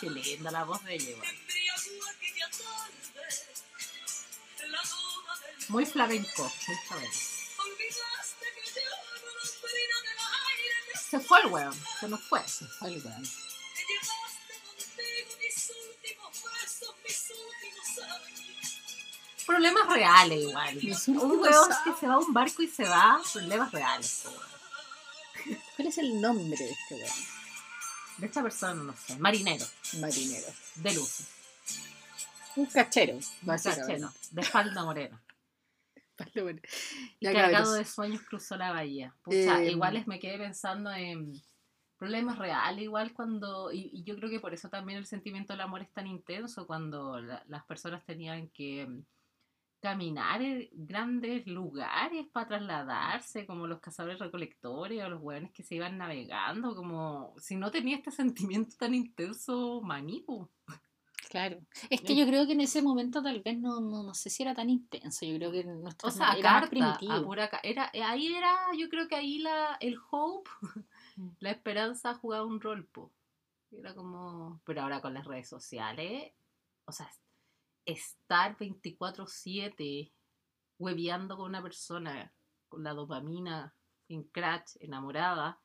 Qué 0.00 0.10
linda 0.10 0.50
la 0.50 0.64
voz 0.64 0.82
de 0.84 0.94
ella, 0.94 1.10
igual. 1.10 1.28
Muy 5.68 5.86
flamenco, 5.86 6.42
muy 6.66 6.76
flamenco. 6.88 7.16
Se 11.10 11.18
fue 11.20 11.40
el 11.40 11.46
weón, 11.46 11.74
se 11.98 12.08
nos 12.08 12.20
fue. 12.20 12.40
Weón. 12.80 13.22
besos, 16.54 16.94
mis 17.04 17.30
últimos 17.30 17.98
años. 17.98 19.44
Problemas 19.46 19.88
reales 19.88 20.38
igual. 20.40 20.78
Un 21.08 21.40
a- 21.72 21.84
que 21.84 21.92
se 21.98 22.06
va 22.06 22.14
a 22.14 22.18
un 22.18 22.32
barco 22.32 22.62
y 22.62 22.68
se 22.68 22.84
va, 22.84 23.20
problemas 23.32 23.72
reales. 23.72 24.22
weón. 24.24 25.58
¿Cuál 25.76 25.88
es 25.88 25.98
el 25.98 26.20
nombre 26.20 26.56
de 26.58 26.70
este 26.70 26.94
weón? 26.94 27.39
De 28.20 28.26
esta 28.26 28.42
persona 28.42 28.74
no 28.74 28.92
sé. 28.96 29.18
Marinero, 29.18 29.64
Marinero. 30.00 30.46
de 30.76 30.94
luz. 30.94 31.26
Un 32.56 32.66
cachero, 32.66 33.14
Un 33.14 33.46
cachero, 33.46 34.12
de 34.32 34.40
espalda 34.42 34.84
morena. 34.84 35.22
Y 36.34 37.24
Ya, 37.24 37.32
cargado 37.32 37.64
cabros. 37.64 37.74
de 37.78 37.84
sueños 37.86 38.20
cruzó 38.28 38.56
la 38.56 38.72
bahía. 38.72 39.14
Pucha, 39.22 39.62
Em. 39.62 39.70
igual 39.70 40.04
me 40.06 40.18
quedé 40.18 40.36
pensando 40.38 40.92
en 40.92 41.32
problemas 41.96 42.36
reales, 42.38 42.82
igual 42.84 43.12
cuando. 43.14 43.72
Y, 43.72 43.90
y 43.92 44.04
yo 44.04 44.16
creo 44.16 44.28
que 44.28 44.40
por 44.40 44.52
eso 44.52 44.68
también 44.68 44.98
el 44.98 45.06
sentimiento 45.06 45.52
del 45.54 45.62
amor 45.62 45.80
es 45.82 45.90
tan 45.92 46.06
intenso, 46.06 46.66
cuando 46.66 47.20
la- 47.20 47.42
las 47.48 47.64
personas 47.64 48.04
tenían 48.04 48.48
que 48.48 48.86
caminar 49.80 50.42
en 50.42 50.68
grandes 50.72 51.46
lugares 51.46 52.26
para 52.32 52.48
trasladarse, 52.48 53.46
como 53.46 53.66
los 53.66 53.80
cazadores 53.80 54.18
recolectores 54.18 55.02
o 55.02 55.08
los 55.08 55.22
hueones 55.22 55.52
que 55.52 55.62
se 55.62 55.76
iban 55.76 55.96
navegando, 55.98 56.74
como 56.76 57.34
si 57.38 57.56
no 57.56 57.70
tenía 57.70 57.96
este 57.96 58.10
sentimiento 58.10 58.76
tan 58.76 58.94
intenso, 58.94 59.80
manipo. 59.82 60.50
Claro. 61.30 61.60
Es 61.90 62.00
que 62.00 62.12
Eh. 62.12 62.16
yo 62.16 62.26
creo 62.26 62.46
que 62.46 62.54
en 62.54 62.60
ese 62.60 62.82
momento 62.82 63.22
tal 63.22 63.40
vez 63.40 63.56
no, 63.58 63.80
no, 63.80 64.02
no 64.02 64.14
sé 64.14 64.30
si 64.30 64.42
era 64.42 64.54
tan 64.54 64.68
intenso. 64.68 65.24
Yo 65.24 65.36
creo 65.36 65.52
que 65.52 65.64
nuestro 65.64 66.08
O 66.08 66.10
sea, 66.10 66.32
era 66.32 66.42
carta, 66.60 66.70
primitivo. 66.70 67.22
pura 67.24 67.48
era, 67.62 67.88
eh, 67.92 68.02
ahí 68.02 68.34
era, 68.34 68.56
yo 68.76 68.88
creo 68.88 69.06
que 69.06 69.14
ahí 69.16 69.38
la, 69.38 69.76
el 69.80 69.96
hope, 70.10 70.50
Mm. 71.16 71.30
la 71.40 71.50
esperanza 71.50 72.14
jugaba 72.14 72.44
un 72.46 72.60
rol, 72.60 72.86
po. 72.86 73.12
Era 73.72 73.94
como, 73.94 74.60
pero 74.64 74.82
ahora 74.82 75.00
con 75.00 75.12
las 75.14 75.24
redes 75.26 75.48
sociales, 75.48 76.32
o 76.86 76.92
sea, 76.92 77.08
estar 77.92 78.56
24/7 78.58 80.12
hueveando 80.78 81.36
con 81.36 81.46
una 81.50 81.62
persona, 81.62 82.32
con 82.68 82.82
la 82.84 82.92
dopamina 82.94 83.74
en 84.08 84.24
crash, 84.24 84.76
enamorada, 84.80 85.60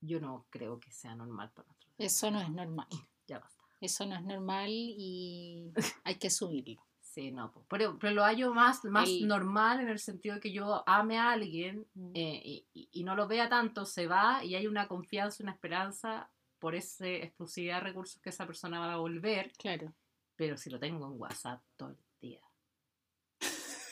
yo 0.00 0.20
no 0.20 0.46
creo 0.50 0.80
que 0.80 0.90
sea 0.90 1.14
normal 1.14 1.50
para 1.52 1.68
nosotros. 1.68 1.94
Eso 1.98 2.30
no 2.30 2.40
es 2.40 2.50
normal. 2.50 2.88
Ya 3.26 3.38
basta. 3.38 3.62
Eso 3.80 4.06
no 4.06 4.16
es 4.16 4.22
normal 4.24 4.68
y 4.70 5.72
hay 6.04 6.16
que 6.16 6.26
asumirlo. 6.28 6.82
Sí, 7.00 7.30
no, 7.30 7.52
pero, 7.68 7.98
pero 7.98 8.14
lo 8.14 8.22
hallo 8.24 8.54
más, 8.54 8.84
más 8.86 9.08
El- 9.08 9.28
normal 9.28 9.80
en 9.80 9.88
el 9.90 9.98
sentido 9.98 10.36
de 10.36 10.40
que 10.40 10.52
yo 10.52 10.82
ame 10.88 11.18
a 11.18 11.30
alguien 11.32 11.86
eh, 12.14 12.40
y, 12.42 12.66
y- 12.72 12.88
y 12.90 13.04
no 13.04 13.14
lo 13.14 13.28
vea 13.28 13.50
tanto, 13.50 13.84
se 13.84 14.06
va 14.06 14.42
y 14.42 14.54
hay 14.54 14.66
una 14.66 14.88
confianza, 14.88 15.42
una 15.42 15.52
esperanza 15.52 16.30
por 16.58 16.74
esa 16.74 17.06
exclusividad 17.08 17.76
de 17.76 17.80
recursos 17.88 18.20
que 18.22 18.30
esa 18.30 18.46
persona 18.46 18.78
va 18.80 18.94
a 18.94 18.96
volver, 18.96 19.52
Claro. 19.58 19.92
Pero 20.36 20.56
si 20.56 20.70
lo 20.70 20.78
tengo 20.78 21.06
en 21.06 21.20
WhatsApp 21.20 21.62
todo 21.76 21.90
el 21.90 21.98
día. 22.20 22.40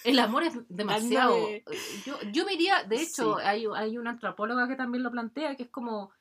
El 0.05 0.19
amor 0.19 0.45
es 0.45 0.55
demasiado. 0.69 1.35
Ándale. 1.35 1.65
Yo, 2.07 2.17
yo 2.33 2.45
me 2.45 2.55
iría, 2.55 2.85
de 2.85 3.03
hecho, 3.03 3.37
Sí. 3.39 3.43
hay, 3.45 3.67
hay 3.75 3.99
una 3.99 4.11
antropóloga 4.11 4.67
que 4.69 4.77
también 4.77 5.03
lo 5.03 5.11
plantea, 5.11 5.57
que 5.57 5.65
es 5.65 5.71
como 5.71 6.13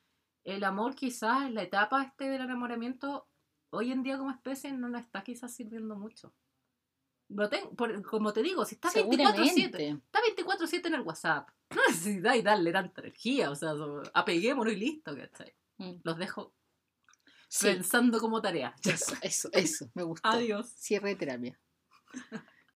el 0.44 0.64
amor 0.64 0.96
quizás, 0.96 1.50
la 1.52 1.64
etapa 1.64 2.04
este 2.04 2.30
del 2.30 2.42
enamoramiento, 2.42 3.28
hoy 3.72 3.92
en 3.92 4.04
día 4.04 4.18
como 4.18 4.32
especie 4.32 4.72
no 4.74 4.90
nos 4.90 5.02
está 5.02 5.24
quizás 5.24 5.54
sirviendo 5.54 5.96
mucho. 5.96 6.34
Lo 7.30 7.48
ten- 7.50 7.76
por- 7.76 8.02
como 8.04 8.34
te 8.34 8.42
digo, 8.42 8.66
si 8.66 8.76
está 8.76 8.90
24-7, 8.90 9.72
Seguramente. 9.72 9.90
está 9.90 10.20
24-7 10.22 10.88
en 10.88 10.94
el 10.96 11.02
WhatsApp, 11.02 11.50
no 11.76 11.82
necesitáis 11.88 12.44
darle 12.44 12.72
tanta 12.72 13.02
energía, 13.02 13.52
o 13.52 13.56
sea, 13.56 13.74
apeguémonos 14.14 14.74
y 14.74 14.78
listo, 14.78 15.16
¿cachai? 15.16 15.54
Mm. 15.78 15.92
Los 16.04 16.18
dejo 16.18 16.54
Sí, 17.50 17.66
pensando 17.66 18.20
como 18.20 18.42
tarea. 18.42 18.76
eso, 18.84 19.16
eso, 19.22 19.50
eso, 19.52 19.92
me 19.96 20.04
gustó. 20.04 20.30
Adiós. 20.30 20.70
Cierre 20.78 21.10
de 21.10 21.16
terapia. 21.16 21.60